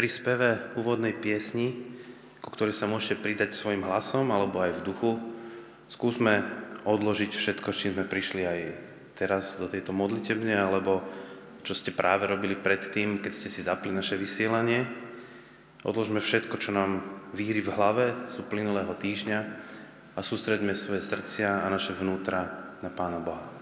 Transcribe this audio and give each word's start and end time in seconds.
Pri 0.00 0.08
speve 0.08 0.72
úvodnej 0.80 1.12
piesni, 1.12 1.76
ku 2.40 2.48
ktorej 2.48 2.72
sa 2.72 2.88
môžete 2.88 3.20
pridať 3.20 3.52
svojim 3.52 3.84
hlasom 3.84 4.32
alebo 4.32 4.64
aj 4.64 4.80
v 4.80 4.84
duchu, 4.88 5.12
skúsme 5.92 6.40
odložiť 6.88 7.28
všetko, 7.28 7.68
čím 7.76 7.92
sme 7.92 8.08
prišli 8.08 8.42
aj 8.48 8.60
teraz 9.12 9.60
do 9.60 9.68
tejto 9.68 9.92
modlitebne, 9.92 10.56
alebo 10.56 11.04
čo 11.68 11.76
ste 11.76 11.92
práve 11.92 12.24
robili 12.24 12.56
predtým, 12.56 13.20
keď 13.20 13.28
ste 13.28 13.52
si 13.52 13.60
zapli 13.60 13.92
naše 13.92 14.16
vysielanie. 14.16 14.88
Odložme 15.84 16.24
všetko, 16.24 16.56
čo 16.56 16.72
nám 16.72 17.04
víry 17.36 17.60
v 17.60 17.68
hlave 17.68 18.24
z 18.32 18.40
uplynulého 18.40 18.96
týždňa 18.96 19.38
a 20.16 20.20
sústredme 20.24 20.72
svoje 20.72 21.04
srdcia 21.04 21.60
a 21.60 21.68
naše 21.68 21.92
vnútra 21.92 22.72
na 22.80 22.88
Pána 22.88 23.20
Boha. 23.20 23.59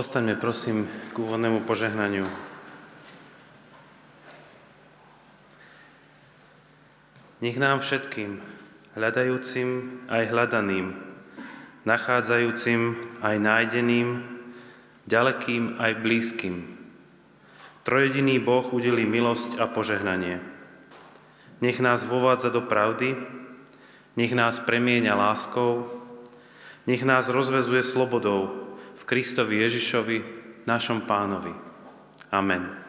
Postaňme 0.00 0.32
prosím 0.40 0.88
k 1.12 1.20
úvodnému 1.20 1.68
požehnaniu. 1.68 2.24
Nech 7.44 7.60
nám 7.60 7.84
všetkým, 7.84 8.40
hľadajúcim 8.96 10.00
aj 10.08 10.22
hľadaným, 10.32 10.96
nachádzajúcim 11.84 12.96
aj 13.20 13.36
nájdeným, 13.44 14.24
ďalekým 15.04 15.76
aj 15.76 15.92
blízkym, 16.00 16.64
trojediný 17.84 18.40
Boh 18.40 18.72
udelí 18.72 19.04
milosť 19.04 19.60
a 19.60 19.68
požehnanie. 19.68 20.40
Nech 21.60 21.76
nás 21.76 22.08
vovádza 22.08 22.48
do 22.48 22.64
pravdy, 22.64 23.20
nech 24.16 24.32
nás 24.32 24.64
premieňa 24.64 25.12
láskou, 25.12 25.92
nech 26.88 27.04
nás 27.04 27.28
rozvezuje 27.28 27.84
slobodou, 27.84 28.59
Kristovi 29.10 29.58
Ježišovi, 29.66 30.16
našom 30.70 31.02
pánovi. 31.02 31.50
Amen. 32.30 32.79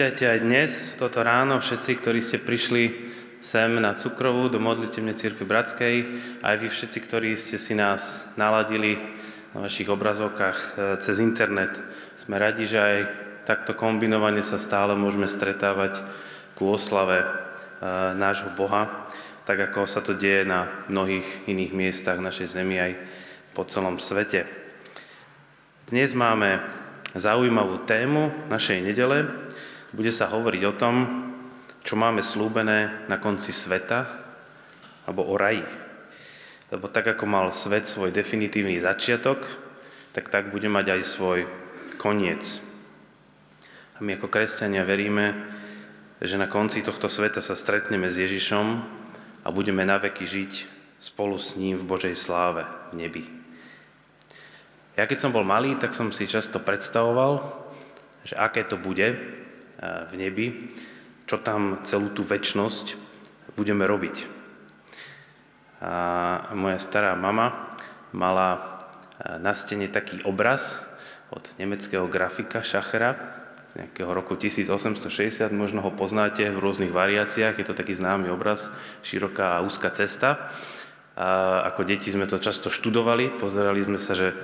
Vítajte 0.00 0.32
aj 0.32 0.40
dnes, 0.40 0.70
toto 0.96 1.20
ráno, 1.20 1.60
všetci, 1.60 2.00
ktorí 2.00 2.24
ste 2.24 2.40
prišli 2.40 3.12
sem 3.44 3.68
na 3.76 3.92
Cukrovú 3.92 4.48
do 4.48 4.56
modlitevnej 4.56 5.12
církvy 5.12 5.44
Bratskej, 5.44 5.94
aj 6.40 6.56
vy 6.56 6.72
všetci, 6.72 6.98
ktorí 7.04 7.36
ste 7.36 7.60
si 7.60 7.76
nás 7.76 8.24
naladili 8.32 8.96
na 9.52 9.68
vašich 9.68 9.92
obrazovkách 9.92 10.56
e, 10.56 10.68
cez 11.04 11.20
internet. 11.20 11.76
Sme 12.16 12.40
radi, 12.40 12.64
že 12.64 12.80
aj 12.80 12.96
takto 13.44 13.76
kombinovane 13.76 14.40
sa 14.40 14.56
stále 14.56 14.96
môžeme 14.96 15.28
stretávať 15.28 16.00
ku 16.56 16.72
oslave 16.72 17.20
e, 17.20 17.26
nášho 18.16 18.56
Boha, 18.56 19.04
tak 19.44 19.68
ako 19.68 19.84
sa 19.84 20.00
to 20.00 20.16
deje 20.16 20.48
na 20.48 20.88
mnohých 20.88 21.44
iných 21.44 21.76
miestach 21.76 22.24
našej 22.24 22.56
zemi 22.56 22.80
aj 22.80 22.96
po 23.52 23.68
celom 23.68 24.00
svete. 24.00 24.48
Dnes 25.92 26.16
máme 26.16 26.64
zaujímavú 27.12 27.84
tému 27.84 28.48
našej 28.48 28.80
nedele, 28.80 29.49
bude 29.90 30.14
sa 30.14 30.30
hovoriť 30.30 30.62
o 30.66 30.76
tom, 30.76 30.94
čo 31.82 31.96
máme 31.98 32.20
slúbené 32.20 33.08
na 33.08 33.16
konci 33.16 33.50
sveta, 33.50 34.06
alebo 35.08 35.26
o 35.26 35.34
raji. 35.34 35.64
Lebo 36.70 36.86
tak, 36.86 37.10
ako 37.10 37.24
mal 37.26 37.50
svet 37.50 37.90
svoj 37.90 38.14
definitívny 38.14 38.78
začiatok, 38.78 39.42
tak 40.14 40.30
tak 40.30 40.54
bude 40.54 40.70
mať 40.70 40.98
aj 40.98 41.02
svoj 41.02 41.38
koniec. 41.98 42.62
A 43.98 44.04
my 44.04 44.16
ako 44.16 44.30
kresťania 44.30 44.86
veríme, 44.86 45.34
že 46.20 46.38
na 46.38 46.46
konci 46.46 46.84
tohto 46.84 47.10
sveta 47.10 47.42
sa 47.42 47.58
stretneme 47.58 48.06
s 48.12 48.20
Ježišom 48.20 48.66
a 49.42 49.48
budeme 49.50 49.82
naveky 49.82 50.28
žiť 50.28 50.52
spolu 51.00 51.40
s 51.40 51.56
ním 51.56 51.80
v 51.80 51.88
Božej 51.88 52.14
sláve 52.14 52.68
v 52.92 53.02
nebi. 53.02 53.24
Ja 55.00 55.08
keď 55.08 55.18
som 55.26 55.32
bol 55.32 55.48
malý, 55.48 55.80
tak 55.80 55.96
som 55.96 56.12
si 56.12 56.28
často 56.28 56.60
predstavoval, 56.60 57.40
že 58.22 58.36
aké 58.36 58.68
to 58.68 58.76
bude, 58.76 59.16
v 59.80 60.12
nebi, 60.14 60.46
čo 61.24 61.40
tam 61.40 61.80
celú 61.88 62.12
tú 62.12 62.20
väčnosť 62.20 62.94
budeme 63.56 63.88
robiť. 63.88 64.16
A 65.80 66.52
moja 66.52 66.76
stará 66.76 67.16
mama 67.16 67.72
mala 68.12 68.76
na 69.40 69.56
stene 69.56 69.88
taký 69.88 70.20
obraz 70.28 70.76
od 71.32 71.48
nemeckého 71.56 72.04
grafika 72.10 72.60
Schachera 72.60 73.16
z 73.70 73.86
nejakého 73.86 74.10
roku 74.10 74.34
1860, 74.34 75.46
možno 75.54 75.78
ho 75.78 75.94
poznáte 75.94 76.42
v 76.50 76.58
rôznych 76.58 76.90
variáciách, 76.90 77.54
je 77.54 77.66
to 77.70 77.78
taký 77.78 77.94
známy 77.94 78.26
obraz, 78.26 78.66
široká 79.06 79.56
a 79.56 79.62
úzka 79.62 79.94
cesta. 79.94 80.50
A 81.14 81.62
ako 81.70 81.86
deti 81.86 82.10
sme 82.10 82.26
to 82.26 82.42
často 82.42 82.66
študovali, 82.66 83.38
pozerali 83.38 83.86
sme 83.86 84.02
sa, 84.02 84.18
že 84.18 84.34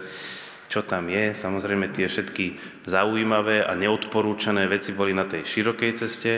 čo 0.67 0.83
tam 0.83 1.09
je. 1.11 1.33
Samozrejme 1.33 1.95
tie 1.95 2.11
všetky 2.11 2.59
zaujímavé 2.87 3.63
a 3.63 3.73
neodporúčané 3.79 4.67
veci 4.67 4.91
boli 4.95 5.15
na 5.15 5.25
tej 5.25 5.47
širokej 5.47 5.93
ceste, 5.99 6.33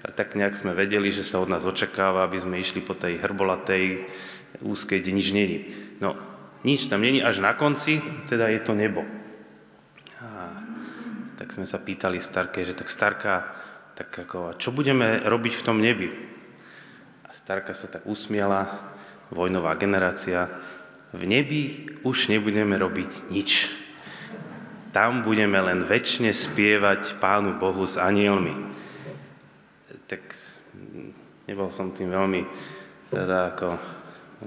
a 0.00 0.08
tak 0.08 0.32
nejak 0.32 0.56
sme 0.56 0.72
vedeli, 0.72 1.12
že 1.12 1.20
sa 1.20 1.44
od 1.44 1.52
nás 1.52 1.68
očakáva, 1.68 2.24
aby 2.24 2.40
sme 2.40 2.56
išli 2.56 2.80
po 2.80 2.96
tej 2.96 3.20
hrbolatej, 3.20 4.08
úzkej, 4.64 5.04
kde 5.04 5.12
nič 5.12 5.28
není. 5.36 5.58
No, 6.00 6.16
nič 6.64 6.88
tam 6.88 7.04
není, 7.04 7.20
až 7.20 7.44
na 7.44 7.52
konci, 7.52 8.00
teda 8.24 8.48
je 8.48 8.60
to 8.64 8.72
nebo. 8.72 9.04
A 10.24 10.56
tak 11.36 11.52
sme 11.52 11.68
sa 11.68 11.76
pýtali 11.76 12.20
Starke, 12.24 12.64
že 12.64 12.72
tak 12.72 12.88
Starka, 12.88 13.52
tak 13.92 14.08
ako, 14.08 14.56
čo 14.56 14.72
budeme 14.72 15.20
robiť 15.20 15.52
v 15.60 15.64
tom 15.64 15.84
nebi? 15.84 16.08
A 17.28 17.36
Starka 17.36 17.76
sa 17.76 17.84
tak 17.84 18.08
usmiala, 18.08 18.96
vojnová 19.28 19.76
generácia, 19.76 20.48
v 21.10 21.22
nebi 21.26 21.62
už 22.06 22.30
nebudeme 22.30 22.78
robiť 22.78 23.30
nič. 23.30 23.70
Tam 24.90 25.22
budeme 25.22 25.58
len 25.58 25.86
väčšine 25.86 26.34
spievať 26.34 27.18
Pánu 27.22 27.58
Bohu 27.58 27.86
s 27.86 27.94
anielmi. 27.94 28.54
Tak 30.10 30.22
nebol 31.46 31.70
som 31.70 31.94
tým 31.94 32.10
veľmi, 32.10 32.42
teda 33.10 33.54
ako, 33.54 33.78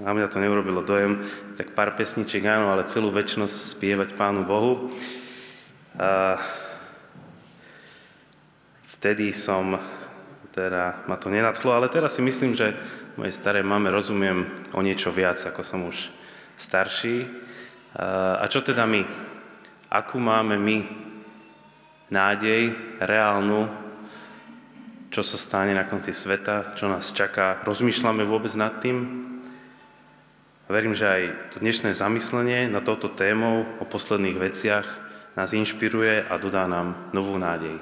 na 0.00 0.12
mňa 0.12 0.26
to 0.28 0.40
neurobilo 0.40 0.84
dojem, 0.84 1.24
tak 1.56 1.72
pár 1.72 1.96
pesničiek 1.96 2.44
áno, 2.44 2.72
ale 2.72 2.88
celú 2.88 3.08
väčšnosť 3.12 3.56
spievať 3.76 4.08
Pánu 4.16 4.44
Bohu. 4.44 4.92
A 5.96 6.40
vtedy 9.00 9.36
som, 9.36 9.80
teda 10.52 11.04
ma 11.08 11.16
to 11.20 11.28
nenadchlo, 11.28 11.76
ale 11.76 11.92
teraz 11.92 12.16
si 12.16 12.24
myslím, 12.24 12.56
že 12.56 12.76
mojej 13.20 13.36
staré 13.36 13.60
mame 13.64 13.92
rozumiem 13.92 14.48
o 14.72 14.80
niečo 14.80 15.12
viac, 15.12 15.40
ako 15.40 15.60
som 15.60 15.88
už 15.88 16.23
starší. 16.58 17.26
A 18.40 18.44
čo 18.50 18.60
teda 18.62 18.86
my? 18.86 19.02
Akú 19.90 20.18
máme 20.18 20.58
my 20.58 20.78
nádej 22.10 22.74
reálnu, 22.98 23.70
čo 25.14 25.22
sa 25.22 25.38
stane 25.38 25.70
na 25.78 25.86
konci 25.86 26.10
sveta, 26.10 26.74
čo 26.74 26.90
nás 26.90 27.14
čaká? 27.14 27.62
Rozmýšľame 27.62 28.26
vôbec 28.26 28.50
nad 28.58 28.82
tým? 28.82 29.30
Verím, 30.66 30.98
že 30.98 31.06
aj 31.06 31.22
to 31.54 31.62
dnešné 31.62 31.94
zamyslenie 31.94 32.66
na 32.66 32.82
touto 32.82 33.12
témou 33.12 33.62
o 33.78 33.84
posledných 33.86 34.40
veciach 34.40 34.86
nás 35.38 35.54
inšpiruje 35.54 36.26
a 36.26 36.34
dodá 36.40 36.66
nám 36.66 37.14
novú 37.14 37.38
nádej. 37.38 37.78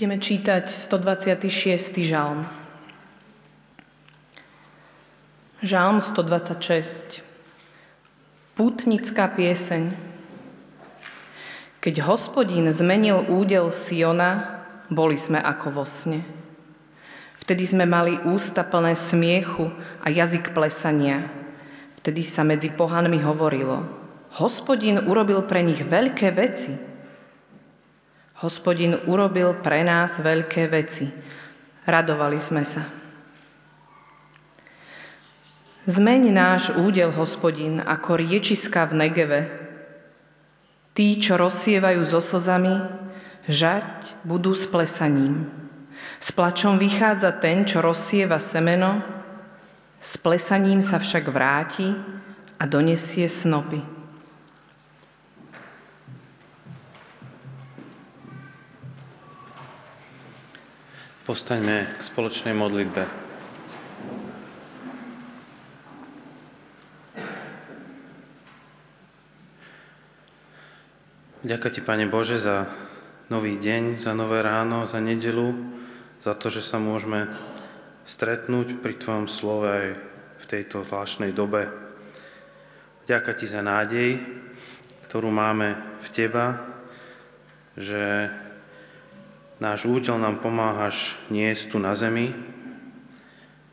Budeme 0.00 0.16
čítať 0.16 0.72
126. 0.72 2.00
žalm. 2.00 2.48
Žalm 5.60 6.00
126. 6.00 7.20
Pútnická 8.56 9.28
pieseň. 9.28 9.92
Keď 11.84 11.94
hospodín 12.08 12.72
zmenil 12.72 13.28
údel 13.28 13.68
Siona, 13.76 14.64
boli 14.88 15.20
sme 15.20 15.36
ako 15.36 15.68
vo 15.68 15.84
sne. 15.84 16.24
Vtedy 17.44 17.68
sme 17.68 17.84
mali 17.84 18.16
ústa 18.24 18.64
plné 18.64 18.96
smiechu 18.96 19.68
a 20.00 20.08
jazyk 20.08 20.56
plesania. 20.56 21.28
Vtedy 22.00 22.24
sa 22.24 22.40
medzi 22.40 22.72
pohanmi 22.72 23.20
hovorilo, 23.20 23.84
hospodín 24.40 25.04
urobil 25.04 25.44
pre 25.44 25.60
nich 25.60 25.84
veľké 25.84 26.32
veci– 26.32 26.72
Hospodin 28.40 28.96
urobil 29.04 29.60
pre 29.60 29.84
nás 29.84 30.16
veľké 30.16 30.72
veci. 30.72 31.04
Radovali 31.84 32.40
sme 32.40 32.64
sa. 32.64 32.88
Zmeň 35.84 36.22
náš 36.32 36.72
údel, 36.72 37.12
hospodin, 37.12 37.84
ako 37.84 38.16
riečiska 38.16 38.88
v 38.88 38.92
Negeve. 38.96 39.40
Tí, 40.96 41.20
čo 41.20 41.36
rozsievajú 41.36 42.00
so 42.08 42.24
slzami, 42.24 42.80
žať 43.44 44.24
budú 44.24 44.56
s 44.56 44.64
plesaním. 44.64 45.44
S 46.16 46.32
plačom 46.32 46.80
vychádza 46.80 47.36
ten, 47.36 47.68
čo 47.68 47.84
rozsieva 47.84 48.40
semeno, 48.40 49.04
s 50.00 50.16
plesaním 50.16 50.80
sa 50.80 50.96
však 50.96 51.28
vráti 51.28 51.92
a 52.56 52.64
donesie 52.64 53.28
snopy. 53.28 53.99
Postaňme 61.30 61.86
k 61.94 62.02
spoločnej 62.02 62.50
modlitbe. 62.58 63.06
Ďakujem 71.46 71.70
Ti, 71.70 71.80
Pane 71.86 72.10
Bože, 72.10 72.34
za 72.42 72.66
nový 73.30 73.62
deň, 73.62 74.02
za 74.02 74.10
nové 74.10 74.42
ráno, 74.42 74.90
za 74.90 74.98
nedelu, 74.98 75.54
za 76.18 76.34
to, 76.34 76.50
že 76.50 76.66
sa 76.66 76.82
môžeme 76.82 77.30
stretnúť 78.02 78.82
pri 78.82 78.98
Tvojom 78.98 79.30
slove 79.30 79.70
aj 79.70 79.86
v 80.34 80.44
tejto 80.50 80.82
zvláštnej 80.82 81.30
dobe. 81.30 81.70
Ďakujem 83.06 83.38
Ti 83.38 83.46
za 83.46 83.62
nádej, 83.62 84.18
ktorú 85.06 85.30
máme 85.30 85.78
v 86.02 86.08
Teba, 86.10 86.58
že 87.78 88.34
Náš 89.60 89.84
údel 89.84 90.16
nám 90.16 90.40
pomáhaš 90.40 91.20
niesť 91.28 91.68
tu 91.68 91.76
na 91.76 91.92
zemi, 91.92 92.32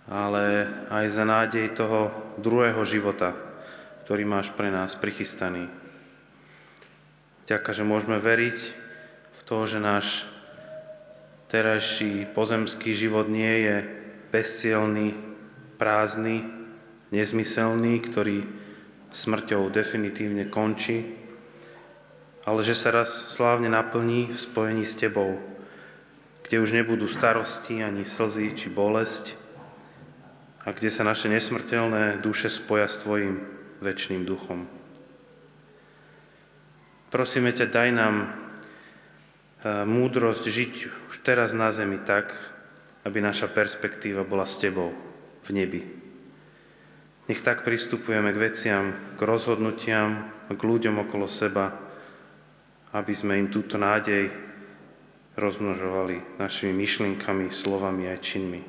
ale 0.03 0.67
aj 0.91 1.05
za 1.07 1.23
nádej 1.23 1.71
toho 1.71 2.11
druhého 2.43 2.83
života, 2.83 3.31
ktorý 4.03 4.27
máš 4.27 4.51
pre 4.51 4.67
nás 4.67 4.99
prichystaný. 4.99 5.71
Ďakujem, 7.47 7.77
že 7.79 7.87
môžeme 7.87 8.19
veriť 8.19 8.59
v 9.31 9.41
to, 9.47 9.57
že 9.63 9.79
náš 9.79 10.27
terajší 11.47 12.35
pozemský 12.35 12.91
život 12.91 13.31
nie 13.31 13.63
je 13.63 13.75
bezcielný, 14.35 15.15
prázdny, 15.79 16.43
nezmyselný, 17.15 18.03
ktorý 18.03 18.43
smrťou 19.15 19.71
definitívne 19.71 20.51
končí, 20.51 21.15
ale 22.43 22.59
že 22.59 22.75
sa 22.75 22.91
raz 22.91 23.31
slávne 23.31 23.71
naplní 23.71 24.35
v 24.35 24.37
spojení 24.39 24.83
s 24.83 24.99
Tebou, 24.99 25.39
kde 26.47 26.63
už 26.63 26.71
nebudú 26.71 27.11
starosti, 27.11 27.83
ani 27.83 28.07
slzy, 28.07 28.55
či 28.55 28.71
bolesť, 28.71 29.35
a 30.63 30.71
kde 30.71 30.91
sa 30.91 31.03
naše 31.03 31.27
nesmrteľné 31.27 32.23
duše 32.23 32.47
spoja 32.47 32.87
s 32.87 32.99
Tvojim 33.03 33.39
väčšným 33.83 34.23
duchom. 34.23 34.67
Prosíme 37.07 37.55
ťa, 37.55 37.71
daj 37.71 37.89
nám 37.95 38.15
e, 38.19 38.27
múdrosť 39.87 40.43
žiť 40.43 40.73
už 41.07 41.15
teraz 41.23 41.55
na 41.55 41.71
zemi 41.71 42.03
tak, 42.03 42.35
aby 43.07 43.23
naša 43.23 43.47
perspektíva 43.47 44.27
bola 44.27 44.43
s 44.43 44.59
Tebou 44.59 44.91
v 45.47 45.49
nebi. 45.55 45.81
Nech 47.31 47.43
tak 47.43 47.63
pristupujeme 47.63 48.31
k 48.35 48.39
veciam, 48.39 48.85
k 49.15 49.21
rozhodnutiam, 49.23 50.31
k 50.51 50.59
ľuďom 50.59 51.07
okolo 51.07 51.27
seba, 51.31 51.75
aby 52.91 53.11
sme 53.15 53.39
im 53.39 53.47
túto 53.47 53.79
nádej 53.79 54.46
rozmnožovali 55.37 56.41
našimi 56.41 56.73
myšlienkami, 56.73 57.53
slovami 57.53 58.09
aj 58.09 58.19
činmi. 58.25 58.61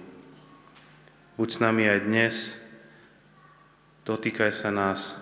Buď 1.40 1.48
s 1.48 1.58
nami 1.64 1.82
aj 1.88 2.00
dnes, 2.04 2.34
dotýkaj 4.04 4.52
sa 4.52 4.68
nás, 4.68 5.16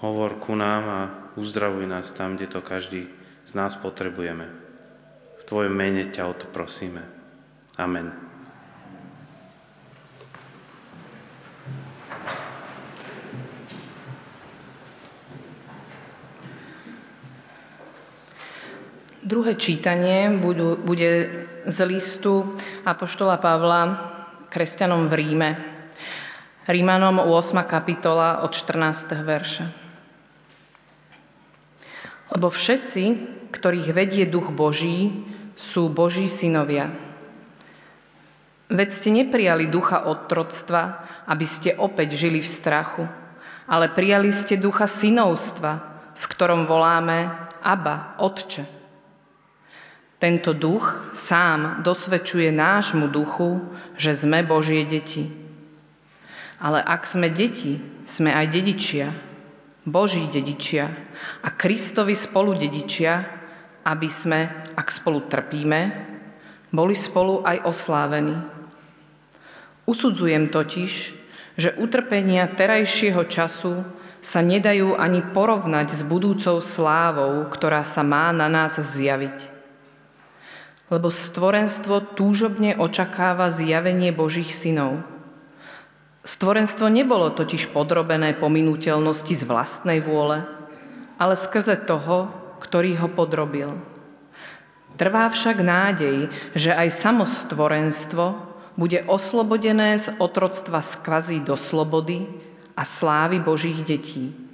hovor 0.00 0.40
ku 0.40 0.56
nám 0.56 0.84
a 0.88 1.00
uzdravuj 1.36 1.84
nás 1.84 2.10
tam, 2.16 2.40
kde 2.40 2.48
to 2.48 2.60
každý 2.64 3.12
z 3.44 3.52
nás 3.52 3.76
potrebujeme. 3.76 4.48
V 5.38 5.42
Tvojom 5.44 5.74
mene 5.74 6.08
ťa 6.08 6.22
o 6.28 6.34
to 6.34 6.48
prosíme. 6.48 7.04
Amen. 7.76 8.27
Druhé 19.28 19.60
čítanie 19.60 20.32
bude 20.88 21.12
z 21.68 21.78
listu 21.84 22.48
Apoštola 22.88 23.36
Pavla 23.36 24.08
kresťanom 24.48 25.04
v 25.04 25.12
Ríme. 25.20 25.50
Rímanom 26.64 27.20
8. 27.20 27.60
kapitola 27.68 28.40
od 28.40 28.56
14. 28.56 29.12
verša. 29.20 29.66
Lebo 32.32 32.48
všetci, 32.48 33.04
ktorých 33.52 33.92
vedie 33.92 34.24
duch 34.24 34.48
Boží, 34.48 35.12
sú 35.60 35.92
Boží 35.92 36.24
synovia. 36.24 36.88
Veď 38.72 38.88
ste 38.96 39.12
neprijali 39.12 39.68
ducha 39.68 40.08
otroctva, 40.08 41.04
aby 41.28 41.44
ste 41.44 41.76
opäť 41.76 42.16
žili 42.16 42.40
v 42.40 42.48
strachu, 42.48 43.04
ale 43.68 43.92
prijali 43.92 44.32
ste 44.32 44.56
ducha 44.56 44.88
synovstva, 44.88 45.72
v 46.16 46.24
ktorom 46.32 46.64
voláme 46.64 47.28
Abba, 47.60 48.16
Otče. 48.24 48.77
Tento 50.18 50.50
duch 50.50 51.14
sám 51.14 51.86
dosvedčuje 51.86 52.50
nášmu 52.50 53.06
duchu, 53.06 53.62
že 53.94 54.18
sme 54.18 54.42
Božie 54.42 54.82
deti. 54.82 55.30
Ale 56.58 56.82
ak 56.82 57.06
sme 57.06 57.30
deti, 57.30 57.78
sme 58.02 58.34
aj 58.34 58.50
dedičia, 58.50 59.14
Boží 59.86 60.26
dedičia 60.26 60.90
a 61.38 61.54
Kristovi 61.54 62.18
spolu 62.18 62.58
dedičia, 62.58 63.30
aby 63.86 64.10
sme, 64.10 64.66
ak 64.74 64.90
spolu 64.90 65.22
trpíme, 65.30 65.80
boli 66.74 66.98
spolu 66.98 67.46
aj 67.46 67.62
oslávení. 67.62 68.34
Usudzujem 69.86 70.50
totiž, 70.50 70.92
že 71.54 71.78
utrpenia 71.78 72.50
terajšieho 72.50 73.22
času 73.30 73.86
sa 74.18 74.42
nedajú 74.42 74.98
ani 74.98 75.22
porovnať 75.30 75.94
s 75.94 76.02
budúcou 76.02 76.58
slávou, 76.58 77.46
ktorá 77.46 77.86
sa 77.86 78.02
má 78.02 78.34
na 78.34 78.50
nás 78.50 78.74
zjaviť 78.82 79.57
lebo 80.88 81.12
stvorenstvo 81.12 82.16
túžobne 82.16 82.76
očakáva 82.76 83.52
zjavenie 83.52 84.12
Božích 84.12 84.52
synov. 84.52 85.04
Stvorenstvo 86.24 86.88
nebolo 86.92 87.32
totiž 87.32 87.72
podrobené 87.72 88.36
pominuteľnosti 88.36 89.32
z 89.32 89.44
vlastnej 89.48 90.00
vôle, 90.00 90.44
ale 91.20 91.34
skrze 91.36 91.76
toho, 91.88 92.32
ktorý 92.60 93.00
ho 93.00 93.08
podrobil. 93.08 93.76
Trvá 94.98 95.30
však 95.30 95.62
nádej, 95.62 96.26
že 96.58 96.74
aj 96.74 96.88
samo 96.90 97.24
stvorenstvo 97.24 98.48
bude 98.74 99.02
oslobodené 99.06 99.98
z 99.98 100.14
otroctva 100.18 100.82
z 100.82 100.92
kvazi 101.02 101.38
do 101.42 101.54
slobody 101.54 102.26
a 102.74 102.82
slávy 102.82 103.38
Božích 103.38 103.82
detí. 103.86 104.47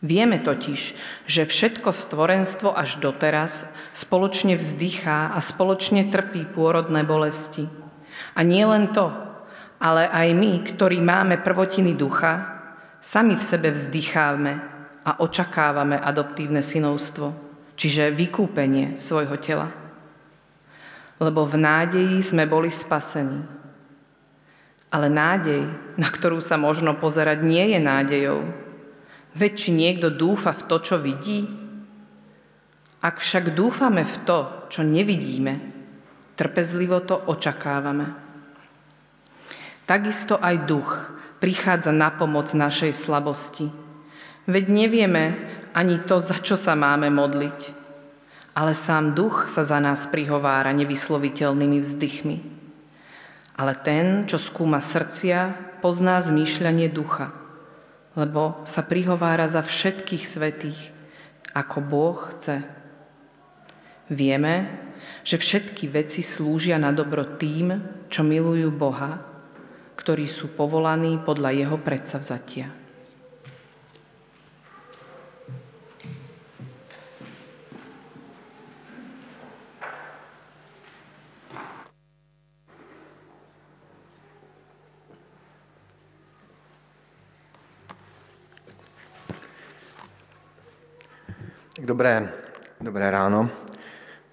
Vieme 0.00 0.40
totiž, 0.40 0.96
že 1.28 1.44
všetko 1.44 1.92
stvorenstvo 1.92 2.72
až 2.72 2.96
doteraz 3.04 3.68
spoločne 3.92 4.56
vzdychá 4.56 5.36
a 5.36 5.38
spoločne 5.44 6.08
trpí 6.08 6.48
pôrodné 6.48 7.04
bolesti. 7.04 7.68
A 8.32 8.40
nie 8.40 8.64
len 8.64 8.96
to, 8.96 9.12
ale 9.76 10.08
aj 10.08 10.28
my, 10.32 10.52
ktorí 10.64 11.04
máme 11.04 11.44
prvotiny 11.44 11.92
ducha, 11.92 12.48
sami 13.04 13.36
v 13.36 13.44
sebe 13.44 13.76
vzdychávame 13.76 14.60
a 15.04 15.20
očakávame 15.20 16.00
adoptívne 16.00 16.64
synovstvo, 16.64 17.36
čiže 17.76 18.12
vykúpenie 18.12 18.96
svojho 18.96 19.36
tela. 19.36 19.68
Lebo 21.20 21.44
v 21.44 21.60
nádeji 21.60 22.24
sme 22.24 22.48
boli 22.48 22.72
spasení. 22.72 23.44
Ale 24.88 25.12
nádej, 25.12 25.68
na 26.00 26.08
ktorú 26.08 26.40
sa 26.40 26.56
možno 26.56 26.96
pozerať, 26.96 27.44
nie 27.44 27.76
je 27.76 27.80
nádejou, 27.84 28.69
Veď 29.34 29.52
či 29.54 29.70
niekto 29.70 30.10
dúfa 30.10 30.50
v 30.50 30.62
to, 30.66 30.76
čo 30.82 30.96
vidí? 30.98 31.46
Ak 33.00 33.22
však 33.22 33.56
dúfame 33.56 34.04
v 34.04 34.16
to, 34.28 34.38
čo 34.68 34.84
nevidíme, 34.84 35.56
trpezlivo 36.36 37.00
to 37.00 37.16
očakávame. 37.16 38.12
Takisto 39.88 40.36
aj 40.36 40.56
duch 40.68 40.90
prichádza 41.40 41.90
na 41.90 42.12
pomoc 42.12 42.52
našej 42.52 42.92
slabosti. 42.92 43.72
Veď 44.44 44.64
nevieme 44.68 45.24
ani 45.72 45.98
to, 46.02 46.20
za 46.20 46.36
čo 46.38 46.58
sa 46.60 46.76
máme 46.76 47.08
modliť, 47.08 47.60
ale 48.52 48.76
sám 48.76 49.16
duch 49.16 49.48
sa 49.48 49.64
za 49.64 49.80
nás 49.80 50.04
prihovára 50.10 50.74
nevysloviteľnými 50.76 51.78
vzdychmi. 51.80 52.38
Ale 53.56 53.72
ten, 53.80 54.28
čo 54.28 54.36
skúma 54.36 54.84
srdcia, 54.84 55.56
pozná 55.80 56.20
zmýšľanie 56.20 56.92
ducha, 56.92 57.39
lebo 58.18 58.62
sa 58.66 58.82
prihovára 58.82 59.46
za 59.46 59.62
všetkých 59.62 60.24
svetých, 60.26 60.80
ako 61.54 61.78
Boh 61.82 62.18
chce. 62.34 62.62
Vieme, 64.10 64.66
že 65.22 65.38
všetky 65.38 65.86
veci 65.86 66.24
slúžia 66.26 66.74
na 66.80 66.90
dobro 66.90 67.38
tým, 67.38 67.78
čo 68.10 68.26
milujú 68.26 68.74
Boha, 68.74 69.22
ktorí 69.94 70.26
sú 70.26 70.50
povolaní 70.56 71.22
podľa 71.22 71.54
Jeho 71.54 71.78
predsavzatia. 71.78 72.79
Dobré, 91.84 92.28
dobré 92.80 93.10
ráno. 93.10 93.50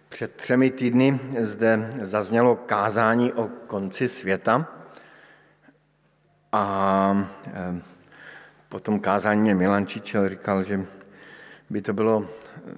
Před 0.10 0.36
třemi 0.36 0.72
týdny 0.72 1.20
zde 1.40 1.90
zaznělo 2.02 2.56
kázání 2.56 3.34
o 3.34 3.48
konci 3.68 4.08
světa 4.08 4.68
a 6.52 7.28
eh, 7.48 7.82
po 8.70 8.80
tom 8.80 9.00
kázání 9.00 9.42
mě 9.42 9.56
Milan 9.56 9.88
Čičel 9.88 10.30
říkal, 10.30 10.64
že 10.64 10.86
by 11.70 11.82
to 11.82 11.94
bylo 11.94 12.26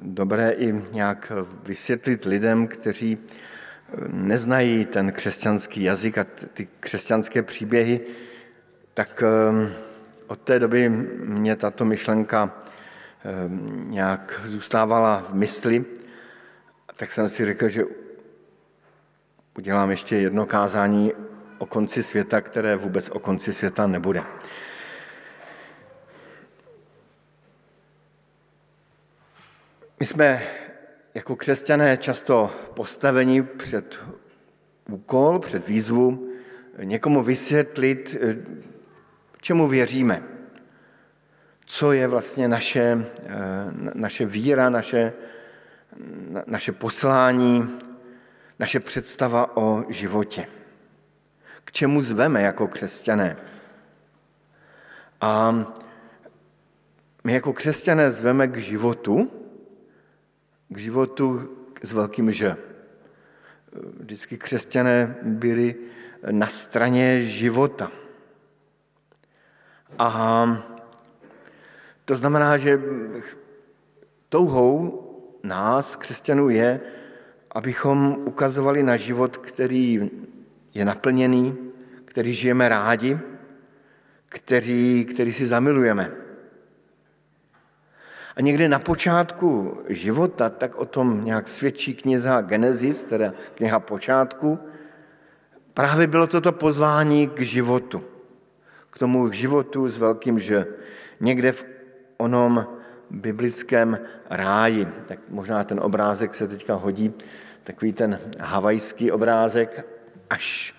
dobré 0.02 0.52
i 0.52 0.82
nějak 0.92 1.32
vysvětlit 1.64 2.26
lidem, 2.26 2.68
kteří 2.68 3.18
eh, 3.18 3.96
neznají 4.08 4.86
ten 4.86 5.12
křesťanský 5.12 5.84
jazyk 5.84 6.18
a 6.18 6.26
ty 6.54 6.68
křesťanské 6.80 7.44
příběhy, 7.44 8.02
tak 8.94 9.24
eh, 9.24 9.70
od 10.28 10.40
té 10.40 10.60
doby 10.60 10.90
mě 11.24 11.56
tato 11.56 11.86
myšlenka 11.86 12.69
nějak 13.90 14.42
zůstávala 14.46 15.26
v 15.30 15.34
mysli 15.34 15.86
tak 17.00 17.12
jsem 17.12 17.30
si 17.30 17.46
řekl, 17.46 17.70
že 17.70 17.84
udělám 19.58 19.92
ještě 19.92 20.16
jedno 20.16 20.46
kázání 20.46 21.14
o 21.58 21.66
konci 21.66 22.04
světa, 22.04 22.42
které 22.42 22.76
vůbec 22.76 23.10
o 23.10 23.20
konci 23.20 23.54
světa 23.54 23.88
nebude. 23.88 24.24
My 30.00 30.06
jsme 30.06 30.44
jako 31.14 31.36
křesťané 31.36 31.98
často 31.98 32.52
postaveni 32.74 33.44
před 33.44 34.00
úkol, 34.90 35.40
před 35.40 35.68
výzvu 35.68 36.34
někomu 36.84 37.24
vysvětlit, 37.24 38.18
čemu 39.42 39.68
věříme. 39.68 40.39
Co 41.72 41.92
je 41.92 42.08
vlastně 42.08 42.48
naše, 42.48 43.06
naše 43.94 44.26
víra, 44.26 44.70
naše, 44.70 45.14
naše 46.46 46.72
poslání, 46.72 47.80
naše 48.60 48.80
představa 48.80 49.58
o 49.58 49.84
životě. 49.90 50.48
K 51.64 51.72
čemu 51.72 52.02
zveme 52.02 52.42
jako 52.42 52.68
křesťané? 52.68 53.38
A 55.22 55.66
my 57.24 57.34
jako 57.34 57.54
křesťané 57.54 58.12
zveme 58.12 58.48
k 58.48 58.58
životu, 58.58 59.32
k 60.70 60.78
životu 60.78 61.58
s 61.84 61.92
velkým 61.92 62.32
Ž. 62.32 62.58
Vždycky 64.00 64.38
křesťané 64.38 65.16
byli 65.22 65.76
na 66.32 66.48
straně 66.48 67.22
života. 67.24 67.92
A 69.98 70.46
to 72.10 72.16
znamená, 72.16 72.58
že 72.58 72.82
touhou 74.30 75.06
nás, 75.44 75.96
křesťanů, 75.96 76.50
je, 76.50 76.82
abychom 77.52 78.18
ukazovali 78.26 78.84
na 78.84 78.98
život, 78.98 79.38
který 79.38 80.10
je 80.74 80.86
naplněný, 80.86 81.58
který 82.06 82.34
žijeme 82.34 82.70
rádi, 82.70 83.20
který, 84.26 85.06
který 85.06 85.34
si 85.34 85.46
zamilujeme. 85.46 86.12
A 88.36 88.42
někde 88.42 88.70
na 88.70 88.80
počátku 88.80 89.78
života, 89.90 90.50
tak 90.50 90.76
o 90.76 90.86
tom 90.86 91.26
nějak 91.26 91.48
svědčí 91.48 91.94
kniha 91.94 92.42
Genesis, 92.42 93.04
teda 93.04 93.34
kniha 93.54 93.80
počátku, 93.80 94.60
právě 95.74 96.08
bylo 96.08 96.28
toto 96.28 96.52
pozvání 96.52 97.30
k 97.30 97.42
životu. 97.42 98.02
K 98.90 98.98
tomu 98.98 99.30
životu 99.30 99.90
s 99.90 99.98
velkým 99.98 100.40
že. 100.40 100.66
Někde 101.20 101.52
v 101.52 101.79
onom 102.20 102.68
biblickém 103.10 104.00
ráji. 104.30 104.88
Tak 105.08 105.20
možná 105.30 105.64
ten 105.64 105.80
obrázek 105.80 106.36
se 106.36 106.48
teďka 106.48 106.76
hodí, 106.76 107.14
takový 107.64 107.94
ten 107.94 108.20
havajský 108.40 109.12
obrázek, 109.12 109.86
až, 110.30 110.76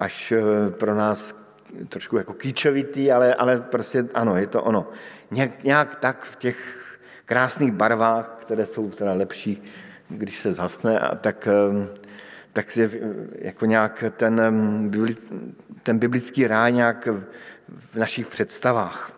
až 0.00 0.32
eh, 0.32 0.70
pro 0.70 0.94
nás 0.94 1.34
trošku 1.88 2.16
jako 2.16 2.32
kýčovitý, 2.32 3.12
ale, 3.12 3.34
ale 3.34 3.60
prostě 3.60 4.08
ano, 4.14 4.36
je 4.36 4.46
to 4.46 4.62
ono. 4.62 4.88
Nějak, 5.30 5.64
nějak 5.64 5.96
tak 5.96 6.24
v 6.24 6.36
těch 6.36 6.58
krásných 7.24 7.72
barvách, 7.72 8.36
které 8.40 8.66
jsou 8.66 8.90
teda 8.90 9.12
lepší, 9.12 9.62
když 10.08 10.38
se 10.40 10.52
zhasne, 10.52 10.98
a 10.98 11.14
tak, 11.14 11.48
eh, 11.48 11.88
tak 12.52 12.76
je 12.76 12.90
jako 13.38 13.66
nějak 13.66 14.04
ten, 14.16 14.40
eh, 14.40 15.14
ten 15.82 15.98
biblický 15.98 16.46
ráj 16.46 16.72
nějak 16.72 17.08
v 17.68 17.96
našich 17.96 18.26
představách. 18.26 19.15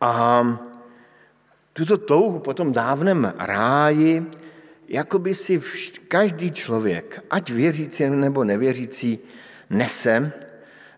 A 0.00 0.44
tuto 1.72 1.98
touhu 1.98 2.38
po 2.38 2.54
tom 2.54 2.72
dávném 2.72 3.32
ráji, 3.38 4.26
jako 4.88 5.18
by 5.18 5.34
si 5.34 5.62
každý 6.08 6.52
člověk, 6.52 7.24
ať 7.30 7.50
věřící 7.50 8.10
nebo 8.10 8.44
nevěřící, 8.44 9.18
nese 9.70 10.32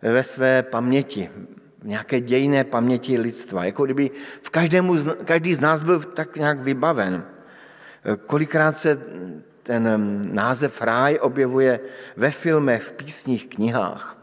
ve 0.03 0.23
své 0.23 0.63
paměti, 0.63 1.31
v 1.79 1.87
nějaké 1.87 2.21
dějné 2.21 2.65
paměti 2.65 3.19
lidstva. 3.19 3.65
Jako 3.65 3.85
kdyby 3.85 4.11
v 4.43 4.51
každému, 4.51 4.97
každý 5.25 5.55
z 5.55 5.61
nás 5.61 5.83
byl 5.83 6.01
tak 6.01 6.37
nějak 6.37 6.61
vybaven. 6.61 7.25
Kolikrát 8.27 8.79
se 8.79 9.01
ten 9.63 9.85
název 10.35 10.83
ráj 10.83 11.19
objevuje 11.23 11.81
ve 12.17 12.31
filmech, 12.31 12.83
v 12.83 12.93
písních, 12.93 13.49
knihách. 13.49 14.18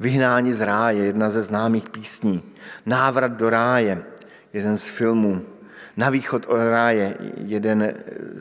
Vyhnání 0.00 0.52
z 0.52 0.60
ráje, 0.60 1.04
jedna 1.04 1.30
ze 1.30 1.42
známých 1.42 1.88
písní. 1.90 2.42
Návrat 2.86 3.32
do 3.32 3.50
ráje, 3.50 4.02
jeden 4.52 4.76
z 4.76 4.84
filmů. 4.84 5.42
Na 5.96 6.10
východ 6.10 6.46
od 6.46 6.56
ráje, 6.56 7.16
jeden, 7.36 7.94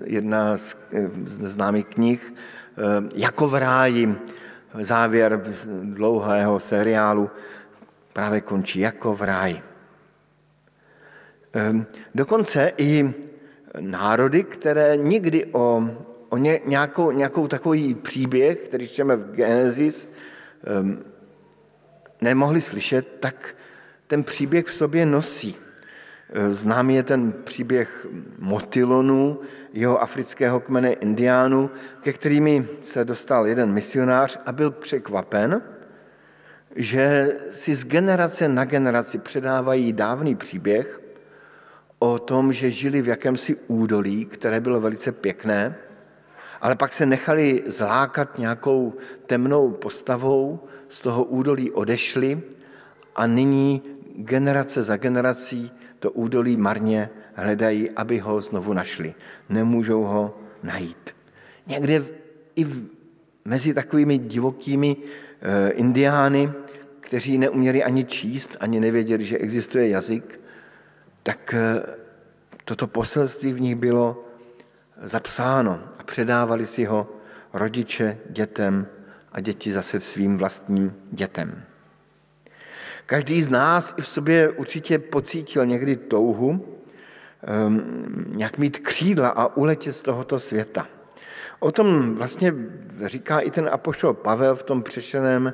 jedna 0.04 0.58
z, 0.58 0.78
známých 1.26 1.86
knih. 1.86 2.34
Jako 3.16 3.48
v 3.48 3.56
ráji, 3.56 4.16
závěr 4.82 5.44
dlouhého 5.84 6.60
seriálu 6.60 7.30
právě 8.14 8.42
končí 8.42 8.80
jako 8.80 9.16
v 9.16 9.22
ráji. 9.22 9.62
Ehm, 11.54 11.86
dokonce 12.16 12.72
i 12.78 13.14
národy, 13.80 14.44
které 14.44 14.98
nikdy 14.98 15.46
o, 15.46 15.90
o 16.30 16.38
ně, 16.38 16.60
nějakou, 16.66 17.12
nějakou 17.12 17.48
takový 17.48 17.96
příběh, 17.96 18.58
který 18.58 18.88
čteme 18.88 19.16
v 19.16 19.32
Genesis, 19.32 20.10
ehm, 20.64 21.04
nemohli 22.26 22.62
slyšet, 22.62 23.06
tak 23.20 23.56
ten 24.08 24.24
příběh 24.24 24.66
v 24.66 24.74
sobě 24.74 25.06
nosí. 25.06 25.56
Ehm, 26.34 26.54
známý 26.54 26.96
je 26.96 27.04
ten 27.04 27.32
příběh 27.32 28.08
Motilonu, 28.40 29.40
jeho 29.74 30.02
afrického 30.02 30.60
kmene 30.60 30.94
indiánů, 30.94 31.70
ke 32.02 32.14
kterými 32.14 32.66
se 32.82 33.06
dostal 33.06 33.48
jeden 33.48 33.74
misionář 33.74 34.40
a 34.46 34.52
byl 34.52 34.72
překvapen, 34.72 35.62
že 36.76 37.32
si 37.50 37.76
z 37.76 37.86
generace 37.86 38.50
na 38.50 38.66
generaci 38.66 39.18
předávají 39.18 39.94
dávný 39.94 40.36
příběh 40.36 41.02
o 42.00 42.20
tom, 42.20 42.54
že 42.54 42.72
žili 42.72 43.02
v 43.02 43.08
jakémsi 43.08 43.56
údolí, 43.68 44.26
které 44.26 44.60
bylo 44.60 44.82
velice 44.82 45.12
pěkné, 45.12 45.76
ale 46.62 46.76
pak 46.76 46.94
se 46.94 47.06
nechali 47.06 47.64
zlákat 47.68 48.38
nějakou 48.38 48.94
temnou 49.26 49.72
postavou, 49.72 50.60
z 50.90 51.02
toho 51.02 51.24
údolí 51.24 51.72
odešli 51.72 52.42
a 53.16 53.28
nyní 53.28 53.82
generace 54.16 54.84
za 54.84 54.98
generací 54.98 55.72
to 56.00 56.12
údolí 56.12 56.58
marně 56.58 57.10
hledají, 57.34 57.90
aby 57.90 58.20
ho 58.20 58.42
znovu 58.42 58.74
našli. 58.74 59.16
Nemůžou 59.50 60.04
ho 60.04 60.38
najít. 60.64 61.16
Někde 61.68 62.04
i 62.56 62.64
v, 62.64 62.88
mezi 63.46 63.74
takovými 63.74 64.18
divokými 64.18 64.98
e, 65.42 65.70
indiány, 65.70 66.52
kteří 67.00 67.38
neuměli 67.38 67.84
ani 67.84 68.06
číst, 68.06 68.58
ani 68.60 68.80
nevěděli, 68.80 69.26
že 69.26 69.38
existuje 69.38 69.90
jazyk, 69.90 70.40
tak 71.24 71.54
e, 71.54 71.84
toto 72.66 72.88
poselství 72.88 73.54
v 73.54 73.62
nich 73.62 73.76
bylo 73.76 74.26
zapsáno 75.04 75.95
předávali 76.06 76.66
si 76.66 76.86
ho 76.86 77.10
rodiče 77.54 78.18
dětem 78.30 78.88
a 79.32 79.40
děti 79.40 79.74
zase 79.74 80.00
svým 80.00 80.38
vlastním 80.38 80.94
dětem. 81.12 81.64
Každý 83.06 83.44
z 83.44 83.50
nás 83.50 83.94
i 83.98 84.02
v 84.02 84.08
sobě 84.08 84.50
určitě 84.50 85.00
pocítil 85.00 85.66
někdy 85.66 85.96
touhu 85.96 86.50
um, 86.50 86.64
nějak 88.28 88.58
mít 88.58 88.80
křídla 88.80 89.30
a 89.30 89.56
uletět 89.56 89.96
z 89.96 90.02
tohoto 90.02 90.40
světa. 90.40 90.88
O 91.60 91.72
tom 91.72 92.16
vlastně 92.16 92.54
říká 93.06 93.40
i 93.40 93.52
ten 93.52 93.70
apoštol 93.72 94.14
Pavel 94.14 94.56
v 94.56 94.64
tom 94.64 94.84
přešeném 94.84 95.54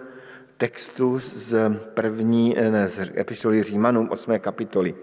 textu 0.58 1.20
z 1.20 1.76
první, 1.94 2.56
ne, 2.72 2.88
z 2.88 3.12
epištoly 3.18 3.64
Římanům 3.64 4.10
8. 4.12 4.40
kapitoly. 4.40 4.96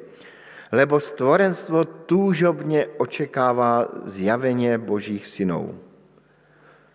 Lebo 0.72 1.00
stvorenstvo 1.00 1.84
túžobně 1.84 2.86
očekává 2.86 3.88
zjaveně 4.04 4.78
božích 4.78 5.26
synů. 5.26 5.80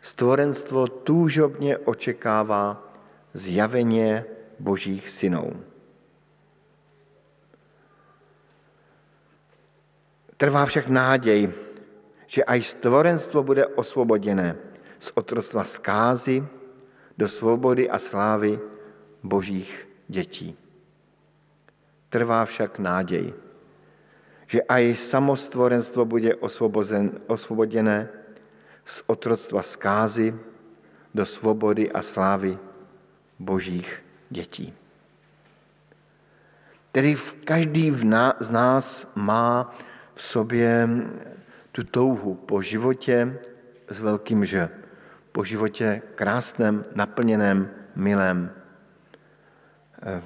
Stvorenstvo 0.02 0.88
túžobně 0.88 1.78
očekává 1.78 2.94
zjaveně 3.34 4.26
božích 4.60 5.10
synů. 5.10 5.64
Trvá 10.38 10.66
však 10.66 10.88
náděj, 10.88 11.50
že 12.28 12.44
aj 12.44 12.62
stvorenstvo 12.62 13.44
bude 13.44 13.66
osvoboděné 13.68 14.56
z 15.00 15.12
otroctva 15.16 15.64
zkázy 15.64 16.44
do 17.18 17.28
svobody 17.28 17.90
a 17.90 18.00
slávy 18.00 18.60
božích 19.24 19.88
dětí. 20.08 20.58
Trvá 22.10 22.46
však 22.46 22.80
náděj, 22.80 23.34
že 24.54 24.62
aj 24.70 24.94
samostvorenstvo 25.10 26.06
bude 26.06 26.38
osvoboděné 27.26 27.98
z 28.86 28.98
otroctva 29.10 29.66
zkázy 29.66 30.30
do 31.10 31.26
svobody 31.26 31.90
a 31.90 32.06
slávy 32.06 32.54
božích 33.42 33.90
dětí. 34.30 34.70
Tedy 36.94 37.18
každý 37.42 37.90
z 38.40 38.50
nás 38.54 39.10
má 39.18 39.74
v 40.14 40.22
sobě 40.22 40.90
tu 41.74 41.82
touhu 41.84 42.36
po 42.46 42.62
životě 42.62 43.42
s 43.90 43.98
velkým 44.02 44.46
Ž, 44.46 44.70
po 45.34 45.42
životě 45.42 46.02
krásném, 46.14 46.86
naplněném, 46.94 47.70
milém, 47.98 48.54
eh, 50.06 50.22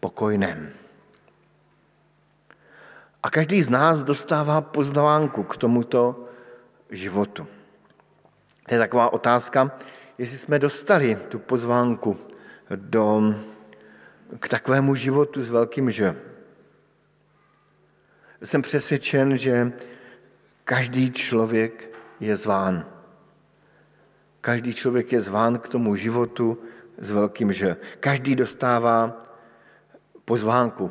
pokojném. 0.00 0.68
A 3.22 3.30
každý 3.30 3.62
z 3.62 3.68
nás 3.68 4.02
dostává 4.02 4.60
pozvánku 4.60 5.42
k 5.42 5.56
tomuto 5.56 6.24
životu. 6.90 7.46
To 8.68 8.74
je 8.74 8.78
taková 8.78 9.12
otázka, 9.12 9.78
jestli 10.18 10.38
jsme 10.38 10.58
dostali 10.58 11.18
tu 11.28 11.38
pozvánku 11.38 12.16
do, 12.76 13.34
k 14.40 14.48
takovému 14.48 14.94
životu 14.94 15.42
s 15.42 15.50
velkým 15.50 15.90
Ž. 15.90 16.16
Jsem 18.42 18.62
přesvědčen, 18.62 19.38
že 19.38 19.72
každý 20.64 21.10
člověk 21.10 21.90
je 22.20 22.36
zván. 22.36 22.86
Každý 24.40 24.74
člověk 24.74 25.12
je 25.12 25.20
zván 25.20 25.58
k 25.58 25.68
tomu 25.68 25.96
životu 25.96 26.58
s 26.98 27.10
velkým 27.10 27.52
Ž. 27.52 27.76
Každý 28.00 28.36
dostává 28.36 29.22
pozvánku. 30.24 30.90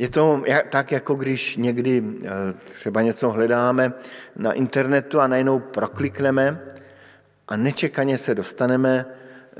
Je 0.00 0.08
to 0.08 0.42
tak, 0.70 0.92
jako 0.92 1.14
když 1.14 1.56
někdy 1.56 2.02
eh, 2.24 2.28
třeba 2.64 3.02
něco 3.02 3.30
hledáme 3.30 3.92
na 4.36 4.52
internetu 4.52 5.20
a 5.20 5.26
najednou 5.26 5.58
proklikneme 5.58 6.60
a 7.48 7.56
nečekaně 7.56 8.18
se 8.18 8.34
dostaneme 8.34 9.06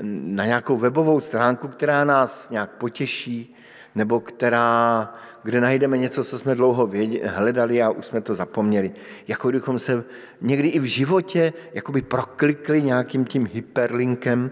na 0.01 0.45
nějakou 0.45 0.77
webovou 0.77 1.19
stránku, 1.19 1.67
která 1.67 2.03
nás 2.03 2.49
nějak 2.49 2.69
potěší, 2.69 3.55
nebo 3.95 4.19
která, 4.19 5.13
kde 5.43 5.61
najdeme 5.61 5.97
něco, 5.97 6.23
co 6.23 6.39
jsme 6.39 6.55
dlouho 6.55 6.89
hledali 7.23 7.81
a 7.81 7.89
už 7.89 8.05
jsme 8.05 8.21
to 8.21 8.35
zapomněli. 8.35 8.91
Jako 9.27 9.49
kdybychom 9.49 9.79
se 9.79 10.03
někdy 10.41 10.67
i 10.67 10.79
v 10.79 10.85
životě 10.85 11.53
jakoby 11.73 12.01
proklikli 12.01 12.81
nějakým 12.81 13.25
tím 13.25 13.49
hyperlinkem 13.53 14.51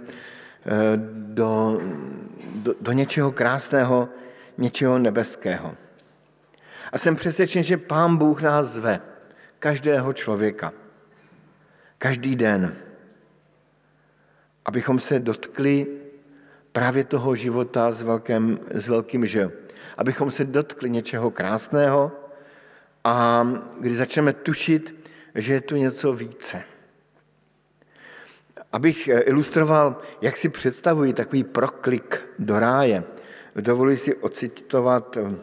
eh, 0.65 0.69
do, 1.13 1.81
do, 2.55 2.75
do 2.81 2.91
něčeho 2.91 3.31
krásného, 3.31 4.09
něčeho 4.59 4.99
nebeského. 4.99 5.75
A 6.91 6.97
jsem 6.97 7.15
přesvědčen, 7.15 7.63
že 7.63 7.77
Pán 7.77 8.17
Bůh 8.17 8.41
nás 8.41 8.67
zve, 8.67 9.01
každého 9.59 10.13
člověka, 10.13 10.73
každý 11.97 12.35
den, 12.35 12.75
abychom 14.65 14.99
se 14.99 15.19
dotkli 15.19 15.87
právě 16.71 17.03
toho 17.03 17.35
života 17.35 17.91
s, 17.91 18.01
velkým, 18.01 18.59
s 18.71 18.87
velkým 18.87 19.25
Ž. 19.25 19.49
Abychom 19.97 20.31
se 20.31 20.45
dotkli 20.45 20.89
něčeho 20.89 21.31
krásného 21.31 22.11
a 23.03 23.47
kdy 23.79 23.95
začneme 23.95 24.33
tušit, 24.33 25.09
že 25.35 25.53
je 25.53 25.61
tu 25.61 25.75
něco 25.75 26.13
více. 26.13 26.63
Abych 28.71 29.07
ilustroval, 29.07 30.01
jak 30.21 30.37
si 30.37 30.49
představuji 30.49 31.13
takový 31.13 31.43
proklik 31.43 32.21
do 32.39 32.59
ráje, 32.59 33.03
dovoluji 33.55 33.97
si 33.97 34.15
ocitovat 34.15 35.17
eh, 35.17 35.35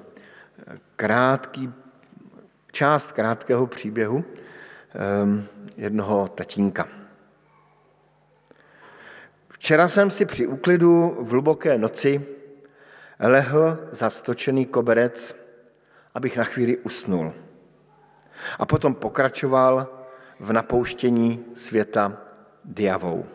krátký, 0.96 1.72
část 2.72 3.12
krátkého 3.12 3.66
příběhu 3.66 4.24
eh, 4.24 5.44
jednoho 5.76 6.28
tatínka. 6.28 6.88
Včera 9.48 9.88
jsem 9.88 10.10
si 10.10 10.26
při 10.26 10.46
úklidu 10.46 11.16
v 11.20 11.30
hluboké 11.30 11.78
noci 11.78 12.26
lehl 13.20 13.78
za 13.92 14.10
stočený 14.10 14.66
koberec, 14.66 15.36
abych 16.14 16.36
na 16.36 16.44
chvíli 16.44 16.78
usnul. 16.78 17.32
A 18.58 18.66
potom 18.66 18.94
pokračoval 18.94 19.88
v 20.40 20.52
napouštění 20.52 21.44
světa 21.54 22.20
diavou. 22.64 23.26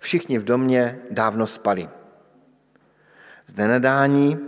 Všichni 0.00 0.38
v 0.38 0.44
domě 0.44 0.98
dávno 1.10 1.46
spali. 1.46 1.88
Z 3.50 3.56
nenadání 3.56 4.38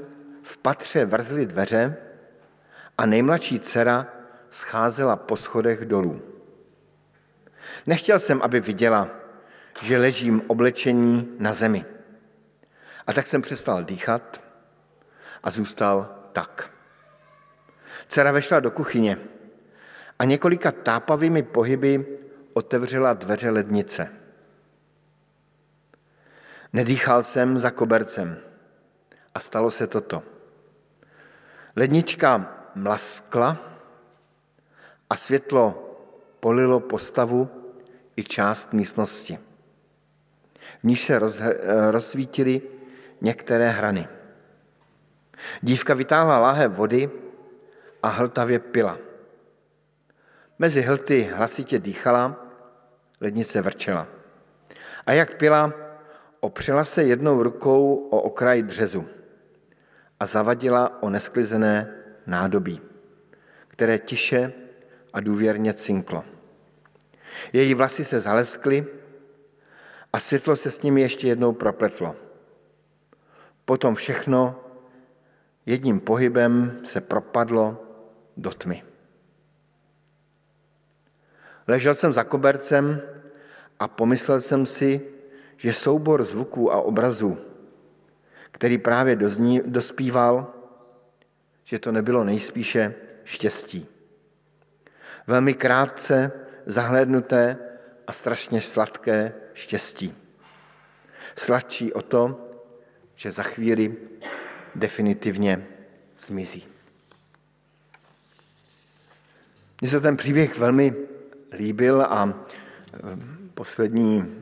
v 0.43 0.59
patře 0.59 1.05
vrzly 1.05 1.47
dveře 1.47 1.97
a 2.99 3.07
nejmladší 3.07 3.61
dcera 3.61 4.07
scházela 4.51 5.17
po 5.17 5.37
schodech 5.37 5.85
dolů. 5.85 6.23
Nechtěl 7.87 8.19
jsem, 8.19 8.43
aby 8.43 8.61
viděla, 8.61 9.09
že 9.83 9.99
ležím 9.99 10.43
oblečení 10.47 11.37
na 11.39 11.53
zemi. 11.53 11.85
A 13.07 13.13
tak 13.13 13.27
jsem 13.27 13.43
přestal 13.43 13.85
dýchat 13.85 14.41
a 15.43 15.51
zůstal 15.51 16.15
tak. 16.33 16.71
Dcera 18.09 18.33
vešla 18.33 18.61
do 18.61 18.71
kuchyně 18.71 19.19
a 20.19 20.25
několika 20.25 20.73
tápavými 20.73 21.43
pohyby 21.43 22.07
otevřela 22.55 23.15
dveře 23.15 23.51
lednice. 23.51 24.09
Nedýchal 26.73 27.23
jsem 27.23 27.59
za 27.59 27.71
kobercem 27.71 28.52
a 29.35 29.41
stalo 29.41 29.71
se 29.71 29.87
toto. 29.87 30.23
Lednička 31.77 32.59
mlaskla 32.75 33.57
a 35.11 35.17
světlo 35.17 35.97
polilo 36.41 36.81
postavu 36.81 37.49
i 38.17 38.25
část 38.25 38.73
místnosti. 38.73 39.39
V 40.81 40.85
níž 40.85 41.05
se 41.05 41.19
roz, 41.19 41.41
rozsvítily 41.91 42.63
některé 43.21 43.69
hrany. 43.69 44.09
Dívka 45.63 45.95
vytáhla 45.95 46.39
láhev 46.39 46.73
vody 46.73 47.11
a 48.03 48.09
hltavě 48.09 48.59
pila. 48.59 48.99
Mezi 50.59 50.83
hlty 50.83 51.23
hlasitě 51.23 51.79
dýchala, 51.79 52.47
lednice 53.21 53.63
vrčela. 53.63 54.07
A 55.07 55.13
jak 55.13 55.37
pila, 55.37 55.73
opřela 56.41 56.85
se 56.85 57.03
jednou 57.03 57.43
rukou 57.43 58.09
o 58.11 58.21
okraj 58.21 58.63
dřezu 58.63 59.07
a 60.23 60.27
zavadila 60.27 61.03
o 61.03 61.11
nesklizené 61.11 61.91
nádobí, 62.27 62.81
které 63.69 63.99
tiše 63.99 64.53
a 65.13 65.21
důvěrně 65.21 65.75
cinklo. 65.75 66.25
Její 67.53 67.75
vlasy 67.75 68.05
se 68.05 68.21
zaleskly 68.21 68.87
a 70.13 70.21
světlo 70.21 70.57
se 70.57 70.71
s 70.71 70.83
nimi 70.83 71.01
ještě 71.01 71.29
jednou 71.29 71.53
propletlo. 71.53 72.17
Potom 73.65 73.95
všechno 73.95 74.61
jedním 75.67 76.01
pohybem 76.01 76.81
se 76.85 77.01
propadlo 77.01 77.83
do 78.37 78.51
tmy. 78.51 78.83
Ležel 81.69 81.95
jsem 81.95 82.13
za 82.13 82.25
kobercem 82.25 83.03
a 83.79 83.89
pomyslel 83.89 84.41
jsem 84.41 84.67
si, 84.67 85.01
že 85.57 85.73
soubor 85.73 86.25
zvuků 86.25 86.73
a 86.73 86.81
obrazů, 86.81 87.39
který 88.53 88.79
právě 88.79 89.17
dozní, 89.17 89.61
dospíval, 89.67 90.55
že 91.65 91.79
to 91.79 91.93
nebylo 91.93 92.25
nejspíše 92.25 92.95
štěstí. 93.25 93.87
Velmi 95.27 95.55
krátce 95.55 96.33
zahlédnuté 96.67 97.57
a 98.07 98.13
strašně 98.13 98.61
sladké 98.61 99.33
štěstí. 99.55 100.15
Sladší 101.37 101.93
o 101.93 102.03
to, 102.03 102.49
že 103.17 103.33
za 103.33 103.43
chvíli 103.43 103.97
definitivně 104.75 105.67
zmizí. 106.19 106.65
Mně 109.81 109.91
se 109.91 110.01
ten 110.01 110.17
příběh 110.17 110.59
velmi 110.59 110.95
líbil 111.53 112.03
a 112.03 112.29
e, 112.29 112.99
poslední 113.55 114.42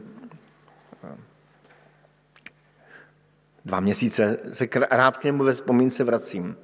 dva 3.64 3.80
měsíce 3.80 4.38
se 4.52 4.68
rád 4.90 5.16
k 5.16 5.24
němu 5.24 5.44
ve 5.44 5.52
vzpomínce 5.52 6.04
vracím. 6.04 6.56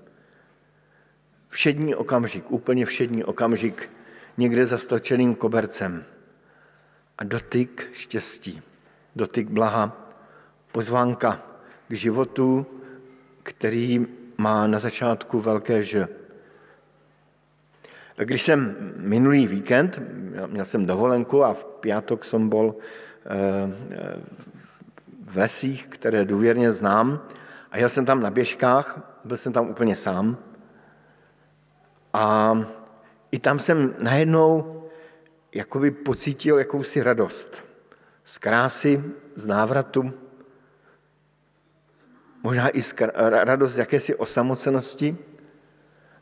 Všední 1.48 1.94
okamžik, 1.94 2.50
úplně 2.50 2.86
všední 2.86 3.24
okamžik, 3.24 3.90
někde 4.36 4.66
za 4.66 4.78
stočeným 4.78 5.34
kobercem. 5.34 6.04
A 7.18 7.24
dotyk 7.24 7.88
štěstí, 7.92 8.62
dotyk 9.16 9.48
blaha, 9.48 10.12
pozvánka 10.72 11.42
k 11.88 11.92
životu, 11.92 12.66
který 13.42 14.06
má 14.36 14.66
na 14.66 14.78
začátku 14.78 15.40
velké 15.40 15.82
Ž. 15.82 16.08
Když 18.16 18.42
jsem 18.42 18.76
minulý 18.96 19.46
víkend, 19.46 20.00
měl 20.46 20.64
jsem 20.64 20.86
dovolenku 20.86 21.44
a 21.44 21.54
v 21.54 21.64
pátek 21.64 22.24
jsem 22.24 22.48
byl 22.48 22.74
eh, 23.26 23.72
eh, 23.90 24.16
lesích, 25.34 25.86
které 25.86 26.24
důvěrně 26.24 26.72
znám, 26.72 27.28
a 27.70 27.78
jel 27.78 27.88
jsem 27.88 28.06
tam 28.06 28.20
na 28.20 28.30
běžkách, 28.30 29.00
byl 29.24 29.36
jsem 29.36 29.52
tam 29.52 29.70
úplně 29.70 29.96
sám. 29.96 30.36
A 32.12 32.54
i 33.30 33.38
tam 33.38 33.58
jsem 33.58 33.94
najednou 33.98 34.82
jakoby 35.54 35.90
pocítil 35.90 36.58
jakousi 36.58 37.02
radost 37.02 37.64
z 38.24 38.38
krásy, 38.38 39.04
z 39.34 39.46
návratu, 39.46 40.12
možná 42.42 42.68
i 42.68 42.82
z 42.82 42.94
radost 43.18 43.72
z 43.72 43.78
jakési 43.78 44.14
osamocenosti. 44.14 45.16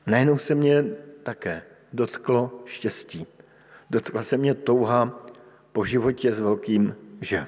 Najednou 0.06 0.38
se 0.38 0.54
mě 0.54 0.84
také 1.22 1.62
dotklo 1.92 2.62
štěstí. 2.64 3.26
Dotkla 3.90 4.22
se 4.22 4.36
mě 4.36 4.54
touha 4.54 5.26
po 5.72 5.84
životě 5.84 6.32
s 6.32 6.40
velkým 6.40 6.96
že. 7.20 7.46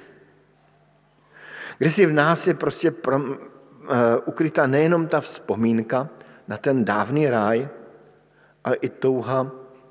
Kde 1.78 1.90
si 1.90 2.06
v 2.06 2.12
nás 2.12 2.46
je 2.46 2.54
prostě 2.54 2.90
pro, 2.90 3.18
uh, 3.18 3.36
ukryta 4.24 4.66
nejenom 4.66 5.08
ta 5.08 5.20
vzpomínka 5.20 6.08
na 6.48 6.56
ten 6.56 6.84
dávný 6.84 7.30
ráj, 7.30 7.68
ale 8.64 8.76
i 8.76 8.88
touha 8.88 9.50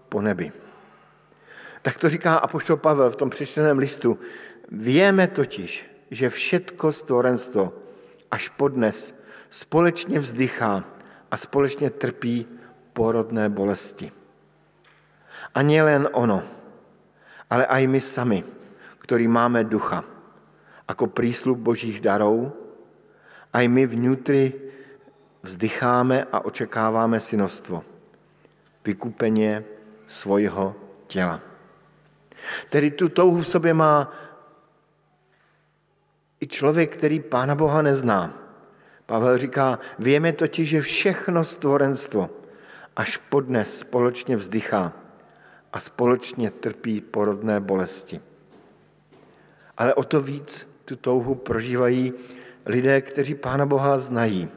po 0.10 0.22
nebi. 0.22 0.52
Tak 1.82 1.98
to 1.98 2.10
říká 2.10 2.36
apoštol 2.36 2.78
Pavel 2.78 3.10
v 3.10 3.16
tom 3.16 3.30
přečteném 3.30 3.78
listu. 3.78 4.20
Víme 4.72 5.28
totiž, 5.28 5.86
že 6.12 6.30
všetko 6.30 6.92
stvorenstvo 6.92 7.74
až 8.32 8.50
podnes 8.50 9.14
společně 9.50 10.20
vzdychá 10.20 10.84
a 11.32 11.38
společně 11.38 11.90
trpí 11.90 12.48
porodné 12.94 13.50
bolesti. 13.50 14.12
A 15.56 15.62
len 15.62 16.10
ono, 16.12 16.44
ale 17.50 17.66
aj 17.66 17.88
my 17.88 18.02
sami, 18.02 18.40
ktorí 19.00 19.28
máme 19.30 19.64
ducha, 19.64 20.04
ako 20.88 21.10
prísľub 21.10 21.58
Božích 21.58 22.02
darov, 22.02 22.54
aj 23.54 23.66
my 23.68 23.84
vnútri 23.88 24.54
vzdycháme 25.42 26.30
a 26.30 26.46
očekáváme 26.46 27.20
synostvo, 27.20 27.86
vykupenie 28.86 29.64
svojho 30.08 30.76
těla. 31.08 31.42
Tedy 32.70 32.92
tu 32.92 33.10
touhu 33.10 33.42
v 33.42 33.48
sobě 33.48 33.74
má 33.74 34.14
i 36.42 36.48
člověk, 36.48 36.98
který 36.98 37.20
Pána 37.20 37.56
Boha 37.56 37.82
nezná. 37.82 38.34
Pavel 39.06 39.38
říká, 39.38 39.80
víme 40.00 40.34
totiž, 40.34 40.70
že 40.70 40.82
všechno 40.82 41.44
stvorenstvo 41.44 42.30
až 42.96 43.18
podnes 43.18 43.80
společně 43.80 44.38
vzdychá 44.38 44.94
a 45.74 45.80
společně 45.80 46.52
trpí 46.52 47.02
porodné 47.02 47.60
bolesti. 47.60 48.22
Ale 49.78 49.94
o 49.94 50.04
to 50.04 50.22
víc 50.22 50.75
tu 50.86 50.96
touhu 50.96 51.36
prožívají 51.36 52.14
lidé, 52.66 53.02
kteří 53.02 53.36
Pána 53.36 53.66
Boha 53.66 53.98
znají. 53.98 54.50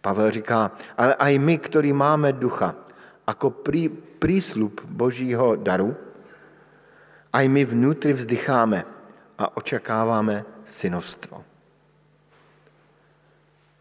Pavel 0.00 0.30
říká, 0.30 0.72
ale 0.96 1.16
i 1.18 1.38
my, 1.38 1.58
ktorí 1.58 1.92
máme 1.92 2.32
ducha, 2.32 2.76
jako 3.28 3.50
prí, 3.50 3.88
prísľub 4.20 4.84
Božího 4.84 5.56
daru, 5.56 5.96
aj 7.32 7.44
my 7.48 7.64
vnútri 7.64 8.12
vzdycháme 8.12 8.84
a 9.38 9.56
očekáváme 9.56 10.44
synovstvo. 10.64 11.44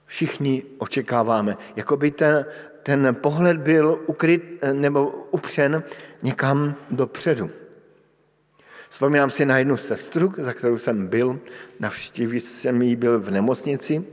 Všichni 0.05 0.63
očekáváme, 0.77 1.57
jako 1.75 1.97
by 1.97 2.11
ten, 2.11 2.45
ten 2.83 3.15
pohled 3.15 3.57
byl 3.57 3.99
ukryt 4.07 4.63
nebo 4.73 5.27
upřen 5.31 5.83
někam 6.23 6.75
dopředu. 6.91 7.49
Vzpomínám 8.89 9.29
si 9.29 9.45
na 9.45 9.57
jednu 9.57 9.77
sestru, 9.77 10.33
za 10.37 10.53
kterou 10.53 10.77
jsem 10.77 11.07
byl, 11.07 11.39
navštívit 11.79 12.39
jsem 12.39 12.81
jí 12.81 12.95
byl 12.95 13.19
v 13.19 13.31
nemocnici 13.31 14.03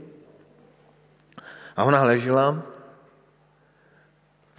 a 1.75 1.83
ona 1.83 2.03
ležela, 2.03 2.63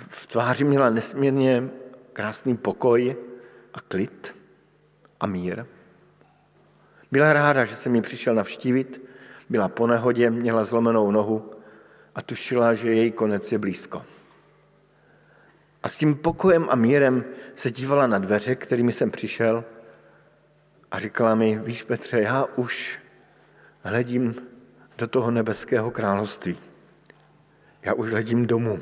v 0.08 0.26
tváři 0.26 0.64
měla 0.64 0.90
nesmírně 0.90 1.68
krásný 2.12 2.56
pokoj 2.56 3.16
a 3.74 3.80
klid 3.80 4.36
a 5.20 5.26
mír. 5.26 5.66
Byla 7.12 7.32
ráda, 7.32 7.64
že 7.64 7.76
jsem 7.76 7.94
ji 7.94 8.02
přišel 8.02 8.34
navštívit, 8.34 9.02
byla 9.50 9.68
po 9.68 9.86
nehodě, 9.86 10.30
měla 10.30 10.64
zlomenou 10.64 11.10
nohu 11.10 11.50
a 12.14 12.22
tušila, 12.22 12.74
že 12.74 12.94
její 12.94 13.12
konec 13.12 13.52
je 13.52 13.58
blízko. 13.58 14.04
A 15.82 15.88
s 15.88 15.96
tím 15.96 16.14
pokojem 16.14 16.66
a 16.70 16.74
mírem 16.76 17.24
se 17.54 17.70
dívala 17.70 18.06
na 18.06 18.18
dveře, 18.18 18.54
kterými 18.54 18.92
jsem 18.92 19.10
přišel 19.10 19.64
a 20.90 21.00
říkala 21.00 21.34
mi, 21.34 21.58
víš 21.58 21.82
Petře, 21.82 22.20
já 22.20 22.44
už 22.44 23.00
hledím 23.82 24.34
do 24.98 25.06
toho 25.06 25.30
nebeského 25.30 25.90
království. 25.90 26.58
Já 27.82 27.94
už 27.94 28.10
hledím 28.10 28.46
domů. 28.46 28.80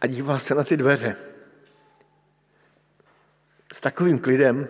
A 0.00 0.06
dívala 0.06 0.38
se 0.38 0.54
na 0.54 0.64
ty 0.64 0.76
dveře. 0.76 1.16
S 3.72 3.80
takovým 3.80 4.18
klidem, 4.18 4.68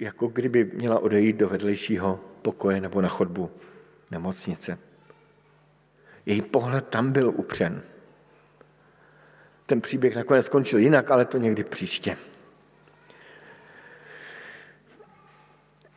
jako 0.00 0.26
kdyby 0.26 0.64
měla 0.64 0.98
odejít 0.98 1.36
do 1.36 1.48
vedlejšího 1.48 2.20
pokoje 2.42 2.80
nebo 2.80 3.00
na 3.00 3.08
chodbu 3.08 3.50
nemocnice. 4.10 4.78
Její 6.26 6.42
pohled 6.42 6.88
tam 6.88 7.12
byl 7.12 7.28
upřen. 7.28 7.82
Ten 9.66 9.80
příběh 9.80 10.16
nakonec 10.16 10.46
skončil 10.46 10.78
jinak, 10.78 11.10
ale 11.10 11.24
to 11.24 11.38
někdy 11.38 11.64
příště. 11.64 12.16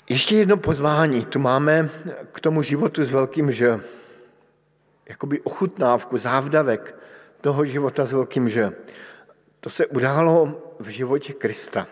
Ještě 0.10 0.36
jedno 0.36 0.58
pozvání 0.58 1.26
tu 1.26 1.39
máme 1.39 1.89
k 2.32 2.39
tomu 2.39 2.62
životu 2.62 3.05
s 3.05 3.12
velkým 3.12 3.51
že. 3.51 3.80
Jakoby 5.10 5.41
ochutnávku, 5.41 6.18
závdavek 6.18 6.95
toho 7.41 7.66
života 7.66 8.05
s 8.05 8.14
velkým 8.14 8.49
že. 8.49 8.72
To 9.60 9.70
se 9.70 9.86
událo 9.86 10.62
v 10.80 10.88
životě 10.88 11.34
Krista. 11.34 11.88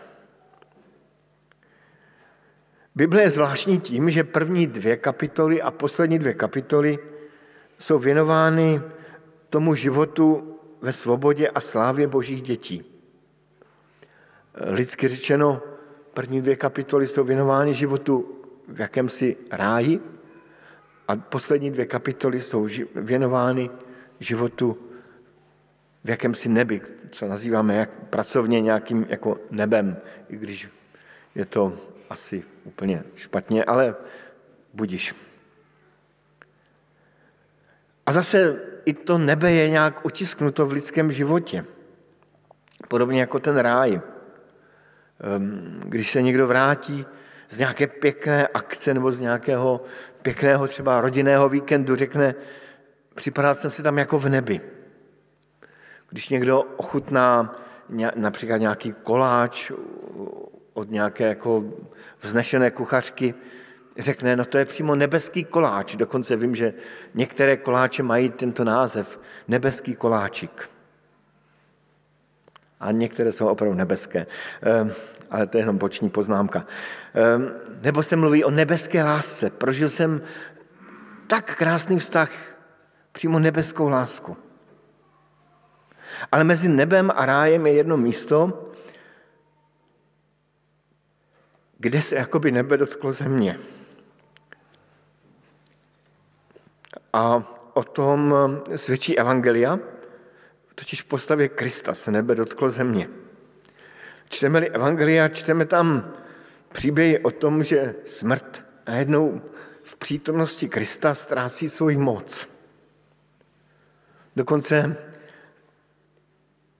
Bible 2.94 3.22
je 3.22 3.30
zvláštní 3.30 3.80
tím, 3.80 4.10
že 4.10 4.24
první 4.24 4.66
dvě 4.66 4.96
kapitoly 4.96 5.62
a 5.62 5.70
poslední 5.70 6.18
dvě 6.18 6.34
kapitoly 6.34 6.98
jsou 7.78 7.98
věnovány 7.98 8.82
tomu 9.50 9.74
životu 9.74 10.58
ve 10.80 10.92
svobodě 10.92 11.48
a 11.48 11.60
slávě 11.60 12.06
božích 12.06 12.42
dětí. 12.42 12.84
Lidsky 14.54 15.08
řečeno, 15.08 15.62
první 16.16 16.40
dvě 16.42 16.56
kapitoly 16.56 17.06
jsou 17.06 17.24
věnovány 17.24 17.74
životu 17.74 18.40
v 18.68 18.80
jakémsi 18.80 19.36
ráji 19.50 20.00
a 21.08 21.16
poslední 21.16 21.70
dvě 21.70 21.86
kapitoly 21.86 22.40
jsou 22.40 22.68
věnovány 22.94 23.70
životu 24.20 24.78
v 26.04 26.10
jakémsi 26.10 26.48
nebi, 26.48 26.80
co 27.10 27.28
nazýváme 27.28 27.74
jak 27.76 27.90
pracovně 27.90 28.60
nějakým 28.60 29.06
jako 29.08 29.38
nebem, 29.50 29.96
i 30.28 30.36
když 30.36 30.68
je 31.34 31.44
to 31.44 31.72
asi 32.10 32.44
úplně 32.64 33.04
špatně, 33.14 33.64
ale 33.64 33.94
budiš. 34.74 35.14
A 38.06 38.12
zase 38.12 38.60
i 38.84 38.94
to 38.94 39.18
nebe 39.18 39.52
je 39.52 39.70
nějak 39.70 40.04
utisknuto 40.04 40.66
v 40.66 40.72
lidském 40.72 41.12
životě. 41.12 41.64
Podobně 42.88 43.20
jako 43.20 43.38
ten 43.38 43.56
ráj. 43.56 44.00
Ehm, 45.20 45.80
když 45.84 46.10
se 46.10 46.22
někdo 46.22 46.46
vrátí 46.46 47.06
z 47.48 47.58
nějaké 47.58 47.86
pěkné 47.86 48.46
akce 48.46 48.94
nebo 48.94 49.12
z 49.12 49.20
nějakého 49.20 49.84
pěkného 50.22 50.66
třeba 50.66 51.00
rodinného 51.00 51.48
víkendu, 51.48 51.94
řekne, 51.94 52.34
připadal 53.14 53.54
jsem 53.54 53.70
si 53.70 53.82
tam 53.82 53.98
jako 53.98 54.18
v 54.18 54.28
nebi. 54.28 54.60
Když 56.10 56.28
někdo 56.28 56.62
ochutná 56.62 57.56
například 58.16 58.56
nějaký 58.56 58.92
koláč 58.92 59.72
od 60.72 60.90
nějaké 60.90 61.24
jako 61.24 61.64
vznešené 62.20 62.70
kuchařky, 62.70 63.34
řekne, 63.98 64.36
no 64.36 64.44
to 64.44 64.58
je 64.58 64.64
přímo 64.64 64.94
nebeský 64.94 65.44
koláč. 65.44 65.96
Dokonce 65.96 66.36
vím, 66.36 66.54
že 66.54 66.74
některé 67.14 67.56
koláče 67.56 68.02
mají 68.02 68.30
tento 68.30 68.64
název, 68.64 69.20
nebeský 69.48 69.94
koláčik. 69.96 70.70
A 72.80 72.92
některé 72.92 73.32
jsou 73.32 73.48
opravdu 73.48 73.76
nebeské, 73.76 74.26
ehm, 74.62 74.92
ale 75.30 75.46
to 75.46 75.58
je 75.58 75.62
jenom 75.62 75.78
boční 75.78 76.10
poznámka. 76.10 76.66
Ehm, 77.14 77.50
nebo 77.82 78.02
se 78.02 78.16
mluví 78.16 78.44
o 78.44 78.50
nebeské 78.50 79.02
lásce. 79.04 79.50
Prožil 79.50 79.88
jsem 79.88 80.22
tak 81.26 81.56
krásný 81.56 81.98
vztah, 81.98 82.30
přímo 83.12 83.38
nebeskou 83.38 83.88
lásku. 83.88 84.36
Ale 86.32 86.44
mezi 86.44 86.68
nebem 86.68 87.12
a 87.16 87.26
rájem 87.26 87.66
je 87.66 87.72
jedno 87.72 87.96
místo, 87.96 88.70
kde 91.78 92.02
se 92.02 92.16
jakoby 92.16 92.52
nebe 92.52 92.76
dotklo 92.76 93.12
země. 93.12 93.58
A 97.12 97.42
o 97.74 97.84
tom 97.84 98.34
svědčí 98.76 99.18
Evangelia, 99.18 99.78
totiž 100.76 101.02
v 101.02 101.04
postavě 101.04 101.48
Krista 101.48 101.94
se 101.94 102.10
nebe 102.10 102.34
dotklo 102.34 102.70
země. 102.70 103.08
Čteme-li 104.28 104.70
Evangelia, 104.70 105.28
čteme 105.28 105.66
tam 105.66 106.12
příběhy 106.72 107.18
o 107.18 107.30
tom, 107.30 107.64
že 107.64 107.94
smrt 108.04 108.64
najednou 108.86 109.42
v 109.82 109.96
přítomnosti 109.96 110.68
Krista 110.68 111.14
ztrácí 111.14 111.70
svoji 111.70 111.96
moc. 111.96 112.48
Dokonce 114.36 114.96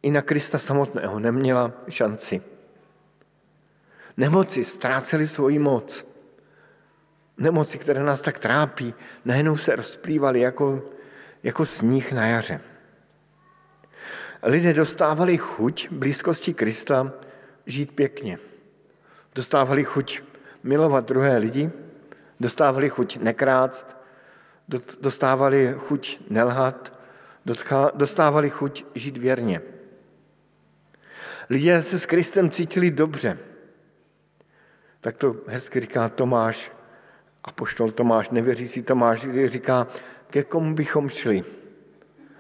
i 0.03 0.11
na 0.11 0.23
Krista 0.23 0.59
samotného 0.59 1.19
neměla 1.19 1.73
šanci. 1.89 2.43
Nemoci 4.17 4.65
ztrácely 4.65 5.29
svoji 5.29 5.59
moc. 5.59 6.07
Nemoci, 7.39 7.79
které 7.79 8.01
nás 8.01 8.21
tak 8.21 8.39
trápí, 8.39 8.95
najednou 9.25 9.57
se 9.57 9.77
rozplývaly 9.77 10.41
jako, 10.41 10.83
jako 11.43 11.67
sníh 11.67 12.13
na 12.13 12.27
jaře. 12.27 12.61
Lidé 14.47 14.75
dostávali 14.75 15.37
chuť 15.39 15.91
blízkosti 15.91 16.55
Krista 16.55 17.13
žít 17.67 17.93
pěkně. 17.93 18.39
Dostávali 19.35 19.85
chuť 19.85 20.23
milovat 20.63 21.09
druhé 21.09 21.39
lidi, 21.39 21.71
dostávali 22.41 22.89
chuť 22.89 23.19
nekrást, 23.19 23.97
dostávali 25.01 25.75
chuť 25.79 26.31
nelhat, 26.31 26.93
dostávali 27.95 28.51
chuť 28.51 28.85
žít 28.95 29.17
věrně. 29.17 29.61
Lidé 31.51 31.83
se 31.83 31.99
s 31.99 32.07
Kristem 32.07 32.51
cítili 32.51 32.91
dobře. 32.91 33.39
Tak 35.01 35.17
to 35.17 35.37
hezky 35.47 35.81
říká 35.81 36.09
Tomáš, 36.09 36.73
a 37.45 37.53
poštol 37.53 37.91
Tomáš, 37.91 38.31
nevěřící 38.31 38.83
Tomáš, 38.83 39.27
říká, 39.47 39.87
ke 40.31 40.43
komu 40.43 40.75
bychom 40.75 41.09
šli? 41.09 41.45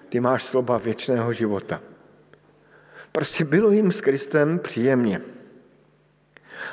Ty 0.08 0.20
máš 0.20 0.44
slova 0.44 0.78
věčného 0.78 1.32
života. 1.32 1.80
Prostě 3.16 3.44
bylo 3.44 3.70
jim 3.70 3.92
s 3.92 4.00
Kristem 4.00 4.58
příjemně. 4.58 5.20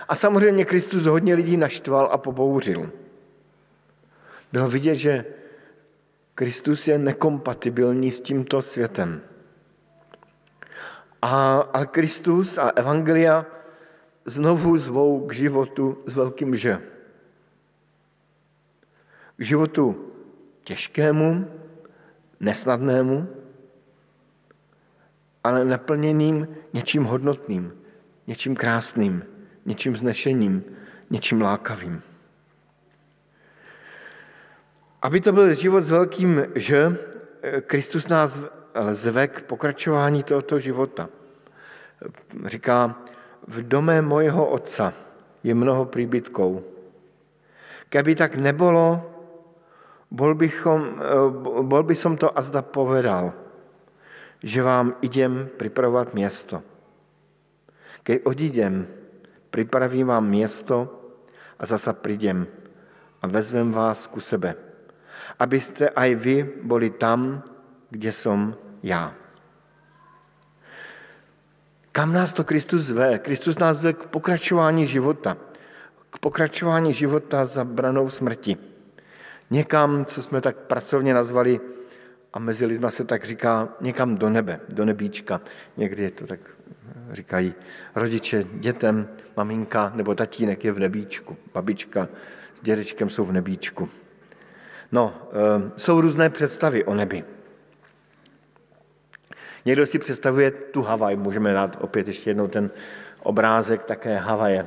A 0.08 0.16
samozřejmě 0.16 0.66
Kristus 0.66 1.06
hodně 1.06 1.36
lidí 1.36 1.58
naštval 1.58 2.10
a 2.12 2.18
pobouřil. 2.18 2.92
Bylo 4.52 4.68
vidět, 4.68 4.96
že 4.96 5.26
Kristus 6.36 6.88
je 6.88 6.98
nekompatibilní 6.98 8.12
s 8.12 8.22
tímto 8.22 8.62
světem. 8.62 9.22
A, 11.22 11.60
a 11.60 11.86
Kristus 11.86 12.58
a 12.58 12.70
Evangelia 12.76 13.46
znovu 14.26 14.78
zvou 14.78 15.28
k 15.28 15.34
životu 15.34 16.04
s 16.06 16.16
velkým 16.16 16.56
Ž. 16.56 16.82
K 19.38 19.42
životu 19.42 20.12
těžkému, 20.64 21.48
nesnadnému, 22.40 23.43
ale 25.44 25.66
naplněným 25.66 26.48
něčím 26.74 27.04
hodnotným, 27.04 27.74
něčím 28.28 28.56
krásným, 28.56 29.24
něčím 29.66 29.96
znešením, 29.96 30.64
něčím 31.10 31.42
lákavým. 31.42 32.02
Aby 35.02 35.22
to 35.22 35.32
byl 35.32 35.56
život 35.56 35.82
s 35.82 35.90
velkým 35.90 36.46
Ž, 36.56 36.98
Kristus 37.68 38.08
nás 38.08 38.40
zve 38.92 39.28
k 39.28 39.42
pokračování 39.42 40.24
tohoto 40.24 40.60
života. 40.60 41.10
Říká, 42.46 42.96
v 43.48 43.68
dome 43.68 44.02
mojeho 44.02 44.48
otca 44.48 44.94
je 45.44 45.56
mnoho 45.56 45.86
príbytkov. 45.86 46.64
Keby 47.90 48.16
tak 48.16 48.36
nebolo, 48.36 49.04
bol, 50.12 50.36
bychom, 50.36 51.04
bol 51.68 51.84
by 51.84 51.96
som 51.96 52.18
to 52.18 52.32
azda 52.32 52.62
povedal, 52.62 53.34
že 54.44 54.64
vám 54.64 54.96
idem 55.02 55.50
pripravovat 55.58 56.14
město. 56.14 56.64
Keď 58.04 58.18
odídem, 58.24 58.88
pripravím 59.50 60.08
vám 60.08 60.28
město 60.28 61.00
a 61.60 61.66
zasa 61.66 61.94
prídem 61.94 62.48
a 63.22 63.28
vezmem 63.28 63.72
vás 63.72 64.08
ku 64.08 64.20
sebe, 64.20 64.56
abyste 65.40 65.90
aj 65.90 66.10
vy 66.16 66.36
boli 66.68 66.90
tam, 66.92 67.44
kde 67.90 68.12
som 68.12 68.56
já. 68.84 69.16
Kam 71.94 72.14
nás 72.14 72.34
to 72.34 72.44
Kristus 72.44 72.90
zve? 72.90 73.20
Kristus 73.20 73.58
nás 73.58 73.78
zve 73.78 73.94
k 73.94 74.10
pokračování 74.10 74.88
života. 74.88 75.38
K 76.10 76.20
pokračování 76.20 76.94
života 76.94 77.46
za 77.46 77.64
branou 77.64 78.10
smrti. 78.10 78.58
Někam, 79.50 80.06
co 80.06 80.24
jsme 80.24 80.42
tak 80.42 80.56
pracovně 80.58 81.14
nazvali, 81.14 81.62
a 82.34 82.40
mezi 82.40 82.66
lidma 82.66 82.90
se 82.90 83.04
tak 83.04 83.26
říká, 83.26 83.70
někam 83.82 84.18
do 84.18 84.30
nebe, 84.30 84.60
do 84.70 84.86
nebíčka. 84.86 85.42
Někdy 85.78 86.04
je 86.04 86.12
to 86.12 86.28
tak 86.28 86.40
říkají 87.12 87.54
rodiče 87.96 88.46
dětem, 88.54 89.08
maminka 89.38 89.92
nebo 89.96 90.16
tatínek 90.16 90.66
je 90.66 90.72
v 90.72 90.80
nebíčku, 90.80 91.38
babička 91.54 92.08
s 92.56 92.62
dědečkem 92.62 93.10
jsou 93.10 93.26
v 93.26 93.32
nebíčku. 93.32 93.90
No, 94.92 95.14
eh, 95.32 95.72
jsou 95.78 96.02
různé 96.02 96.30
představy 96.30 96.84
o 96.84 96.94
nebi. 96.94 97.24
Někdo 99.66 99.86
si 99.86 100.00
představuje 100.00 100.52
tu 100.52 100.82
Havaj, 100.82 101.16
můžeme 101.16 101.54
dát 101.54 101.78
opět 101.82 102.08
ještě 102.08 102.30
jednou 102.30 102.48
ten 102.48 102.70
obrázek 103.20 103.84
také 103.84 104.18
Havaje. 104.18 104.66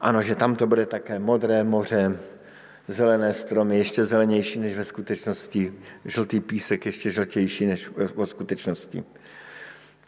Ano, 0.00 0.22
že 0.22 0.34
tam 0.34 0.56
to 0.56 0.66
bude 0.66 0.86
také 0.86 1.18
modré 1.18 1.64
moře, 1.64 2.18
zelené 2.88 3.34
stromy, 3.34 3.78
ještě 3.78 4.04
zelenější 4.04 4.58
než 4.58 4.76
ve 4.76 4.84
skutečnosti, 4.84 5.74
žltý 6.04 6.40
písek 6.40 6.86
ještě 6.86 7.10
žltější 7.10 7.66
než 7.66 7.90
ve 8.16 8.26
skutečnosti. 8.26 9.04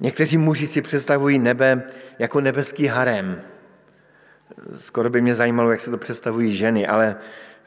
Někteří 0.01 0.39
muži 0.39 0.67
si 0.67 0.83
představují 0.83 1.39
nebe 1.39 1.83
jako 2.19 2.41
nebeský 2.41 2.87
harem. 2.87 3.43
Skoro 4.79 5.11
by 5.11 5.21
mě 5.21 5.35
zajímalo, 5.35 5.71
jak 5.71 5.81
se 5.81 5.91
to 5.91 5.99
představují 5.99 6.57
ženy, 6.57 6.87
ale, 6.87 7.17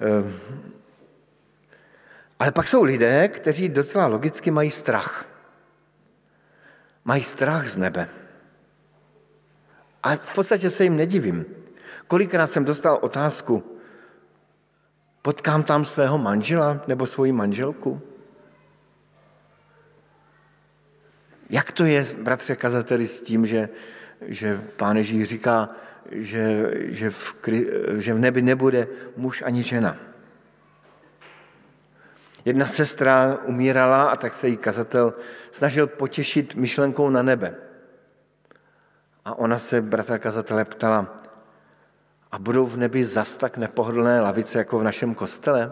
eh, 0.02 0.32
ale 2.40 2.52
pak 2.52 2.68
jsou 2.68 2.84
lidé, 2.84 3.28
kteří 3.28 3.70
docela 3.70 4.08
logicky 4.08 4.52
mají 4.52 4.72
strach 4.72 5.34
mají 7.06 7.24
strach 7.24 7.68
z 7.68 7.78
nebe. 7.78 8.10
A 10.04 10.16
v 10.16 10.34
podstatě 10.36 10.70
se 10.70 10.84
jim 10.84 10.96
nedivím. 10.96 11.46
Kolikrát 12.08 12.48
jsem 12.48 12.66
dostal 12.66 13.00
otázku, 13.02 13.73
potkám 15.24 15.64
tam 15.64 15.86
svého 15.86 16.18
manžela 16.18 16.84
nebo 16.88 17.06
svoji 17.06 17.32
manželku? 17.32 18.02
Jak 21.50 21.72
to 21.72 21.86
je, 21.86 22.06
bratře 22.22 22.56
kazateli, 22.56 23.08
s 23.08 23.22
tím, 23.22 23.46
že, 23.46 23.70
že 24.22 24.62
pán 24.78 24.98
Ježíš 24.98 25.24
říká, 25.24 25.70
že, 26.12 26.72
že, 26.76 27.10
v, 27.10 27.36
že 27.98 28.14
v 28.14 28.20
nebi 28.20 28.42
nebude 28.42 28.88
muž 29.18 29.44
ani 29.46 29.64
žena? 29.64 29.98
Jedna 32.46 32.68
sestra 32.68 33.38
umírala 33.46 34.04
a 34.04 34.16
tak 34.16 34.34
se 34.34 34.48
jí 34.48 34.58
kazatel 34.58 35.14
snažil 35.52 35.88
potěšit 35.88 36.56
myšlenkou 36.56 37.10
na 37.10 37.24
nebe. 37.24 37.56
A 39.26 39.36
ona 39.36 39.60
se 39.60 39.82
bratra 39.82 40.18
kazatele 40.18 40.66
ptala, 40.66 41.23
a 42.34 42.40
budou 42.40 42.66
v 42.66 42.78
nebi 42.78 43.06
zas 43.06 43.38
tak 43.38 43.58
nepohodlné 43.58 44.22
lavice 44.22 44.58
jako 44.58 44.80
v 44.80 44.84
našem 44.84 45.16
kostele? 45.16 45.72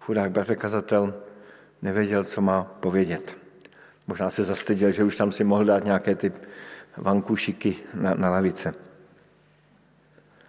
Chudák 0.00 0.30
bratr 0.32 0.56
kazatel 0.56 1.14
nevěděl, 1.82 2.24
co 2.24 2.40
má 2.40 2.64
povědět. 2.64 3.36
Možná 4.06 4.30
se 4.30 4.44
zastyděl, 4.44 4.90
že 4.90 5.04
už 5.04 5.16
tam 5.16 5.32
si 5.32 5.44
mohl 5.44 5.64
dát 5.64 5.84
nějaké 5.84 6.14
ty 6.14 6.32
vankušiky 6.96 7.76
na, 7.94 8.14
na 8.14 8.30
lavice. 8.30 8.74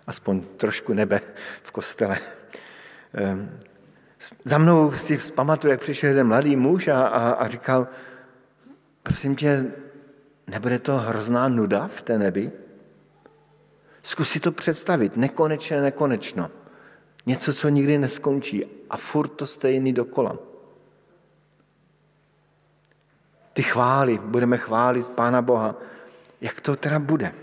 Aspoň 0.08 0.42
trošku 0.58 0.94
nebe 0.94 1.22
v 1.64 1.72
kostele. 1.72 2.20
Ehm, 3.14 3.60
za 4.46 4.58
mnou 4.58 4.92
si 4.92 5.18
pamatuju, 5.18 5.72
jak 5.72 5.80
přišel 5.80 6.10
jeden 6.10 6.28
mladý 6.28 6.56
muž 6.56 6.88
a, 6.88 7.08
a, 7.08 7.30
a 7.30 7.48
říkal, 7.48 7.88
prosím 9.04 9.36
tě, 9.36 9.66
nebude 10.48 10.80
to 10.80 10.98
hrozná 10.98 11.48
nuda 11.48 11.88
v 11.88 12.02
té 12.02 12.18
nebi? 12.18 12.52
Zkus 14.08 14.30
si 14.30 14.40
to 14.40 14.52
představit, 14.52 15.18
nekonečně, 15.18 15.82
nekonečno. 15.82 16.52
Něco, 17.26 17.54
co 17.54 17.70
nikdy 17.70 17.98
neskončí 17.98 18.66
a 18.90 18.98
furt 18.98 19.28
to 19.28 19.46
stejný 19.46 19.94
dokola. 19.94 20.38
Ty 23.54 23.64
chvály, 23.64 24.20
budeme 24.24 24.58
chválit 24.58 25.10
Pána 25.10 25.42
Boha. 25.42 25.76
Jak 26.42 26.62
to 26.62 26.76
teda 26.76 27.00
bude? 27.00 27.34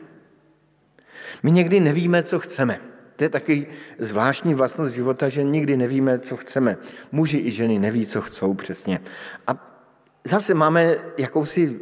My 1.42 1.50
někdy 1.50 1.80
nevíme, 1.80 2.22
co 2.22 2.38
chceme. 2.38 2.80
To 3.16 3.24
je 3.24 3.28
taky 3.28 3.66
zvláštní 3.98 4.54
vlastnost 4.54 4.94
života, 4.94 5.28
že 5.28 5.42
nikdy 5.42 5.76
nevíme, 5.76 6.18
co 6.18 6.36
chceme. 6.36 6.76
Muži 7.12 7.38
i 7.38 7.50
ženy 7.50 7.78
neví, 7.78 8.06
co 8.06 8.22
chcou 8.22 8.54
přesně. 8.54 9.00
A 9.46 9.80
zase 10.24 10.54
máme 10.54 10.96
jakousi 11.18 11.80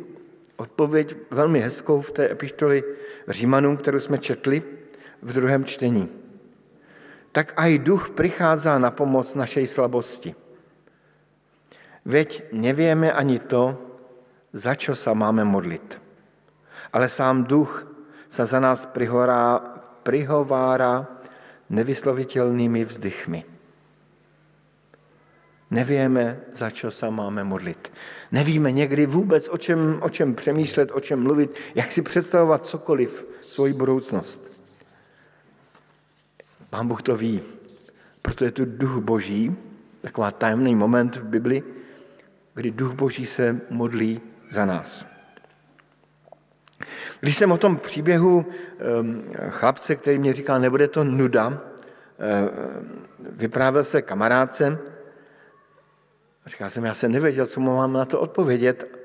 odpověď 0.63 1.17
velmi 1.31 1.61
hezkou 1.61 2.01
v 2.01 2.11
té 2.11 2.31
epištoli 2.31 2.85
Římanům, 3.29 3.77
kterou 3.77 4.01
jsme 4.01 4.19
četli 4.19 4.63
v 5.23 5.33
druhém 5.33 5.65
čtení. 5.65 6.09
Tak 7.33 7.53
aj 7.57 7.79
duch 7.79 8.11
přichází 8.11 8.69
na 8.79 8.91
pomoc 8.91 9.35
našej 9.35 9.67
slabosti. 9.67 10.35
Veď 12.05 12.43
nevíme 12.53 13.13
ani 13.13 13.39
to, 13.39 13.79
za 14.53 14.75
čo 14.75 14.93
sa 14.93 15.15
máme 15.15 15.47
modlit. 15.47 15.97
Ale 16.93 17.09
sám 17.09 17.49
duch 17.49 17.89
sa 18.29 18.45
za 18.45 18.61
nás 18.61 18.85
prihovára, 18.91 19.59
prihovára 20.05 21.09
nevyslovitelnými 21.73 22.85
vzdychmi. 22.85 23.52
Nevíme, 25.73 26.53
za 26.53 26.69
čo 26.69 26.93
sa 26.93 27.09
máme 27.09 27.41
modlit. 27.49 27.89
Nevíme 28.29 28.73
někdy 28.73 29.07
vůbec, 29.07 29.49
o 29.49 29.57
čem, 29.57 30.05
o 30.05 30.09
čem 30.13 30.35
přemýšlet, 30.35 30.93
o 30.93 31.01
čem 31.01 31.23
mluvit, 31.23 31.57
jak 31.75 31.93
si 31.93 32.03
představovat 32.03 32.67
cokoliv, 32.67 33.25
svoji 33.49 33.73
budoucnost. 33.73 34.41
Pán 36.71 36.89
Bůh 36.89 37.03
to 37.03 37.17
ví, 37.17 37.41
proto 38.23 38.45
je 38.45 38.51
tu 38.51 38.65
duch 38.65 39.01
boží, 39.01 39.57
taková 40.01 40.31
tajemný 40.31 40.75
moment 40.75 41.17
v 41.17 41.25
Bibli, 41.25 41.63
kdy 42.55 42.71
duch 42.71 42.93
boží 42.93 43.27
se 43.27 43.61
modlí 43.71 44.21
za 44.51 44.65
nás. 44.65 45.07
Když 47.21 47.37
jsem 47.37 47.53
o 47.53 47.59
tom 47.59 47.77
příběhu 47.77 48.45
ehm, 48.45 49.25
chlapce, 49.49 49.97
který 49.97 50.19
mě 50.19 50.33
říkal, 50.33 50.61
nebude 50.61 50.89
to 50.89 51.05
nuda, 51.05 51.61
ehm, 52.19 52.51
vyprávěl 53.19 53.85
své 53.85 54.03
kamarádce, 54.03 54.92
říkal 56.47 56.71
jsem, 56.71 56.85
já 56.85 56.95
jsem 56.95 57.13
nevěděl, 57.13 57.47
co 57.47 57.61
mu 57.61 57.77
mám 57.77 57.93
na 57.93 58.05
to 58.05 58.21
odpovědět. 58.21 58.99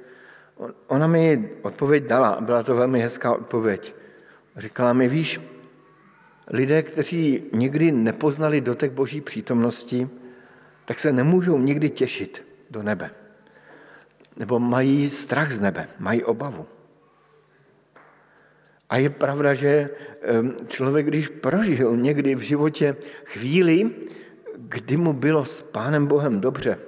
Ona 0.87 1.07
mi 1.07 1.49
odpověď 1.61 2.03
dala 2.03 2.29
a 2.29 2.41
byla 2.41 2.63
to 2.63 2.75
velmi 2.75 3.01
hezká 3.01 3.33
odpověď. 3.33 3.95
Říkala 4.57 4.93
mi, 4.93 5.07
víš, 5.07 5.41
lidé, 6.47 6.83
kteří 6.83 7.43
nikdy 7.53 7.91
nepoznali 7.91 8.61
dotek 8.61 8.91
boží 8.91 9.21
přítomnosti, 9.21 10.09
tak 10.85 10.99
se 10.99 11.11
nemůžou 11.11 11.57
nikdy 11.57 11.89
těšit 11.89 12.47
do 12.69 12.83
nebe 12.83 13.11
nebo 14.37 14.59
mají 14.59 15.09
strach 15.09 15.51
z 15.51 15.59
nebe, 15.59 15.87
mají 15.99 16.23
obavu. 16.23 16.65
A 18.89 18.97
je 18.97 19.09
pravda, 19.09 19.53
že 19.53 19.89
člověk, 20.67 21.05
když 21.07 21.27
prožil 21.27 21.97
někdy 21.97 22.35
v 22.35 22.39
životě 22.39 22.95
chvíli, 23.25 23.91
kdy 24.57 24.97
mu 24.97 25.13
bylo 25.13 25.45
s 25.45 25.61
Pánem 25.61 26.07
Bohem 26.07 26.39
dobře, 26.39 26.79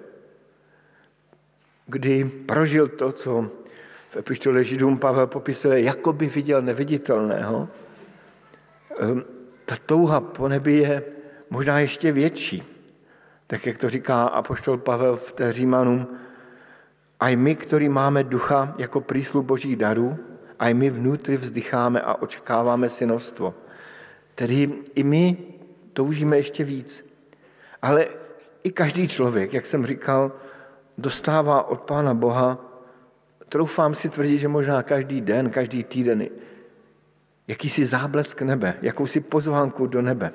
kdy 1.89 2.45
prožil 2.45 2.87
to, 2.87 3.11
co 3.11 3.49
v 4.09 4.15
epištole 4.17 4.63
Židům 4.63 4.97
Pavel 4.97 5.27
popisuje, 5.27 5.81
jako 5.81 6.13
by 6.13 6.27
viděl 6.27 6.61
neviditelného, 6.61 7.67
ta 9.65 9.75
touha 9.85 10.21
po 10.21 10.47
nebi 10.47 10.73
je 10.73 11.03
možná 11.49 11.79
ještě 11.79 12.11
větší. 12.11 12.63
Tak 13.47 13.65
jak 13.65 13.77
to 13.77 13.89
říká 13.89 14.23
apoštol 14.23 14.77
Pavel 14.77 15.17
v 15.17 15.33
té 15.33 15.51
Římanům, 15.51 16.07
aj 17.19 17.35
my, 17.35 17.55
ktorí 17.55 17.89
máme 17.89 18.23
ducha 18.23 18.75
jako 18.77 19.01
príslu 19.01 19.43
Božích 19.43 19.75
darů, 19.75 20.15
aj 20.59 20.73
my 20.73 20.89
vnútri 20.89 21.37
vzdycháme 21.37 22.01
a 22.01 22.15
očekáváme 22.21 22.89
synovstvo. 22.89 23.53
Tedy 24.35 24.71
i 24.95 25.03
my 25.03 25.37
toužíme 25.93 26.37
ještě 26.37 26.63
víc. 26.63 27.05
Ale 27.81 28.07
i 28.63 28.71
každý 28.71 29.07
člověk, 29.07 29.53
jak 29.53 29.65
jsem 29.65 29.85
říkal, 29.85 30.31
dostává 30.99 31.63
od 31.63 31.81
Pána 31.81 32.13
Boha, 32.13 32.57
troufám 33.49 33.95
si 33.95 34.09
tvrdit, 34.09 34.37
že 34.37 34.47
možná 34.47 34.83
každý 34.83 35.21
den, 35.21 35.49
každý 35.49 35.83
týden, 35.83 36.27
jakýsi 37.47 37.85
záblesk 37.85 38.41
nebe, 38.41 38.77
jakousi 38.81 39.19
pozvánku 39.19 39.87
do 39.87 40.01
nebe. 40.01 40.31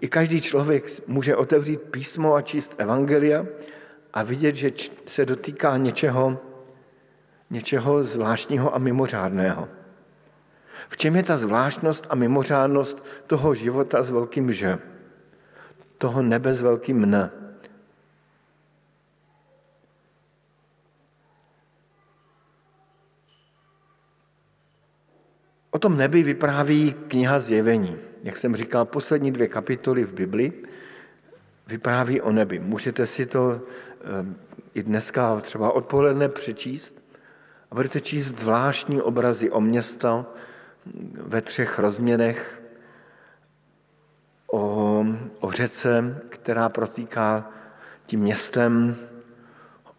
I 0.00 0.08
každý 0.08 0.40
člověk 0.40 0.84
může 1.06 1.36
otevřít 1.36 1.82
písmo 1.82 2.34
a 2.34 2.42
číst 2.42 2.74
evangelia 2.78 3.46
a 4.12 4.22
vidět, 4.22 4.54
že 4.54 4.72
se 5.06 5.26
dotýká 5.26 5.76
něčeho, 5.76 6.38
něčeho 7.50 8.04
zvláštního 8.04 8.74
a 8.74 8.78
mimořádného. 8.78 9.68
V 10.88 10.96
čem 10.96 11.16
je 11.16 11.22
ta 11.22 11.36
zvláštnost 11.36 12.06
a 12.10 12.14
mimořádnost 12.14 13.04
toho 13.26 13.54
života 13.54 14.02
s 14.02 14.10
velkým 14.10 14.52
Ž? 14.52 14.78
Toho 15.98 16.22
nebe 16.22 16.54
s 16.54 16.60
velkým 16.60 17.02
N? 17.02 17.30
O 25.70 25.78
tom 25.78 25.96
nebi 25.96 26.22
vypráví 26.22 26.94
kniha 27.08 27.40
Zjevení. 27.40 27.96
Jak 28.22 28.36
jsem 28.36 28.56
říkal, 28.56 28.84
poslední 28.84 29.32
dvě 29.32 29.48
kapitoly 29.48 30.04
v 30.04 30.12
Bibli 30.12 30.52
vypráví 31.66 32.20
o 32.20 32.32
nebi. 32.32 32.58
Můžete 32.58 33.06
si 33.06 33.26
to 33.26 33.60
Ehm, 34.04 34.36
i 34.74 34.82
dneska 34.82 35.40
třeba 35.40 35.72
odpoledne 35.72 36.28
přečíst 36.28 37.02
a 37.70 37.74
budete 37.74 38.00
číst 38.00 38.38
zvláštní 38.38 39.02
obrazy 39.02 39.50
o 39.50 39.60
města 39.60 40.26
ve 41.14 41.40
třech 41.40 41.78
rozměrech, 41.78 42.62
o, 44.52 45.04
o 45.40 45.50
řece, 45.50 46.22
která 46.28 46.68
protýká 46.68 47.50
tím 48.06 48.20
městem, 48.20 48.96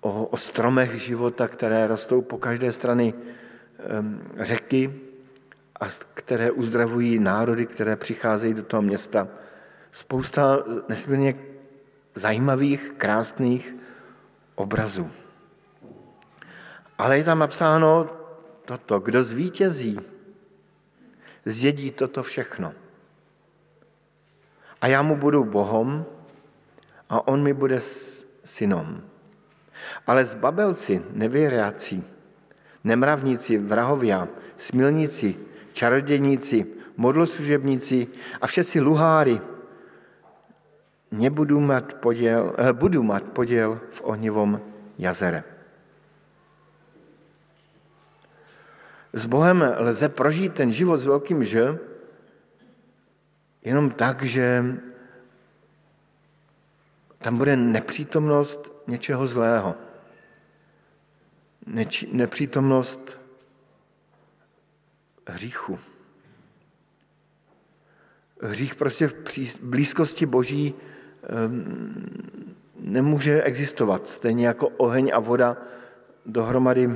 o, 0.01 0.25
o 0.25 0.37
stromech 0.37 1.01
života, 1.01 1.47
které 1.47 1.87
rostou 1.87 2.21
po 2.21 2.37
každé 2.37 2.71
strany 2.71 3.13
um, 3.99 4.21
řeky 4.37 4.99
a 5.79 5.85
které 6.13 6.51
uzdravují 6.51 7.19
národy, 7.19 7.65
které 7.65 7.95
přicházejí 7.95 8.53
do 8.53 8.63
toho 8.63 8.81
města. 8.81 9.27
Spousta 9.91 10.63
nesmírně 10.89 11.35
zajímavých, 12.15 12.93
krásných 12.97 13.75
obrazu. 14.55 15.11
Ale 16.97 17.17
je 17.17 17.23
tam 17.23 17.39
napsáno 17.39 18.09
toto, 18.65 18.99
kdo 18.99 19.23
zvítězí, 19.23 19.99
zjedí 21.45 21.91
toto 21.91 22.23
všechno. 22.23 22.73
A 24.81 24.87
já 24.87 25.01
mu 25.01 25.15
budu 25.15 25.43
Bohom 25.43 26.05
a 27.09 27.27
on 27.27 27.43
mi 27.43 27.53
bude 27.53 27.79
synom. 28.43 29.01
Ale 30.07 30.25
zbabelci, 30.25 31.01
nevěráci, 31.11 32.03
nemravníci, 32.83 33.57
vrahovia, 33.57 34.27
smilníci, 34.57 35.35
čarodějníci, 35.73 36.65
modloslužebníci 36.97 38.07
a 38.41 38.47
všetci 38.47 38.79
luhári 38.81 39.41
nebudu 41.11 41.59
mít 41.59 41.93
podíl, 41.93 42.55
eh, 42.57 42.73
budu 42.73 43.03
mít 43.03 43.23
podíl 43.23 43.79
v 43.91 44.01
ohnivom 44.03 44.61
jazere. 44.97 45.43
S 49.13 49.25
Bohem 49.25 49.75
lze 49.77 50.09
prožít 50.09 50.53
ten 50.53 50.71
život 50.71 50.97
s 50.97 51.05
velkým 51.05 51.43
Ž 51.43 51.79
jenom 53.63 53.91
tak, 53.91 54.23
že 54.23 54.63
tam 57.17 57.37
bude 57.37 57.55
nepřítomnost 57.55 58.71
něčeho 58.87 59.27
zlého. 59.27 59.75
Nepřítomnost 62.11 63.18
hříchu. 65.29 65.79
Hřích 68.41 68.75
prostě 68.75 69.07
v 69.07 69.15
blízkosti 69.61 70.25
Boží 70.25 70.73
nemůže 72.79 73.43
existovat. 73.43 74.07
Stejně 74.07 74.47
jako 74.47 74.67
oheň 74.67 75.11
a 75.13 75.19
voda 75.19 75.57
dohromady, 76.25 76.89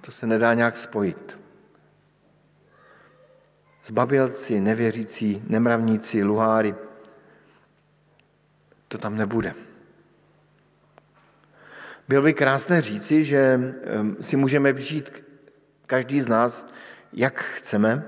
to 0.00 0.10
se 0.10 0.26
nedá 0.26 0.54
nějak 0.54 0.76
spojit. 0.76 1.38
Zbabělci, 3.84 4.60
nevěřící, 4.60 5.42
nemravníci, 5.46 6.24
luháry, 6.24 6.74
to 8.88 8.98
tam 8.98 9.16
nebude. 9.16 9.54
Bylo 12.08 12.22
by 12.22 12.34
krásné 12.34 12.80
říci, 12.80 13.24
že 13.24 13.74
si 14.20 14.36
můžeme 14.36 14.80
žít 14.80 15.24
každý 15.86 16.20
z 16.20 16.28
nás, 16.28 16.66
jak 17.12 17.40
chceme, 17.40 18.04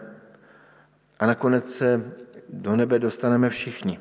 a 1.21 1.27
nakonec 1.27 1.75
se 1.75 2.13
do 2.49 2.77
nebe 2.77 2.99
dostaneme 2.99 3.51
všichni. 3.51 4.01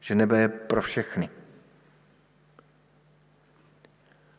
Že 0.00 0.14
nebe 0.14 0.40
je 0.40 0.48
pro 0.48 0.82
všechny. 0.82 1.30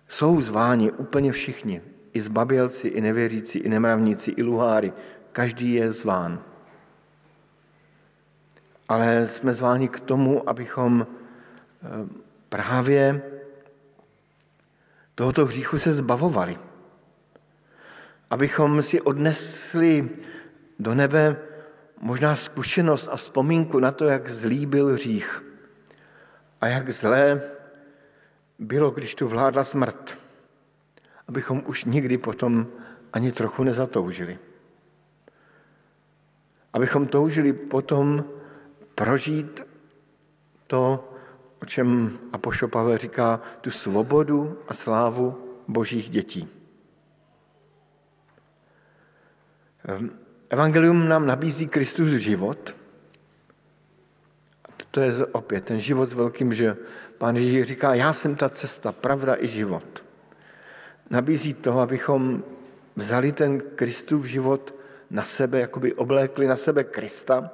Jsou 0.08 0.42
zváni 0.42 0.92
úplně 0.92 1.32
všichni, 1.32 1.82
i 2.14 2.22
zbabělci, 2.22 2.88
i 2.88 3.02
nevěřící, 3.02 3.60
i 3.60 3.70
nemravníci, 3.70 4.32
i 4.32 4.44
luháry. 4.44 4.94
Každý 5.32 5.74
je 5.74 5.92
zván. 5.92 6.44
Ale 8.90 9.28
jsme 9.28 9.54
zváni 9.54 9.88
k 9.88 10.00
tomu, 10.00 10.50
abychom 10.50 11.08
eh, 11.08 11.88
právě 12.50 13.22
tohoto 15.16 15.46
hříchu 15.46 15.80
se 15.80 15.94
zbavovali. 15.94 16.58
Abychom 18.30 18.84
si 18.84 19.02
odnesli 19.02 20.10
do 20.80 20.96
nebe 20.96 21.36
možná 22.02 22.36
zkušenost 22.36 23.10
a 23.12 23.16
vzpomínku 23.16 23.80
na 23.80 23.92
to, 23.92 24.06
jak 24.06 24.30
zlý 24.30 24.66
byl 24.66 24.88
hřích 24.88 25.44
a 26.62 26.68
jak 26.68 26.90
zlé 26.90 27.42
bylo, 28.60 28.92
když 28.92 29.16
tu 29.16 29.28
vládla 29.28 29.64
smrt. 29.64 30.18
Abychom 31.28 31.64
už 31.66 31.86
nikdy 31.86 32.18
potom 32.18 32.68
ani 33.14 33.32
trochu 33.32 33.64
nezatoužili. 33.64 34.40
Abychom 36.74 37.08
toužili 37.08 37.54
potom 37.54 38.26
prožít 38.96 39.62
to, 40.68 41.10
o 41.62 41.66
čem 41.66 42.20
Apoštol 42.34 42.70
Pavel 42.70 42.98
říká, 42.98 43.42
tu 43.62 43.72
svobodu 43.72 44.60
a 44.68 44.74
slávu 44.74 45.58
božích 45.68 46.10
dětí. 46.10 46.48
Ehm, 46.48 46.54
evangelium 50.50 51.08
nám 51.08 51.28
nabízí 51.28 51.68
Kristus 51.68 52.10
život. 52.10 52.76
To 54.92 55.00
je 55.00 55.26
opět 55.26 55.66
ten 55.66 55.80
život 55.80 56.06
s 56.06 56.14
velkým, 56.14 56.54
že 56.54 56.78
pán 57.18 57.36
Ježíš 57.36 57.64
říká, 57.64 57.94
já 57.94 58.14
jsem 58.14 58.36
ta 58.36 58.50
cesta, 58.50 58.92
pravda 58.92 59.36
i 59.40 59.48
život. 59.48 60.04
Nabízí 61.10 61.54
to, 61.54 61.80
abychom 61.80 62.44
vzali 62.96 63.32
ten 63.32 63.60
Kristův 63.60 64.26
život 64.26 64.76
na 65.10 65.24
sebe, 65.24 65.60
jakoby 65.60 65.94
oblékli 65.94 66.48
na 66.48 66.56
sebe 66.56 66.84
Krista 66.84 67.52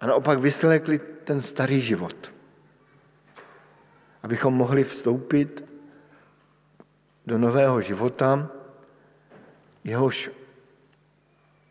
a 0.00 0.06
naopak 0.06 0.38
vyslékli 0.38 1.00
ten 1.24 1.40
starý 1.40 1.80
život 1.80 2.36
abychom 4.26 4.54
mohli 4.54 4.84
vstoupit 4.84 5.64
do 7.26 7.38
nového 7.38 7.80
života, 7.80 8.50
jehož 9.84 10.30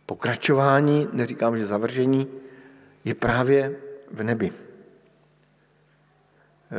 pokračování, 0.06 1.08
neříkám, 1.14 1.58
že 1.58 1.66
zavržení, 1.66 2.28
je 3.06 3.16
právě 3.16 3.76
v 4.12 4.24
nebi. 4.24 4.52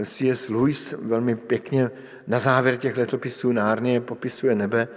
C.S. 0.05 0.49
Lewis 0.49 0.95
velmi 0.99 1.37
pěkně 1.37 1.91
na 2.27 2.39
závěr 2.39 2.77
těch 2.77 2.97
letopisů 2.97 3.53
Nárnie 3.53 4.01
popisuje 4.01 4.55
nebe 4.55 4.89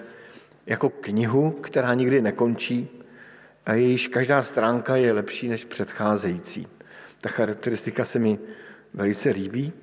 jako 0.66 0.90
knihu, 0.90 1.52
která 1.52 1.94
nikdy 1.94 2.22
nekončí 2.22 2.90
a 3.66 3.74
jejíž 3.74 4.08
každá 4.08 4.44
stránka 4.44 4.96
je 4.96 5.14
lepší 5.14 5.48
než 5.48 5.66
předcházející. 5.66 6.68
Ta 7.22 7.30
charakteristika 7.30 8.06
se 8.06 8.20
mi 8.20 8.40
velice 8.94 9.30
líbí. 9.30 9.74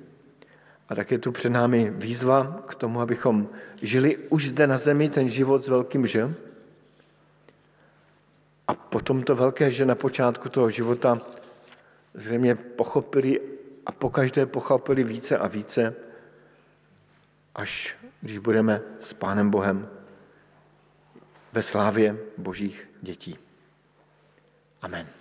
A 0.89 0.95
tak 0.95 1.11
je 1.11 1.19
tu 1.19 1.31
před 1.31 1.49
námi 1.49 1.93
výzva 1.95 2.63
k 2.67 2.75
tomu, 2.75 3.01
abychom 3.01 3.49
žili 3.81 4.17
už 4.17 4.49
zde 4.49 4.67
na 4.67 4.77
zemi 4.77 5.09
ten 5.09 5.29
život 5.29 5.63
s 5.63 5.67
velkým 5.67 6.07
že. 6.07 6.33
A 8.67 8.73
potom 8.73 9.23
to 9.23 9.35
velké 9.35 9.71
že 9.71 9.85
na 9.85 9.95
počátku 9.95 10.49
toho 10.49 10.69
života 10.69 11.21
zřejmě 12.13 12.55
pochopili 12.55 13.41
a 13.85 13.91
pokaždé 13.91 14.45
pochopili 14.45 15.03
více 15.03 15.37
a 15.37 15.47
více, 15.47 15.95
až 17.55 17.95
když 18.21 18.37
budeme 18.37 18.81
s 18.99 19.13
Pánem 19.13 19.49
Bohem 19.49 19.89
ve 21.53 21.61
slávě 21.63 22.17
božích 22.37 22.89
dětí. 23.01 23.39
Amen. 24.81 25.16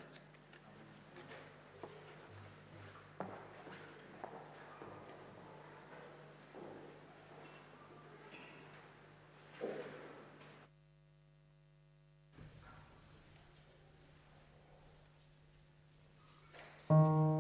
Bye. 16.89 17.36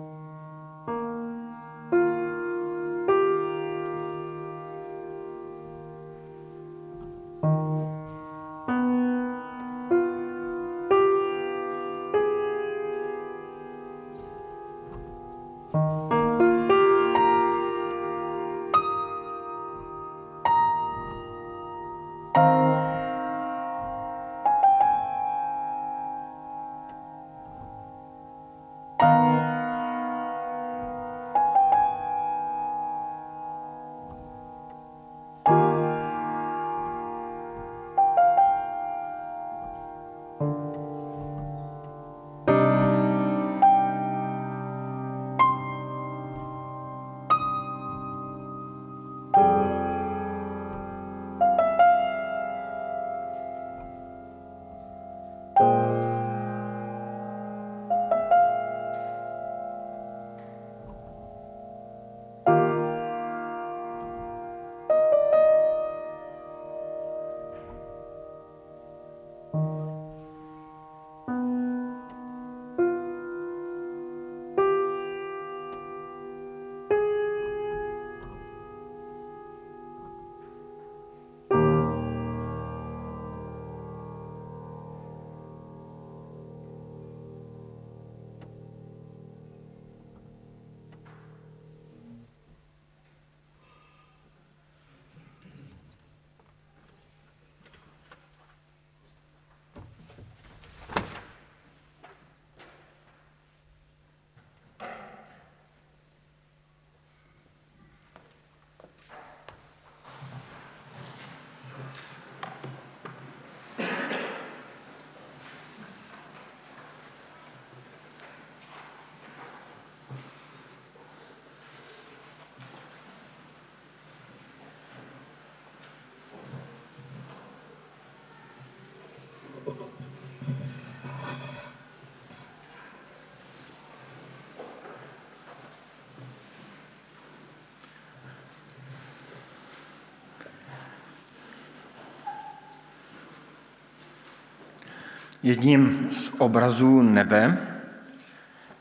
Jedním 145.46 146.08
z 146.10 146.30
obrazů 146.38 147.02
nebe 147.02 147.58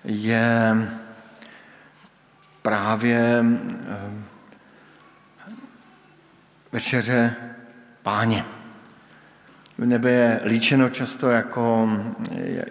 je 0.04 0.76
právě 2.62 3.46
eh, 3.88 4.12
večeře 6.72 7.36
páně. 8.04 8.46
Nebe 9.78 10.12
je 10.12 10.42
líčeno 10.46 10.90
často 10.90 11.30
jako, 11.30 11.90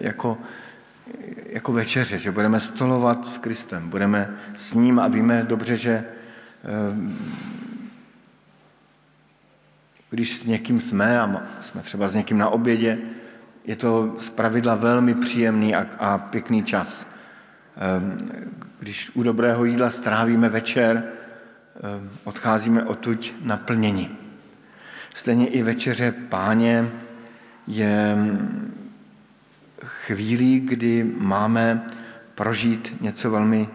jako, 0.01 0.37
jako 1.45 1.73
večeře, 1.73 2.17
že 2.17 2.31
budeme 2.31 2.59
stolovat 2.59 3.25
s 3.25 3.37
Kristem, 3.37 3.89
budeme 3.89 4.29
s 4.57 4.73
ním 4.73 4.99
a 4.99 5.07
víme 5.07 5.43
dobře, 5.43 5.77
že 5.77 5.91
eh, 5.91 6.05
když 10.09 10.37
s 10.37 10.43
někým 10.43 10.81
jsme 10.81 11.19
a 11.19 11.43
jsme 11.61 11.81
třeba 11.81 12.07
s 12.07 12.15
někým 12.15 12.37
na 12.37 12.49
obědě, 12.49 12.97
je 13.65 13.75
to 13.75 14.15
z 14.19 14.29
pravidla 14.29 14.75
velmi 14.75 15.15
příjemný 15.15 15.75
a, 15.75 15.85
a 15.99 16.17
pěkný 16.17 16.63
čas. 16.63 17.07
Ehm, 17.77 18.17
když 18.79 19.11
u 19.13 19.23
dobrého 19.23 19.65
jídla 19.65 19.89
strávíme 19.89 20.49
večer, 20.49 21.03
ehm, 21.83 22.09
odcházíme 22.23 22.83
odtuď 22.83 23.33
naplněni. 23.41 24.11
Stejně 25.13 25.47
i 25.47 25.63
večeře 25.63 26.11
páně 26.11 26.89
je 27.67 28.17
chvílí, 29.83 30.59
kdy 30.59 31.03
máme 31.17 31.85
prožít 32.35 33.01
něco 33.01 33.31
velmi 33.31 33.69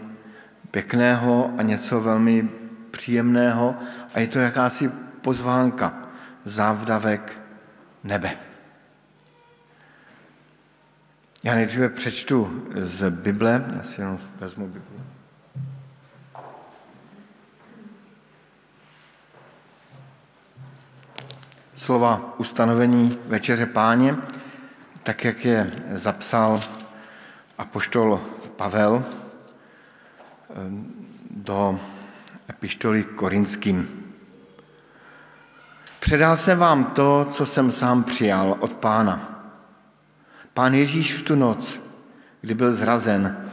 pěkného 0.70 1.50
a 1.58 1.62
něco 1.62 2.00
velmi 2.00 2.48
příjemného 2.90 3.76
a 4.14 4.20
je 4.20 4.26
to 4.26 4.38
jakási 4.38 4.90
pozvánka, 5.20 5.94
závdavek 6.44 7.38
nebe. 8.04 8.49
Já 11.42 11.54
nejdříve 11.54 11.88
přečtu 11.88 12.64
z 12.74 13.10
Bible, 13.10 13.64
já 13.76 13.82
si 13.82 14.00
jenom 14.00 14.18
vezmu 14.40 14.66
Bibli. 14.66 15.00
Slova 21.76 22.34
ustanovení 22.38 23.18
Večeře 23.26 23.66
páně, 23.66 24.16
tak 25.02 25.24
jak 25.24 25.44
je 25.44 25.70
zapsal 25.90 26.60
apoštol 27.58 28.20
Pavel 28.56 29.04
eh, 29.04 30.54
do 31.30 31.80
epištoly 32.50 33.04
korinským. 33.04 34.04
Předal 36.00 36.36
jsem 36.36 36.58
vám 36.58 36.84
to, 36.84 37.26
co 37.30 37.46
jsem 37.46 37.72
sám 37.72 38.04
přijal 38.04 38.56
od 38.60 38.72
pána– 38.72 39.36
Pán 40.54 40.74
Ježíš 40.74 41.12
v 41.12 41.22
tu 41.22 41.34
noc, 41.34 41.80
kdy 42.40 42.54
byl 42.54 42.74
zrazen, 42.74 43.50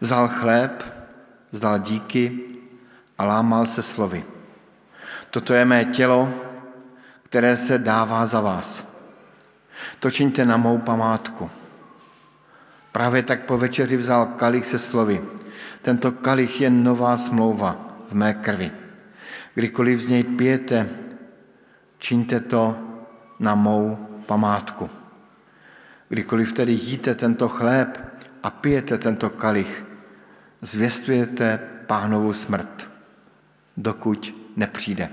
vzal 0.00 0.28
chléb, 0.28 0.84
vzdal 1.52 1.78
díky 1.78 2.40
a 3.18 3.24
lámal 3.24 3.66
se 3.66 3.82
slovy. 3.82 4.24
Toto 5.30 5.54
je 5.54 5.64
mé 5.64 5.84
tělo, 5.84 6.28
které 7.22 7.56
se 7.56 7.78
dává 7.78 8.26
za 8.26 8.40
vás. 8.40 8.86
To 10.00 10.10
čiňte 10.10 10.44
na 10.44 10.56
mou 10.56 10.78
památku. 10.78 11.50
Právě 12.92 13.22
tak 13.22 13.44
po 13.44 13.58
večeři 13.58 13.96
vzal 13.96 14.26
kalich 14.26 14.66
se 14.66 14.78
slovy. 14.78 15.24
Tento 15.82 16.12
kalich 16.12 16.60
je 16.60 16.70
nová 16.70 17.16
smlouva 17.16 17.76
v 18.10 18.14
mé 18.14 18.34
krvi. 18.34 18.70
Kdykoliv 19.54 20.00
z 20.00 20.08
něj 20.08 20.22
pijete, 20.24 20.88
čiňte 21.98 22.40
to 22.40 22.76
na 23.40 23.54
mou 23.54 23.98
památku. 24.26 25.03
Kdykoliv 26.14 26.52
tedy 26.52 26.72
jíte 26.72 27.14
tento 27.14 27.48
chléb 27.48 27.98
a 28.42 28.50
pijete 28.50 28.98
tento 28.98 29.30
kalich, 29.30 29.84
zvěstujete 30.62 31.58
pánovu 31.86 32.32
smrt, 32.32 32.88
dokud 33.76 34.34
nepřijde. 34.56 35.08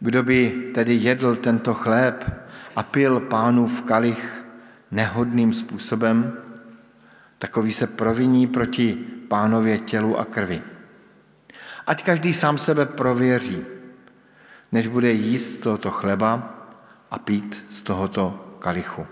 Kdo 0.00 0.22
by 0.22 0.70
tedy 0.74 0.94
jedl 0.94 1.36
tento 1.36 1.74
chléb 1.74 2.30
a 2.76 2.82
pil 2.82 3.20
pánův 3.20 3.82
kalich 3.82 4.44
nehodným 4.90 5.52
způsobem, 5.52 6.38
takový 7.38 7.72
se 7.72 7.86
proviní 7.86 8.46
proti 8.46 8.94
pánově 9.28 9.78
tělu 9.78 10.18
a 10.18 10.24
krvi. 10.24 10.62
Ať 11.86 12.04
každý 12.04 12.34
sám 12.34 12.58
sebe 12.58 12.86
prověří, 12.86 13.62
než 14.72 14.86
bude 14.86 15.12
jíst 15.12 15.54
z 15.54 15.60
tohoto 15.60 15.90
chleba 15.90 16.58
a 17.10 17.18
pít 17.18 17.64
z 17.70 17.82
tohoto 17.82 18.56
kalichu. 18.58 19.06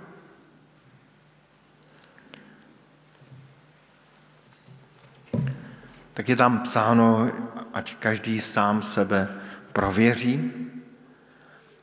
Tak 6.14 6.28
je 6.28 6.36
tam 6.36 6.58
psáno, 6.58 7.30
ať 7.72 7.94
každý 7.94 8.40
sám 8.40 8.82
sebe 8.82 9.28
prověří. 9.72 10.52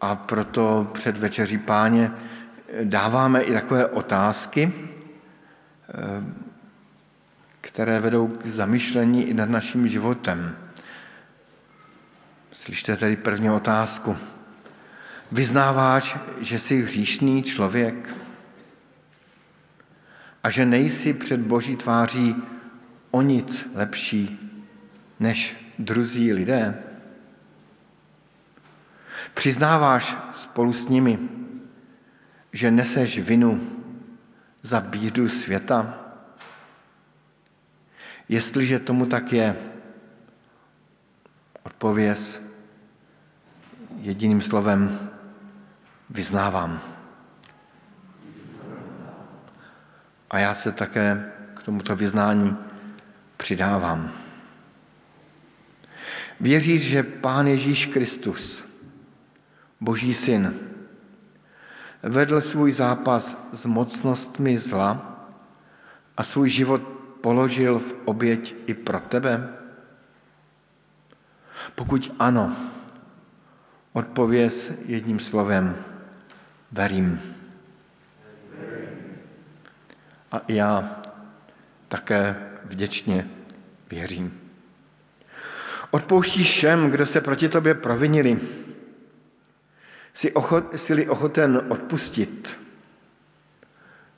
A 0.02 0.16
proto 0.16 0.90
před 0.94 1.18
večeří 1.18 1.58
páně 1.58 2.12
dáváme 2.84 3.42
i 3.42 3.54
takové 3.54 3.86
otázky, 3.86 4.74
eh, 4.74 6.24
které 7.62 8.00
vedou 8.00 8.28
k 8.28 8.46
zamyšlení 8.46 9.28
i 9.28 9.34
nad 9.34 9.50
naším 9.50 9.88
životem. 9.88 10.58
Slyšte 12.52 12.98
tedy 12.98 13.16
první 13.16 13.50
otázku. 13.50 14.18
Vyznáváš, 15.32 16.18
že 16.40 16.60
jsi 16.60 16.82
hříšný 16.82 17.44
člověk 17.44 18.16
a 20.44 20.50
že 20.50 20.66
nejsi 20.66 21.14
před 21.14 21.40
Boží 21.40 21.76
tváří 21.76 22.36
o 23.12 23.22
nic 23.22 23.68
lepší 23.74 24.39
než 25.20 25.55
druzí 25.80 26.34
lidé? 26.34 26.84
Přiznáváš 29.34 30.18
spolu 30.34 30.74
s 30.74 30.88
nimi, 30.88 31.20
že 32.53 32.72
neseš 32.72 33.20
vinu 33.20 33.62
za 34.62 34.82
bídu 34.82 35.30
světa? 35.30 35.97
Jestliže 38.30 38.80
tomu 38.80 39.05
tak 39.05 39.34
je, 39.34 39.55
odpověz 41.64 42.41
jediným 43.97 44.41
slovem 44.41 45.09
vyznávám. 46.09 46.82
A 50.30 50.39
já 50.39 50.53
se 50.53 50.72
také 50.72 51.32
k 51.55 51.64
tomuto 51.64 51.95
vyznání 51.95 52.57
přidávám. 53.42 54.12
Věříš, 56.39 56.82
že 56.82 57.04
Pán 57.04 57.48
Ježíš 57.48 57.86
Kristus, 57.86 58.66
Boží 59.82 60.14
syn, 60.14 60.54
vedl 62.04 62.42
svůj 62.42 62.72
zápas 62.72 63.38
s 63.54 63.66
mocnostmi 63.66 64.58
zla 64.58 65.18
a 66.18 66.24
svůj 66.24 66.50
život 66.50 66.82
položil 67.22 67.80
v 67.80 67.96
oběť 68.06 68.56
i 68.66 68.74
pro 68.74 69.00
tebe? 69.00 69.50
Pokud 71.76 72.14
ano, 72.20 72.56
odpověz 73.94 74.72
jedním 74.86 75.20
slovem, 75.20 75.76
verím. 76.72 77.22
A 80.32 80.42
já 80.48 81.02
také 81.88 82.51
vděčně 82.72 83.28
věřím. 83.90 84.42
Odpouštíš 85.92 86.52
všem, 86.52 86.90
kdo 86.90 87.06
se 87.06 87.22
proti 87.22 87.50
tobě 87.50 87.76
provinili. 87.76 88.40
Jsi, 90.14 90.32
ochot, 90.32 90.80
jsi 90.80 91.10
ochoten 91.10 91.66
odpustit. 91.70 92.58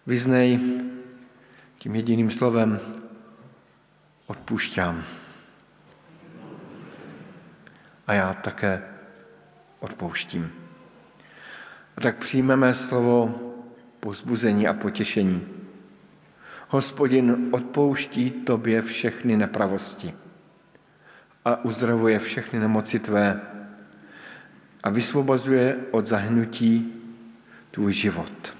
Vyznej 0.07 0.59
tím 1.77 1.95
jediným 1.95 2.31
slovem 2.31 2.79
odpušťám. 4.27 5.03
A 8.07 8.13
já 8.13 8.33
také 8.33 8.83
odpouštím. 9.79 10.51
A 11.97 12.01
tak 12.01 12.17
přijmeme 12.17 12.73
slovo 12.73 13.39
pozbuzení 13.99 14.67
a 14.67 14.73
potěšení. 14.73 15.62
Hospodin 16.73 17.49
odpouští 17.51 18.31
tobě 18.31 18.81
všechny 18.81 19.37
nepravosti 19.37 20.13
a 21.45 21.65
uzdravuje 21.65 22.19
všechny 22.19 22.59
nemoci 22.59 22.99
tvé 22.99 23.41
a 24.83 24.89
vysvobozuje 24.89 25.77
od 25.91 26.07
zahnutí 26.07 26.93
tvůj 27.71 27.93
život. 27.93 28.53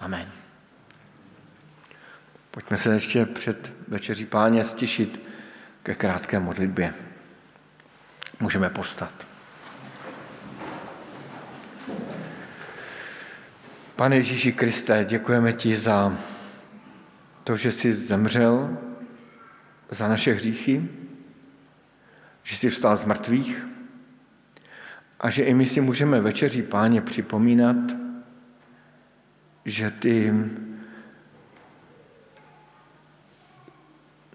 Amen. 0.00 0.28
Pojďme 2.50 2.76
se 2.76 2.94
ještě 2.94 3.26
před 3.26 3.72
večeří 3.88 4.24
páně 4.26 4.64
stišit 4.64 5.20
ke 5.82 5.94
krátké 5.94 6.40
modlitbě. 6.40 6.94
Můžeme 8.40 8.70
povstat. 8.70 9.26
Pane 13.96 14.16
Ježíši 14.16 14.52
Kriste, 14.52 15.04
děkujeme 15.04 15.52
ti 15.52 15.76
za 15.76 16.18
to, 17.46 17.56
že 17.56 17.72
jsi 17.72 17.92
zemřel 17.92 18.78
za 19.90 20.08
naše 20.08 20.32
hříchy, 20.32 20.88
že 22.42 22.56
jsi 22.56 22.70
vstal 22.70 22.96
z 22.96 23.04
mrtvých 23.04 23.66
a 25.20 25.30
že 25.30 25.42
i 25.44 25.54
my 25.54 25.66
si 25.66 25.80
můžeme 25.80 26.20
večeří 26.20 26.62
páně 26.62 27.00
připomínat, 27.00 27.76
že 29.64 29.90
ty 29.90 30.34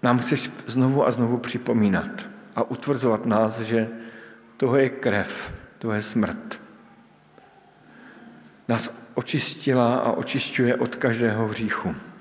nám 0.02 0.18
chceš 0.18 0.50
znovu 0.66 1.06
a 1.06 1.10
znovu 1.10 1.38
připomínat 1.38 2.28
a 2.56 2.62
utvrzovat 2.62 3.26
nás, 3.26 3.60
že 3.60 3.88
toho 4.56 4.76
je 4.76 4.88
krev, 4.88 5.52
toho 5.78 5.94
je 5.94 6.02
smrt. 6.02 6.60
Nás 8.68 8.90
očistila 9.14 9.96
a 9.96 10.12
očišťuje 10.12 10.76
od 10.76 10.96
každého 10.96 11.48
hříchu. 11.48 12.11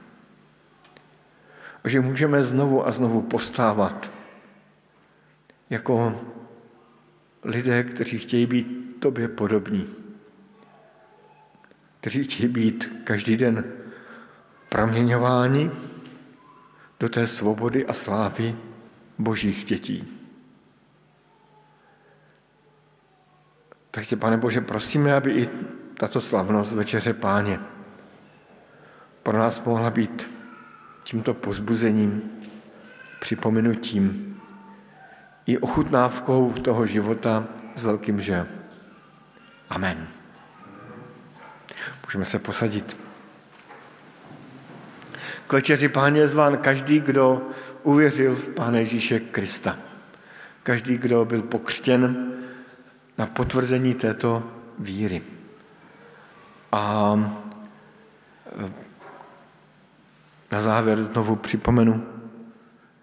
A 1.83 1.89
že 1.89 2.01
můžeme 2.01 2.43
znovu 2.43 2.87
a 2.87 2.91
znovu 2.91 3.21
povstávat 3.21 4.11
jako 5.69 6.21
lidé, 7.43 7.83
kteří 7.83 8.19
chtějí 8.19 8.45
být 8.45 8.95
tobě 8.99 9.27
podobní, 9.27 9.87
kteří 11.99 12.23
chtějí 12.23 12.47
být 12.47 13.01
každý 13.03 13.37
den 13.37 13.63
proměňováni 14.69 15.71
do 16.99 17.09
té 17.09 17.27
svobody 17.27 17.85
a 17.85 17.93
slávy 17.93 18.55
božích 19.17 19.65
dětí. 19.65 20.21
Tak 23.91 24.05
tě, 24.05 24.15
pane 24.15 24.37
Bože, 24.37 24.61
prosíme, 24.61 25.13
aby 25.13 25.31
i 25.31 25.49
tato 25.97 26.21
slavnost 26.21 26.73
Večeře 26.73 27.13
Páně 27.13 27.59
pro 29.23 29.37
nás 29.37 29.63
mohla 29.63 29.89
být 29.89 30.40
tímto 31.03 31.33
pozbuzením, 31.33 32.21
připomenutím 33.19 34.37
i 35.45 35.57
ochutnávkou 35.57 36.53
toho 36.53 36.85
života 36.85 37.47
s 37.75 37.83
velkým 37.83 38.21
že. 38.21 38.47
Amen. 39.69 40.07
Můžeme 42.05 42.25
se 42.25 42.39
posadit. 42.39 42.97
K 45.47 45.53
večeři 45.53 45.89
páně 45.89 46.19
je 46.19 46.27
zván 46.27 46.57
každý, 46.57 46.99
kdo 46.99 47.41
uvěřil 47.83 48.35
v 48.35 48.49
Pána 48.49 48.79
Ježíše 48.79 49.19
Krista. 49.19 49.77
Každý, 50.63 50.97
kdo 50.97 51.25
byl 51.25 51.41
pokřtěn 51.41 52.33
na 53.17 53.25
potvrzení 53.25 53.93
této 53.93 54.43
víry. 54.79 55.21
A 56.71 57.15
na 60.51 60.61
závěr 60.61 61.03
znovu 61.03 61.35
připomenu, 61.35 62.07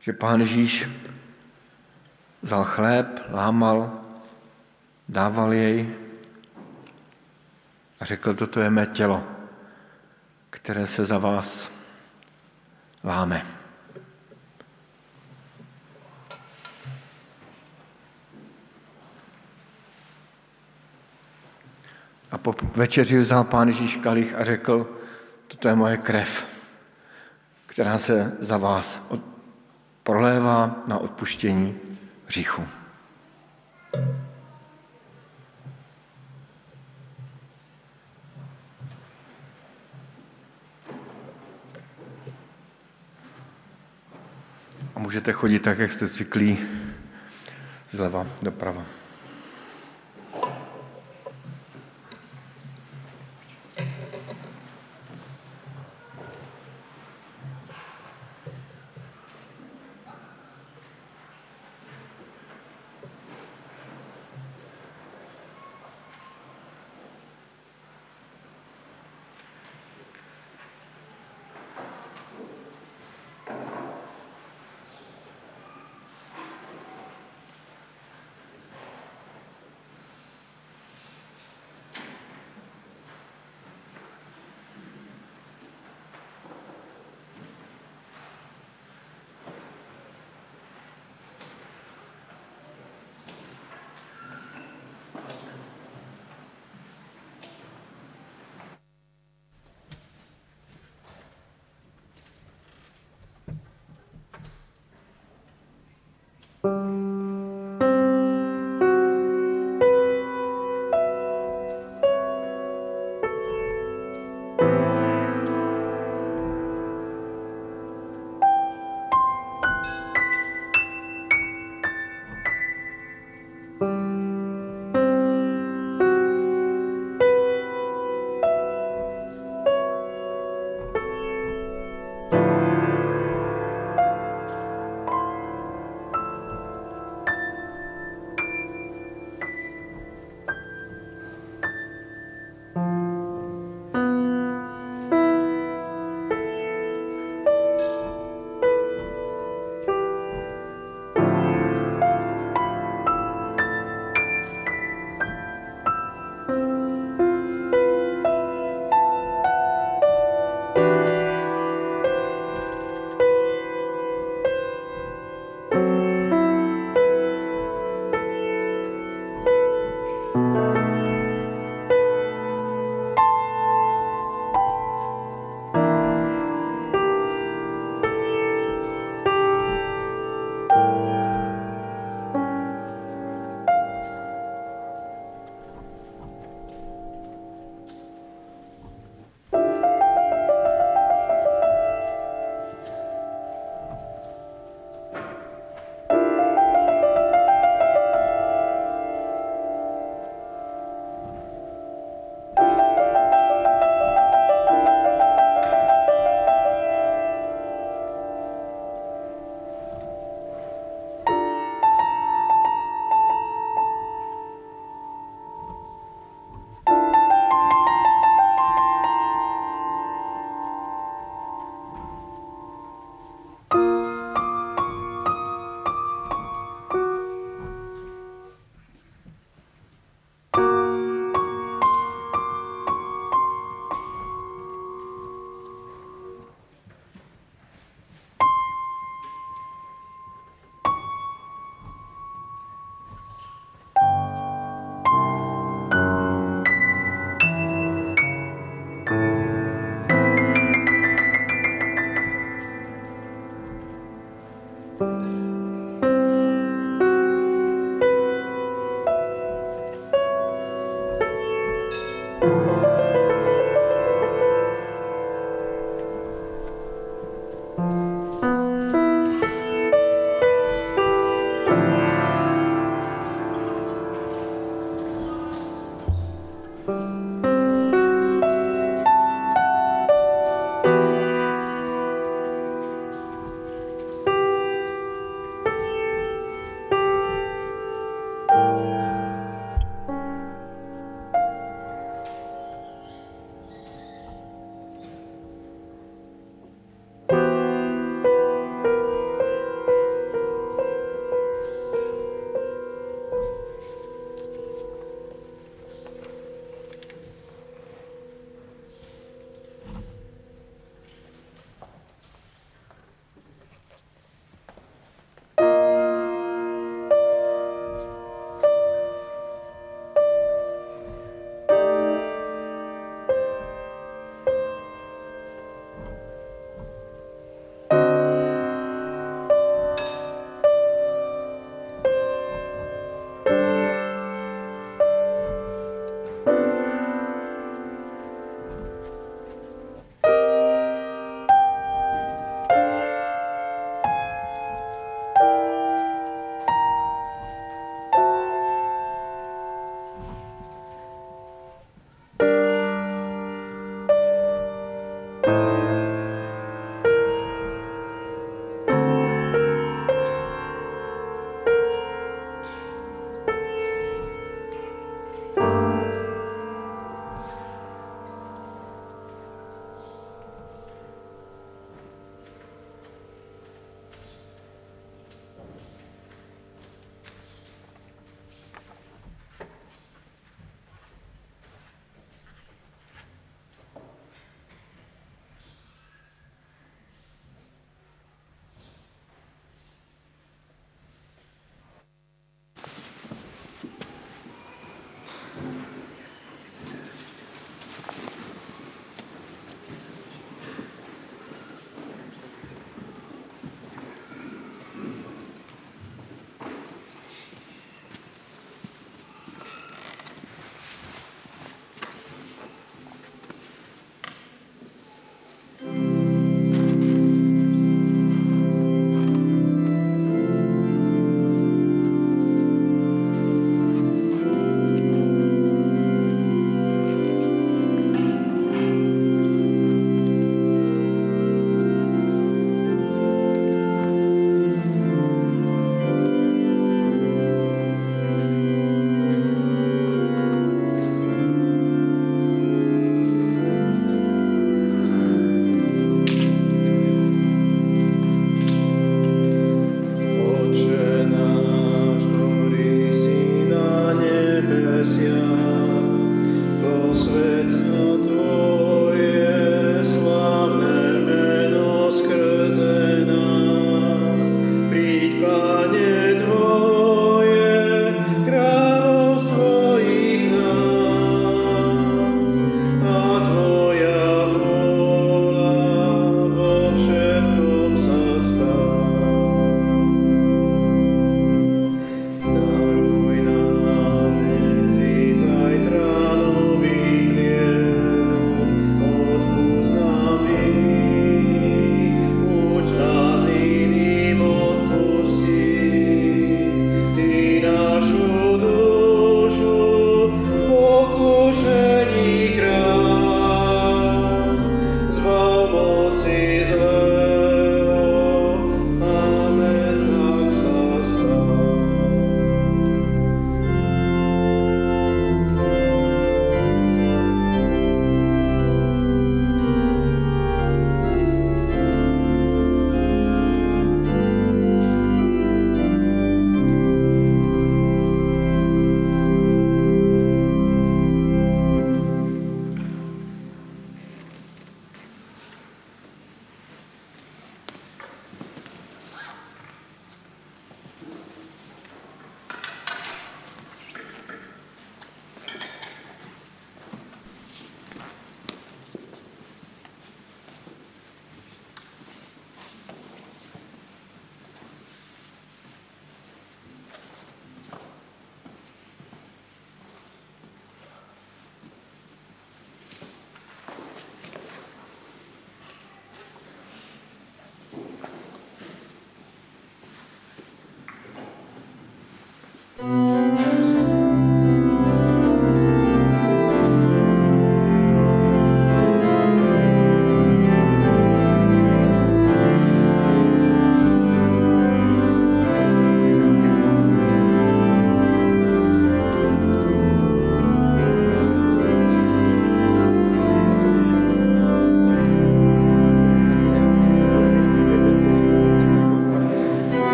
že 0.00 0.12
Pán 0.12 0.40
Ježíš 0.40 0.88
vzal 2.42 2.64
chléb, 2.64 3.06
lámal, 3.30 4.00
dával 5.08 5.52
jej 5.52 5.94
a 8.00 8.04
řekl, 8.04 8.34
toto 8.34 8.60
je 8.60 8.70
mé 8.70 8.86
tělo, 8.86 9.24
které 10.50 10.86
se 10.86 11.04
za 11.04 11.18
vás 11.18 11.70
láme. 13.04 13.46
A 22.30 22.38
po 22.38 22.54
večeři 22.74 23.18
vzal 23.18 23.44
pán 23.44 23.68
Ježíš 23.68 23.96
kalich 23.96 24.34
a 24.34 24.44
řekl, 24.44 24.98
toto 25.48 25.68
je 25.68 25.74
moje 25.74 25.96
krev, 25.96 26.51
která 27.72 27.98
se 27.98 28.32
za 28.40 28.56
vás 28.56 29.02
prolévá 30.02 30.82
na 30.86 30.98
odpuštění 30.98 31.74
hříchu. 32.26 32.62
A 44.94 44.98
můžete 44.98 45.32
chodit 45.32 45.58
tak, 45.58 45.78
jak 45.78 45.92
jste 45.92 46.06
zvyklí, 46.06 46.58
zleva 47.90 48.26
doprava. 48.42 48.84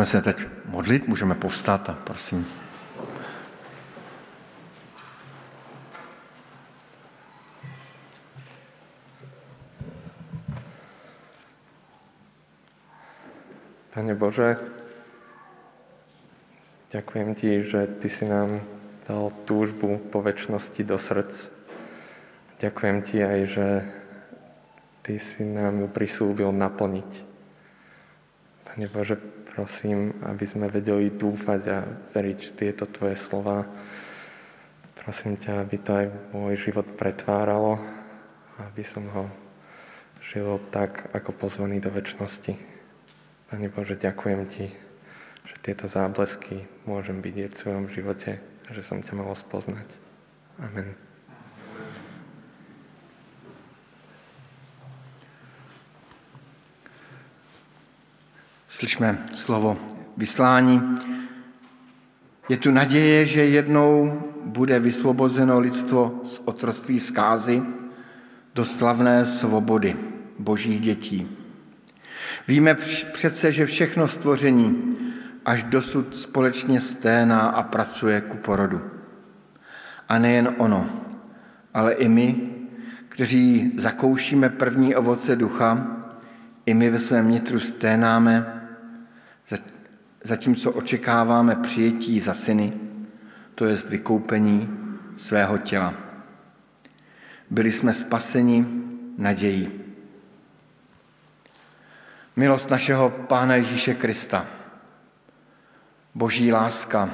Budeme 0.00 0.10
se 0.10 0.22
teď 0.22 0.46
modlit, 0.64 1.08
můžeme 1.08 1.34
povstat 1.34 1.88
a 1.88 1.92
prosím. 1.92 2.46
Pane 13.94 14.14
Bože, 14.14 14.56
ďakujem 16.92 17.34
Ti, 17.34 17.64
že 17.64 17.86
Ty 17.86 18.08
si 18.08 18.24
nám 18.24 18.64
dal 19.04 19.32
túžbu 19.44 20.00
po 20.08 20.24
väčšnosti 20.24 20.80
do 20.80 20.96
srdc. 20.96 21.52
Ďakujem 22.60 23.02
Ti 23.02 23.16
aj, 23.24 23.40
že 23.44 23.66
Ty 25.02 25.18
si 25.18 25.44
nám 25.44 25.84
ju 25.84 25.88
prislúbil 25.92 26.52
naplniť. 26.56 27.10
Pane 28.64 28.88
Bože, 28.88 29.39
prosím, 29.52 30.14
aby 30.24 30.46
sme 30.46 30.70
vedeli 30.70 31.10
dúfať 31.10 31.60
a 31.68 31.78
veriť 32.14 32.40
tieto 32.54 32.86
Tvoje 32.86 33.18
slova. 33.18 33.66
Prosím 35.00 35.36
ťa, 35.36 35.64
aby 35.64 35.76
to 35.80 35.90
aj 35.96 36.06
môj 36.32 36.54
život 36.60 36.86
pretváralo, 36.94 37.80
aby 38.62 38.82
som 38.86 39.04
ho 39.10 39.24
žil 40.20 40.60
tak, 40.70 41.10
ako 41.16 41.34
pozvaný 41.34 41.80
do 41.80 41.90
väčšnosti. 41.90 42.54
Pane 43.50 43.66
Bože, 43.72 43.98
ďakujem 43.98 44.42
Ti, 44.46 44.66
že 45.48 45.54
tieto 45.64 45.90
záblesky 45.90 46.68
môžem 46.86 47.18
vidieť 47.18 47.50
v 47.50 47.60
svojom 47.60 47.86
živote, 47.90 48.38
že 48.70 48.82
som 48.86 49.02
ťa 49.02 49.18
mohol 49.18 49.34
spoznať. 49.34 49.88
Amen. 50.60 51.09
Slyšme 58.70 59.18
slovo 59.32 59.76
vyslání. 60.16 60.98
Je 62.48 62.56
tu 62.56 62.70
naděje, 62.70 63.26
že 63.26 63.44
jednou 63.44 64.22
bude 64.44 64.78
vysvobozeno 64.78 65.60
lidstvo 65.60 66.20
z 66.24 66.40
otroství 66.44 67.00
zkázy 67.00 67.62
do 68.54 68.64
slavné 68.64 69.26
svobody 69.26 69.96
božích 70.38 70.80
dětí. 70.80 71.36
Víme 72.48 72.76
přece, 73.12 73.52
že 73.52 73.66
všechno 73.66 74.08
stvoření 74.08 74.96
až 75.44 75.62
dosud 75.62 76.16
společně 76.16 76.80
sténá 76.80 77.40
a 77.40 77.62
pracuje 77.62 78.20
ku 78.20 78.36
porodu. 78.36 78.80
A 80.08 80.18
nejen 80.18 80.54
ono, 80.58 80.86
ale 81.74 81.92
i 81.92 82.08
my, 82.08 82.36
kteří 83.08 83.72
zakoušíme 83.76 84.48
první 84.48 84.94
ovoce 84.94 85.36
ducha, 85.36 85.96
i 86.66 86.74
my 86.74 86.90
ve 86.90 86.98
svém 86.98 87.30
nitru 87.30 87.60
sténáme 87.60 88.59
zatímco 90.24 90.72
očekáváme 90.72 91.56
přijetí 91.56 92.20
za 92.20 92.34
syny, 92.34 92.72
to 93.54 93.64
jest 93.64 93.88
vykoupení 93.88 94.68
svého 95.16 95.58
těla. 95.58 95.94
Byli 97.50 97.72
jsme 97.72 97.94
spaseni 97.94 98.66
nadějí. 99.18 99.68
Milost 102.36 102.70
našeho 102.70 103.10
Pána 103.10 103.54
Ježíše 103.54 103.94
Krista, 103.94 104.46
boží 106.14 106.52
láska 106.52 107.10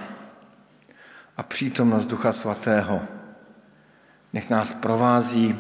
a 1.37 1.43
přítomnost 1.43 2.07
Ducha 2.07 2.33
Svatého 2.33 3.03
nech 4.33 4.51
nás 4.51 4.75
provází 4.75 5.59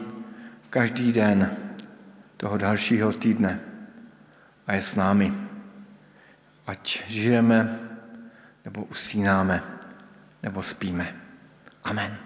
každý 0.70 1.12
den 1.12 1.56
toho 2.36 2.58
dalšího 2.58 3.12
týdne 3.12 3.60
a 4.66 4.72
je 4.72 4.80
s 4.80 4.94
námi 4.94 5.45
ať 6.66 7.02
žijeme, 7.06 7.78
nebo 8.64 8.84
usínáme, 8.84 9.62
nebo 10.42 10.62
spíme. 10.62 11.14
Amen. 11.84 12.25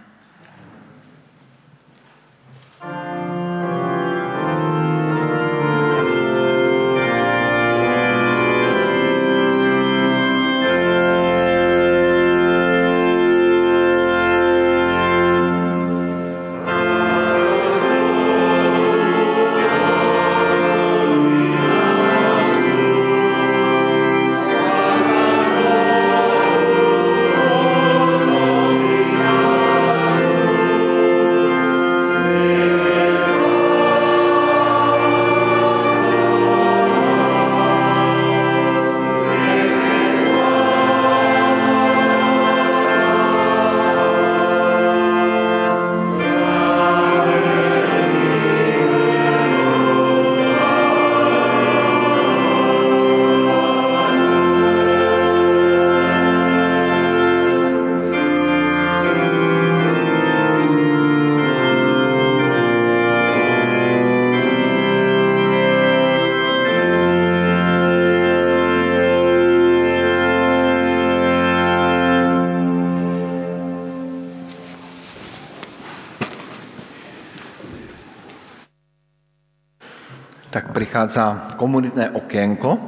Přichází 80.90 81.20
komunitné 81.56 82.10
okénko. 82.10 82.78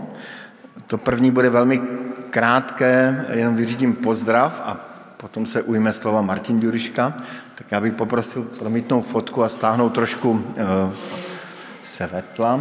To 0.86 0.98
první 0.98 1.30
bude 1.30 1.50
velmi 1.50 1.80
krátké, 2.30 3.24
jenom 3.32 3.56
vyřídím 3.56 3.94
pozdrav 3.94 4.62
a 4.64 4.76
potom 5.16 5.46
se 5.46 5.62
ujme 5.62 5.92
slova 5.92 6.22
Martin 6.22 6.60
Duriška. 6.60 7.14
Tak 7.54 7.66
já 7.70 7.80
bych 7.80 7.92
poprosil 7.92 8.42
promítnout 8.58 9.02
fotku 9.02 9.44
a 9.44 9.48
stáhnout 9.48 9.94
trošku 9.94 10.30
uh, 10.30 10.40
svetla. 11.82 12.60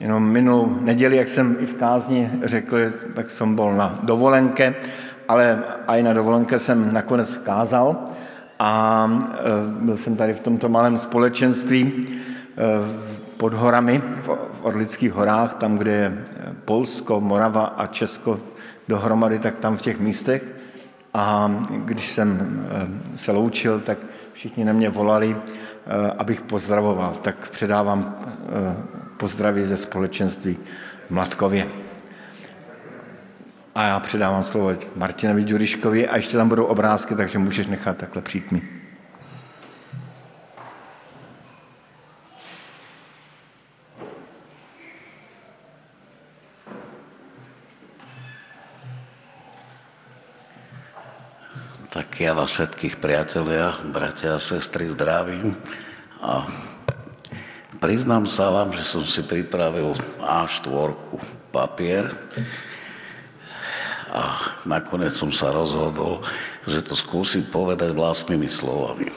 Jenom 0.00 0.22
minulou 0.22 0.78
neděli, 0.80 1.16
jak 1.16 1.28
jsem 1.28 1.56
i 1.60 1.66
v 1.66 1.74
kázni 1.74 2.30
řekl, 2.42 2.76
tak 3.14 3.30
jsem 3.30 3.54
byl 3.54 3.74
na 3.74 3.98
dovolenke, 4.02 4.74
ale 5.28 5.62
i 5.86 6.02
na 6.02 6.12
dovolenke 6.12 6.58
jsem 6.58 6.92
nakonec 6.92 7.30
vkázal 7.30 7.96
a 8.58 9.04
uh, 9.06 9.84
byl 9.84 9.96
jsem 9.96 10.16
tady 10.16 10.34
v 10.34 10.40
tomto 10.40 10.68
malém 10.68 10.98
společenství 10.98 11.82
uh, 11.86 13.07
pod 13.38 13.54
horami, 13.54 14.02
v 14.22 14.38
Orlických 14.62 15.12
horách, 15.12 15.54
tam, 15.54 15.78
kde 15.78 15.92
je 15.92 16.24
Polsko, 16.64 17.20
Morava 17.20 17.64
a 17.64 17.86
Česko 17.86 18.40
dohromady, 18.88 19.38
tak 19.38 19.58
tam 19.58 19.76
v 19.76 19.82
těch 19.82 20.00
místech. 20.00 20.42
A 21.14 21.50
když 21.84 22.12
jsem 22.12 22.28
eh, 22.70 23.18
se 23.18 23.32
loučil, 23.32 23.80
tak 23.80 23.98
všichni 24.32 24.64
na 24.64 24.72
mě 24.72 24.90
volali, 24.90 25.36
eh, 25.36 26.12
abych 26.18 26.40
pozdravoval. 26.40 27.14
Tak 27.14 27.50
předávám 27.50 28.16
eh, 28.18 28.76
pozdraví 29.16 29.64
ze 29.64 29.76
společenství 29.76 30.58
v 31.06 31.10
Mladkově. 31.10 31.66
A 33.74 33.86
já 33.86 34.00
předávám 34.00 34.42
slovo 34.42 34.72
Martinovi 34.96 35.44
Ďuriškovi 35.44 36.08
a 36.08 36.16
ještě 36.16 36.36
tam 36.36 36.48
budou 36.48 36.64
obrázky, 36.64 37.14
takže 37.14 37.38
můžeš 37.38 37.66
nechat 37.66 37.96
takhle 37.96 38.22
přijít 38.22 38.52
mi. 38.52 38.77
Tak 51.98 52.14
ja 52.22 52.30
vás 52.30 52.54
všetkých 52.54 53.02
priatelia, 53.02 53.74
bratia 53.90 54.38
a 54.38 54.38
sestry 54.38 54.86
zdravím 54.86 55.58
a 56.22 56.46
priznám 57.82 58.22
sa 58.22 58.54
vám, 58.54 58.70
že 58.70 58.86
som 58.86 59.02
si 59.02 59.18
pripravil 59.26 59.98
A4 60.22 60.94
papier 61.50 62.14
a 64.14 64.22
nakoniec 64.62 65.18
som 65.18 65.34
sa 65.34 65.50
rozhodol, 65.50 66.22
že 66.70 66.86
to 66.86 66.94
skúsim 66.94 67.42
povedať 67.50 67.90
vlastnými 67.90 68.46
slovami. 68.46 69.10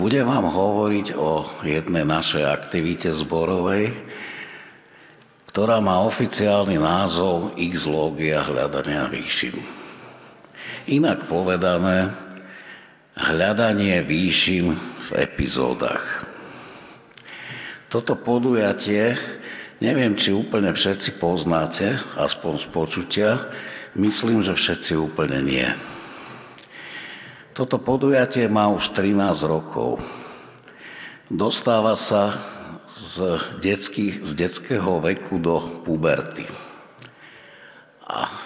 Budem 0.00 0.24
vám 0.24 0.48
hovoriť 0.48 1.12
o 1.20 1.52
jednej 1.68 2.08
našej 2.08 2.48
aktivite 2.48 3.12
zborovej, 3.12 3.92
ktorá 5.52 5.84
má 5.84 6.00
oficiálny 6.00 6.80
názov 6.80 7.52
X-lógia 7.60 8.40
hľadania 8.40 9.04
výšin. 9.12 9.81
Inak 10.90 11.30
povedané, 11.30 12.10
hľadanie 13.14 14.02
výšin 14.02 14.74
v 14.74 15.08
epizódach. 15.14 16.26
Toto 17.86 18.18
podujatie, 18.18 19.14
neviem, 19.78 20.18
či 20.18 20.34
úplne 20.34 20.74
všetci 20.74 21.22
poznáte, 21.22 22.02
aspoň 22.18 22.52
z 22.58 22.66
počutia, 22.74 23.30
myslím, 23.94 24.42
že 24.42 24.58
všetci 24.58 24.98
úplne 24.98 25.38
nie. 25.44 25.68
Toto 27.54 27.78
podujatie 27.78 28.50
má 28.50 28.66
už 28.72 28.90
13 28.90 29.38
rokov. 29.46 30.02
Dostáva 31.30 31.94
sa 31.94 32.42
z, 32.98 33.38
detských, 33.62 34.26
z 34.26 34.32
detského 34.34 34.98
veku 34.98 35.38
do 35.38 35.62
puberty. 35.86 36.48
A 38.02 38.41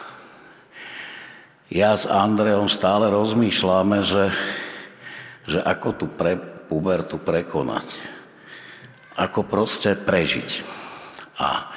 ja 1.70 1.98
s 1.98 2.06
Andreom 2.06 2.70
stále 2.70 3.10
rozmýšľame, 3.10 4.06
že, 4.06 4.30
že 5.50 5.58
ako 5.62 5.88
tú 5.98 6.06
pre, 6.06 6.38
pubertu 6.70 7.18
prekonať. 7.18 7.86
Ako 9.16 9.42
proste 9.42 9.96
prežiť. 9.96 10.62
A 11.40 11.72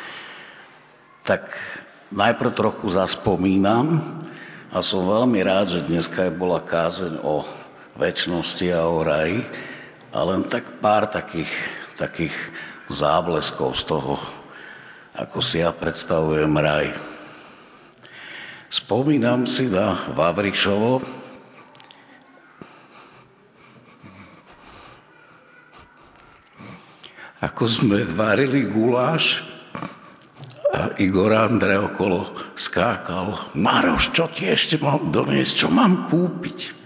tak 1.23 1.55
najprv 2.11 2.51
trochu 2.53 2.91
zaspomínam, 2.91 4.01
a 4.69 4.85
som 4.85 5.09
veľmi 5.09 5.41
rád, 5.41 5.73
že 5.73 5.87
dneska 5.89 6.29
je 6.29 6.37
bola 6.37 6.61
kázeň 6.61 7.25
o 7.25 7.41
väčšnosti 7.97 8.69
a 8.69 8.85
o 8.85 9.01
raji 9.01 9.41
a 10.13 10.21
len 10.21 10.45
tak 10.45 10.77
pár 10.77 11.09
takých, 11.09 11.49
takých 11.97 12.33
zábleskov 12.93 13.73
z 13.73 13.83
toho, 13.89 14.21
ako 15.17 15.41
si 15.41 15.65
ja 15.65 15.73
predstavujem 15.73 16.53
raj. 16.53 16.93
Spomínam 18.69 19.49
si 19.49 19.65
na 19.65 19.97
Vavrišovo, 20.13 21.01
ako 27.41 27.63
sme 27.65 28.05
varili 28.05 28.69
guláš 28.69 29.41
a 30.69 30.93
Igor 31.01 31.33
Andre 31.33 31.81
okolo 31.81 32.29
skákal. 32.53 33.57
Maroš, 33.57 34.13
čo 34.13 34.29
ti 34.29 34.45
ešte 34.45 34.77
mám 34.77 35.09
doniesť? 35.09 35.65
Čo 35.65 35.73
mám 35.73 36.05
kúpiť? 36.05 36.77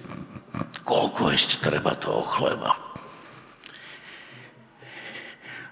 Koľko 0.88 1.36
ešte 1.36 1.60
treba 1.60 2.00
toho 2.00 2.24
chleba? 2.24 2.80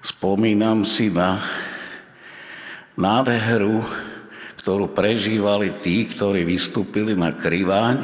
Spomínam 0.03 0.83
si 0.83 1.07
na 1.07 1.39
nádheru, 2.99 3.79
ktorú 4.61 4.93
prežívali 4.93 5.73
tí, 5.81 6.05
ktorí 6.05 6.45
vystúpili 6.45 7.17
na 7.17 7.33
kriváň 7.33 7.97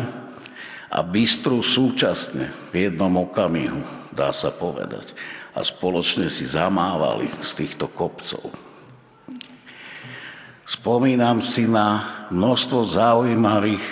a 0.90 1.06
bystru 1.06 1.62
súčasne 1.62 2.50
v 2.74 2.90
jednom 2.90 3.14
okamihu, 3.30 3.86
dá 4.10 4.34
sa 4.34 4.50
povedať. 4.50 5.14
A 5.54 5.62
spoločne 5.62 6.34
si 6.34 6.50
zamávali 6.50 7.30
z 7.46 7.62
týchto 7.62 7.86
kopcov. 7.86 8.50
Spomínam 10.66 11.46
si 11.46 11.70
na 11.70 12.26
množstvo 12.34 12.90
zaujímavých 12.90 13.86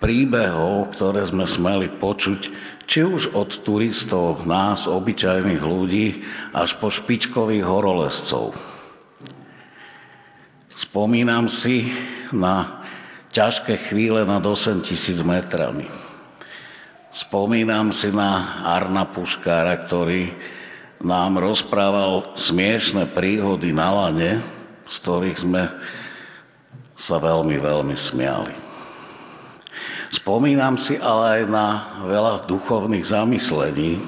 príbehov, 0.00 0.96
ktoré 0.96 1.28
sme 1.28 1.44
smeli 1.44 1.92
počuť, 2.00 2.40
či 2.88 3.04
už 3.04 3.36
od 3.36 3.60
turistov, 3.60 4.48
nás, 4.48 4.88
obyčajných 4.88 5.62
ľudí, 5.62 6.24
až 6.56 6.80
po 6.80 6.88
špičkových 6.88 7.62
horolezcov. 7.62 8.56
Spomínam 10.80 11.44
si 11.44 11.92
na 12.32 12.80
ťažké 13.36 13.92
chvíle 13.92 14.24
nad 14.24 14.40
8 14.40 14.80
tisíc 14.80 15.20
metrami. 15.20 15.84
Spomínam 17.12 17.92
si 17.92 18.08
na 18.08 18.64
Arna 18.64 19.04
Puškára, 19.04 19.76
ktorý 19.76 20.32
nám 21.04 21.36
rozprával 21.36 22.32
smiešné 22.32 23.12
príhody 23.12 23.76
na 23.76 23.92
lane, 23.92 24.40
z 24.88 24.94
ktorých 25.04 25.38
sme 25.44 25.68
sa 26.96 27.20
veľmi, 27.20 27.60
veľmi 27.60 27.92
smiali. 27.92 28.56
Spomínam 30.16 30.80
si 30.80 30.96
ale 30.96 31.44
aj 31.44 31.52
na 31.52 31.68
veľa 32.08 32.48
duchovných 32.48 33.04
zamyslení 33.04 34.00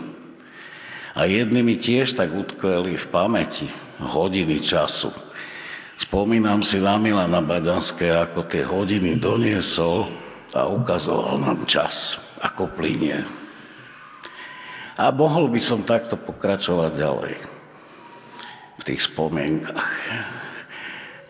a 1.13 1.29
jedny 1.29 1.61
mi 1.61 1.77
tiež 1.77 2.17
tak 2.17 2.33
utkveli 2.33 2.97
v 2.97 3.07
pamäti 3.13 3.69
hodiny 4.01 4.57
času. 4.65 5.32
Spomínam 6.03 6.67
si 6.67 6.83
na 6.83 6.99
Milana 6.99 7.39
Baďanské, 7.39 8.11
ako 8.11 8.51
tie 8.51 8.67
hodiny 8.67 9.23
doniesol 9.23 10.11
a 10.51 10.67
ukazoval 10.67 11.39
nám 11.39 11.63
čas, 11.63 12.19
ako 12.43 12.67
plinie. 12.75 13.23
A 14.99 15.15
mohol 15.15 15.47
by 15.47 15.63
som 15.63 15.87
takto 15.87 16.19
pokračovať 16.19 16.99
ďalej 16.99 17.35
v 18.77 18.83
tých 18.83 19.07
spomienkach. 19.07 19.87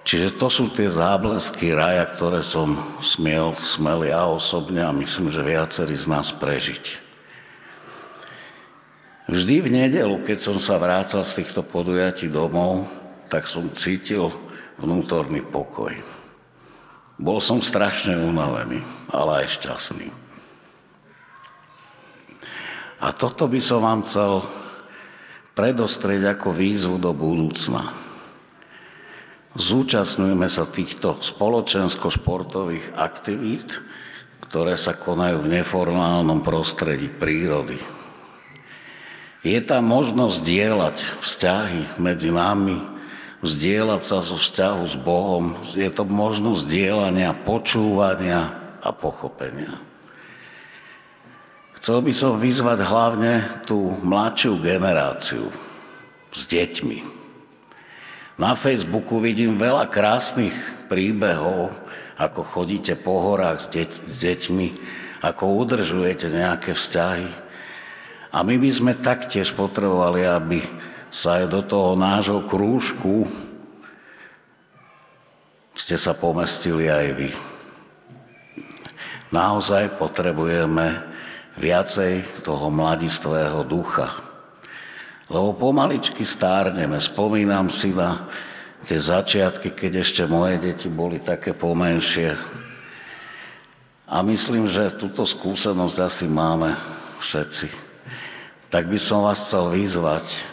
Čiže 0.08 0.40
to 0.40 0.48
sú 0.48 0.72
tie 0.72 0.88
záblesky 0.88 1.76
raja, 1.76 2.08
ktoré 2.08 2.40
som 2.40 2.74
smiel, 3.04 3.52
smel 3.60 4.08
ja 4.08 4.24
osobne 4.24 4.80
a 4.80 4.90
myslím, 4.90 5.28
že 5.28 5.44
viacerí 5.44 5.94
z 5.94 6.08
nás 6.08 6.32
prežiť. 6.32 6.84
Vždy 9.28 9.54
v 9.62 9.68
nedelu, 9.68 10.16
keď 10.24 10.38
som 10.42 10.56
sa 10.56 10.80
vrácal 10.80 11.22
z 11.28 11.44
týchto 11.44 11.60
podujatí 11.60 12.26
domov, 12.26 12.88
tak 13.28 13.46
som 13.46 13.68
cítil 13.76 14.32
vnútorný 14.82 15.46
pokoj. 15.46 15.94
Bol 17.22 17.38
som 17.38 17.62
strašne 17.62 18.18
unavený, 18.18 18.82
ale 19.14 19.46
aj 19.46 19.62
šťastný. 19.62 20.10
A 23.02 23.10
toto 23.14 23.46
by 23.46 23.62
som 23.62 23.82
vám 23.82 24.02
chcel 24.06 24.42
predostrieť 25.54 26.38
ako 26.38 26.48
výzvu 26.50 26.96
do 26.98 27.14
budúcna. 27.14 27.94
Zúčastňujeme 29.52 30.48
sa 30.48 30.64
týchto 30.64 31.20
spoločensko-športových 31.20 32.96
aktivít, 32.96 33.84
ktoré 34.48 34.80
sa 34.80 34.96
konajú 34.96 35.44
v 35.44 35.60
neformálnom 35.60 36.40
prostredí 36.40 37.12
prírody. 37.12 37.76
Je 39.42 39.58
tam 39.60 39.90
možnosť 39.90 40.38
dielať 40.46 40.96
vzťahy 41.20 41.98
medzi 41.98 42.30
nami, 42.30 42.91
vzdielať 43.42 44.02
sa 44.06 44.22
zo 44.22 44.38
vzťahu 44.38 44.82
s 44.86 44.96
Bohom. 44.96 45.58
Je 45.74 45.90
to 45.90 46.06
možnosť 46.06 46.70
dielania, 46.70 47.34
počúvania 47.34 48.54
a 48.80 48.90
pochopenia. 48.94 49.82
Chcel 51.82 51.98
by 52.00 52.12
som 52.14 52.38
vyzvať 52.38 52.78
hlavne 52.86 53.32
tú 53.66 53.98
mladšiu 54.06 54.62
generáciu 54.62 55.50
s 56.30 56.46
deťmi, 56.46 57.22
na 58.40 58.56
Facebooku 58.56 59.20
vidím 59.20 59.60
veľa 59.60 59.92
krásnych 59.92 60.56
príbehov, 60.88 61.70
ako 62.16 62.40
chodíte 62.42 62.96
po 62.96 63.20
horách 63.28 63.62
s, 63.62 63.66
deť, 63.68 63.90
s 64.08 64.16
deťmi, 64.24 64.68
ako 65.20 65.62
udržujete 65.62 66.32
nejaké 66.32 66.72
vzťahy. 66.72 67.28
A 68.32 68.40
my 68.40 68.56
by 68.56 68.70
sme 68.72 68.92
taktiež 68.96 69.52
potrebovali, 69.52 70.24
aby 70.24 70.64
sa 71.12 71.44
aj 71.44 71.52
do 71.52 71.60
toho 71.60 71.92
nášho 71.92 72.40
krúžku 72.48 73.28
ste 75.76 76.00
sa 76.00 76.16
pomestili 76.16 76.88
aj 76.88 77.06
vy. 77.12 77.30
Naozaj 79.32 80.00
potrebujeme 80.00 81.00
viacej 81.56 82.44
toho 82.44 82.72
mladistvého 82.72 83.64
ducha. 83.64 84.12
Lebo 85.32 85.56
pomaličky 85.56 86.24
stárneme. 86.24 87.00
Spomínam 87.00 87.72
si 87.72 87.92
na 87.92 88.28
tie 88.84 89.00
začiatky, 89.00 89.72
keď 89.72 90.04
ešte 90.04 90.22
moje 90.28 90.60
deti 90.60 90.92
boli 90.92 91.16
také 91.16 91.56
pomenšie. 91.56 92.36
A 94.12 94.20
myslím, 94.20 94.68
že 94.68 94.92
túto 94.92 95.24
skúsenosť 95.24 95.96
asi 96.04 96.28
máme 96.28 96.76
všetci. 97.24 97.72
Tak 98.68 98.92
by 98.92 98.98
som 99.00 99.24
vás 99.24 99.40
chcel 99.40 99.72
vyzvať 99.72 100.51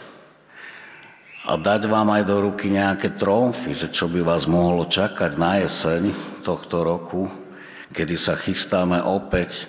a 1.50 1.58
dať 1.58 1.90
vám 1.90 2.14
aj 2.14 2.22
do 2.30 2.46
ruky 2.46 2.70
nejaké 2.70 3.18
tromfy, 3.18 3.74
že 3.74 3.90
čo 3.90 4.06
by 4.06 4.22
vás 4.22 4.46
mohlo 4.46 4.86
čakať 4.86 5.34
na 5.34 5.58
jeseň 5.58 6.14
tohto 6.46 6.86
roku, 6.86 7.26
kedy 7.90 8.14
sa 8.14 8.38
chystáme 8.38 9.02
opäť 9.02 9.66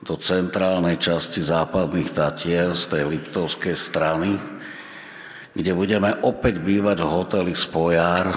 do 0.00 0.16
centrálnej 0.16 0.96
časti 0.96 1.44
západných 1.44 2.16
Tatier 2.16 2.72
z 2.72 2.84
tej 2.88 3.02
Liptovskej 3.12 3.76
strany, 3.76 4.40
kde 5.52 5.76
budeme 5.76 6.16
opäť 6.24 6.64
bývať 6.64 7.04
v 7.04 7.12
hoteli 7.12 7.52
Spojár 7.52 8.32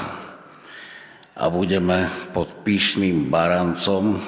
a 1.32 1.46
budeme 1.48 2.12
pod 2.36 2.52
pyšným 2.68 3.32
barancom. 3.32 4.20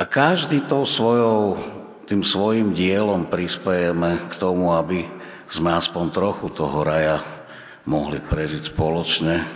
A 0.00 0.02
každý 0.08 0.64
tou 0.64 0.88
svojou, 0.88 1.60
tým 2.08 2.24
svojim 2.24 2.72
dielom 2.72 3.28
prispejeme 3.28 4.32
k 4.32 4.34
tomu, 4.40 4.72
aby 4.72 5.15
sme 5.46 5.74
aspoň 5.74 6.10
trochu 6.10 6.50
toho 6.50 6.82
raja 6.82 7.22
mohli 7.86 8.18
prežiť 8.18 8.74
spoločne 8.74 9.46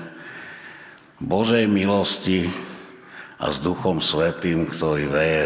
Božej 1.19 1.67
milosti 1.67 2.47
a 3.37 3.51
s 3.51 3.59
Duchom 3.59 3.99
Svetým, 3.99 4.71
ktorý 4.71 5.05
veje 5.11 5.45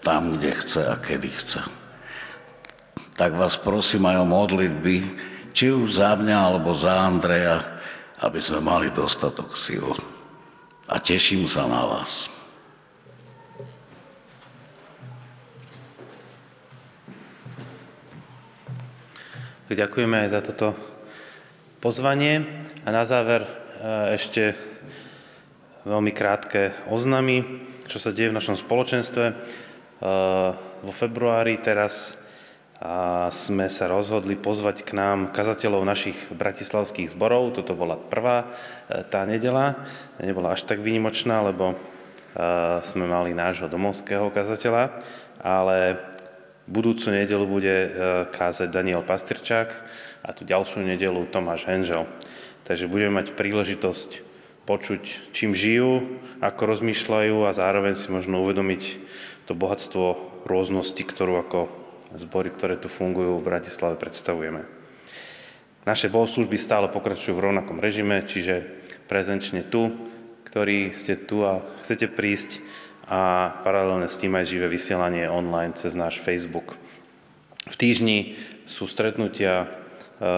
tam, 0.00 0.38
kde 0.38 0.50
chce 0.56 0.82
a 0.86 0.96
kedy 0.96 1.30
chce. 1.30 1.60
Tak 3.18 3.36
vás 3.36 3.60
prosím 3.60 4.08
aj 4.08 4.24
o 4.24 4.26
modlitby, 4.26 4.96
či 5.52 5.68
už 5.68 6.00
za 6.00 6.16
mňa 6.16 6.36
alebo 6.36 6.72
za 6.72 7.06
Andreja, 7.06 7.60
aby 8.24 8.40
sme 8.40 8.64
mali 8.64 8.88
dostatok 8.88 9.58
síl. 9.58 9.84
A 10.88 10.96
teším 10.96 11.44
sa 11.44 11.68
na 11.68 11.84
vás. 11.84 12.32
Ďakujeme 19.72 20.28
aj 20.28 20.28
za 20.28 20.40
toto 20.44 20.76
pozvanie. 21.80 22.44
A 22.84 22.92
na 22.92 23.08
záver 23.08 23.40
e, 23.40 23.50
ešte 24.12 24.52
veľmi 25.88 26.12
krátke 26.12 26.76
oznamy, 26.92 27.40
čo 27.88 27.96
sa 27.96 28.12
deje 28.12 28.28
v 28.28 28.36
našom 28.36 28.60
spoločenstve. 28.60 29.24
E, 29.24 29.34
vo 30.84 30.92
februári 30.92 31.56
teraz 31.56 32.20
sme 33.30 33.70
sa 33.70 33.86
rozhodli 33.86 34.34
pozvať 34.34 34.82
k 34.82 34.98
nám 34.98 35.30
kazateľov 35.30 35.86
našich 35.86 36.18
bratislavských 36.34 37.14
zborov. 37.14 37.56
Toto 37.56 37.72
bola 37.72 37.96
prvá 37.96 38.44
e, 38.92 39.06
tá 39.08 39.24
nedela. 39.24 39.88
Nebola 40.20 40.52
až 40.52 40.68
tak 40.68 40.84
výnimočná, 40.84 41.40
lebo 41.40 41.80
sme 42.80 43.04
mali 43.04 43.36
nášho 43.36 43.68
domovského 43.68 44.32
kazateľa, 44.32 45.04
ale 45.44 46.00
Budúcu 46.70 47.10
nedelu 47.10 47.42
bude 47.42 47.74
e, 47.74 47.88
kázať 48.30 48.70
Daniel 48.70 49.02
Pastrčák 49.02 49.70
a 50.22 50.30
tu 50.30 50.46
ďalšiu 50.46 50.86
nedelu 50.86 51.26
Tomáš 51.26 51.66
Henžel. 51.66 52.06
Takže 52.62 52.86
budeme 52.86 53.18
mať 53.18 53.34
príležitosť 53.34 54.22
počuť, 54.62 55.34
čím 55.34 55.58
žijú, 55.58 56.22
ako 56.38 56.62
rozmýšľajú 56.62 57.36
a 57.42 57.50
zároveň 57.50 57.98
si 57.98 58.06
možno 58.14 58.46
uvedomiť 58.46 58.82
to 59.50 59.58
bohatstvo 59.58 60.04
rôznosti, 60.46 61.02
ktorú 61.02 61.42
ako 61.42 61.60
zbory, 62.14 62.54
ktoré 62.54 62.78
tu 62.78 62.86
fungujú 62.86 63.42
v 63.42 63.46
Bratislave, 63.46 63.98
predstavujeme. 63.98 64.62
Naše 65.82 66.06
bohoslužby 66.06 66.54
stále 66.62 66.86
pokračujú 66.86 67.34
v 67.34 67.50
rovnakom 67.50 67.82
režime, 67.82 68.22
čiže 68.22 68.62
prezenčne 69.10 69.66
tu, 69.66 69.90
ktorí 70.46 70.94
ste 70.94 71.18
tu 71.18 71.42
a 71.42 71.58
chcete 71.82 72.06
prísť, 72.06 72.62
a 73.12 73.52
paralelne 73.60 74.08
s 74.08 74.16
tým 74.16 74.32
aj 74.32 74.48
živé 74.48 74.72
vysielanie 74.72 75.28
online 75.28 75.76
cez 75.76 75.92
náš 75.92 76.16
Facebook. 76.16 76.80
V 77.68 77.76
týždni 77.76 78.40
sú 78.64 78.88
stretnutia 78.88 79.68
e, 79.68 80.30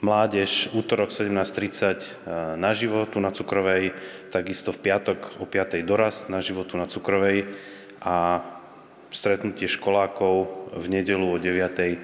mládež 0.00 0.72
útorok 0.72 1.12
17.30 1.12 1.36
e, 1.36 2.04
na 2.56 2.72
životu 2.72 3.20
na 3.20 3.28
Cukrovej, 3.28 3.92
takisto 4.32 4.72
v 4.72 4.88
piatok 4.88 5.36
o 5.36 5.44
5. 5.44 5.84
doraz 5.84 6.32
na 6.32 6.40
životu 6.40 6.80
na 6.80 6.88
Cukrovej 6.88 7.44
a 8.00 8.40
stretnutie 9.12 9.68
školákov 9.68 10.48
v 10.80 10.86
nedelu 10.88 11.28
o 11.28 11.36
9. 11.36 11.44
E, 11.76 11.96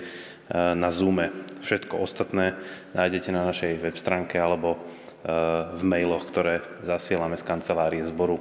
na 0.52 0.92
Zoome. 0.92 1.32
Všetko 1.64 1.96
ostatné 1.96 2.60
nájdete 2.92 3.32
na 3.32 3.48
našej 3.48 3.72
web 3.80 3.96
stránke 3.96 4.36
alebo 4.36 4.76
v 5.74 5.82
mailoch, 5.82 6.30
ktoré 6.30 6.62
zasielame 6.86 7.34
z 7.34 7.42
kancelárie 7.42 8.06
zboru. 8.06 8.38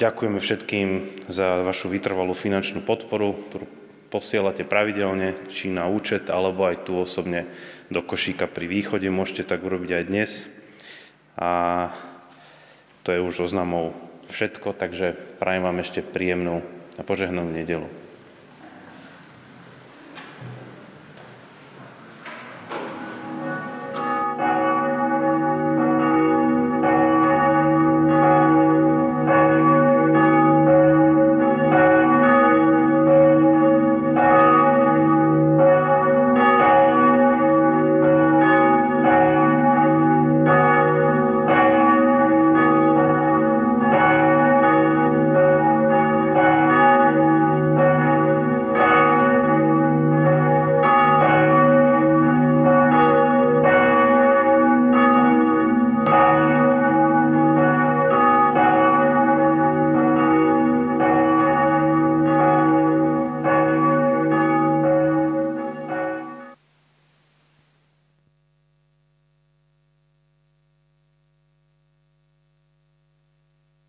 Ďakujeme 0.00 0.40
všetkým 0.40 0.88
za 1.28 1.60
vašu 1.60 1.92
vytrvalú 1.92 2.32
finančnú 2.32 2.80
podporu, 2.80 3.36
ktorú 3.52 3.66
posielate 4.08 4.64
pravidelne, 4.64 5.36
či 5.50 5.68
na 5.68 5.90
účet, 5.90 6.32
alebo 6.32 6.64
aj 6.64 6.88
tu 6.88 6.96
osobne 6.96 7.50
do 7.90 8.00
košíka 8.00 8.48
pri 8.48 8.70
východe. 8.70 9.10
Môžete 9.12 9.44
tak 9.44 9.60
urobiť 9.66 9.90
aj 10.00 10.04
dnes. 10.08 10.30
A 11.36 11.50
to 13.02 13.12
je 13.12 13.20
už 13.20 13.50
oznamov 13.50 13.92
všetko, 14.32 14.72
takže 14.72 15.12
prajem 15.42 15.66
vám 15.66 15.82
ešte 15.82 16.00
príjemnú 16.00 16.64
a 16.96 17.02
požehnanú 17.02 17.52
nedelu. 17.52 18.03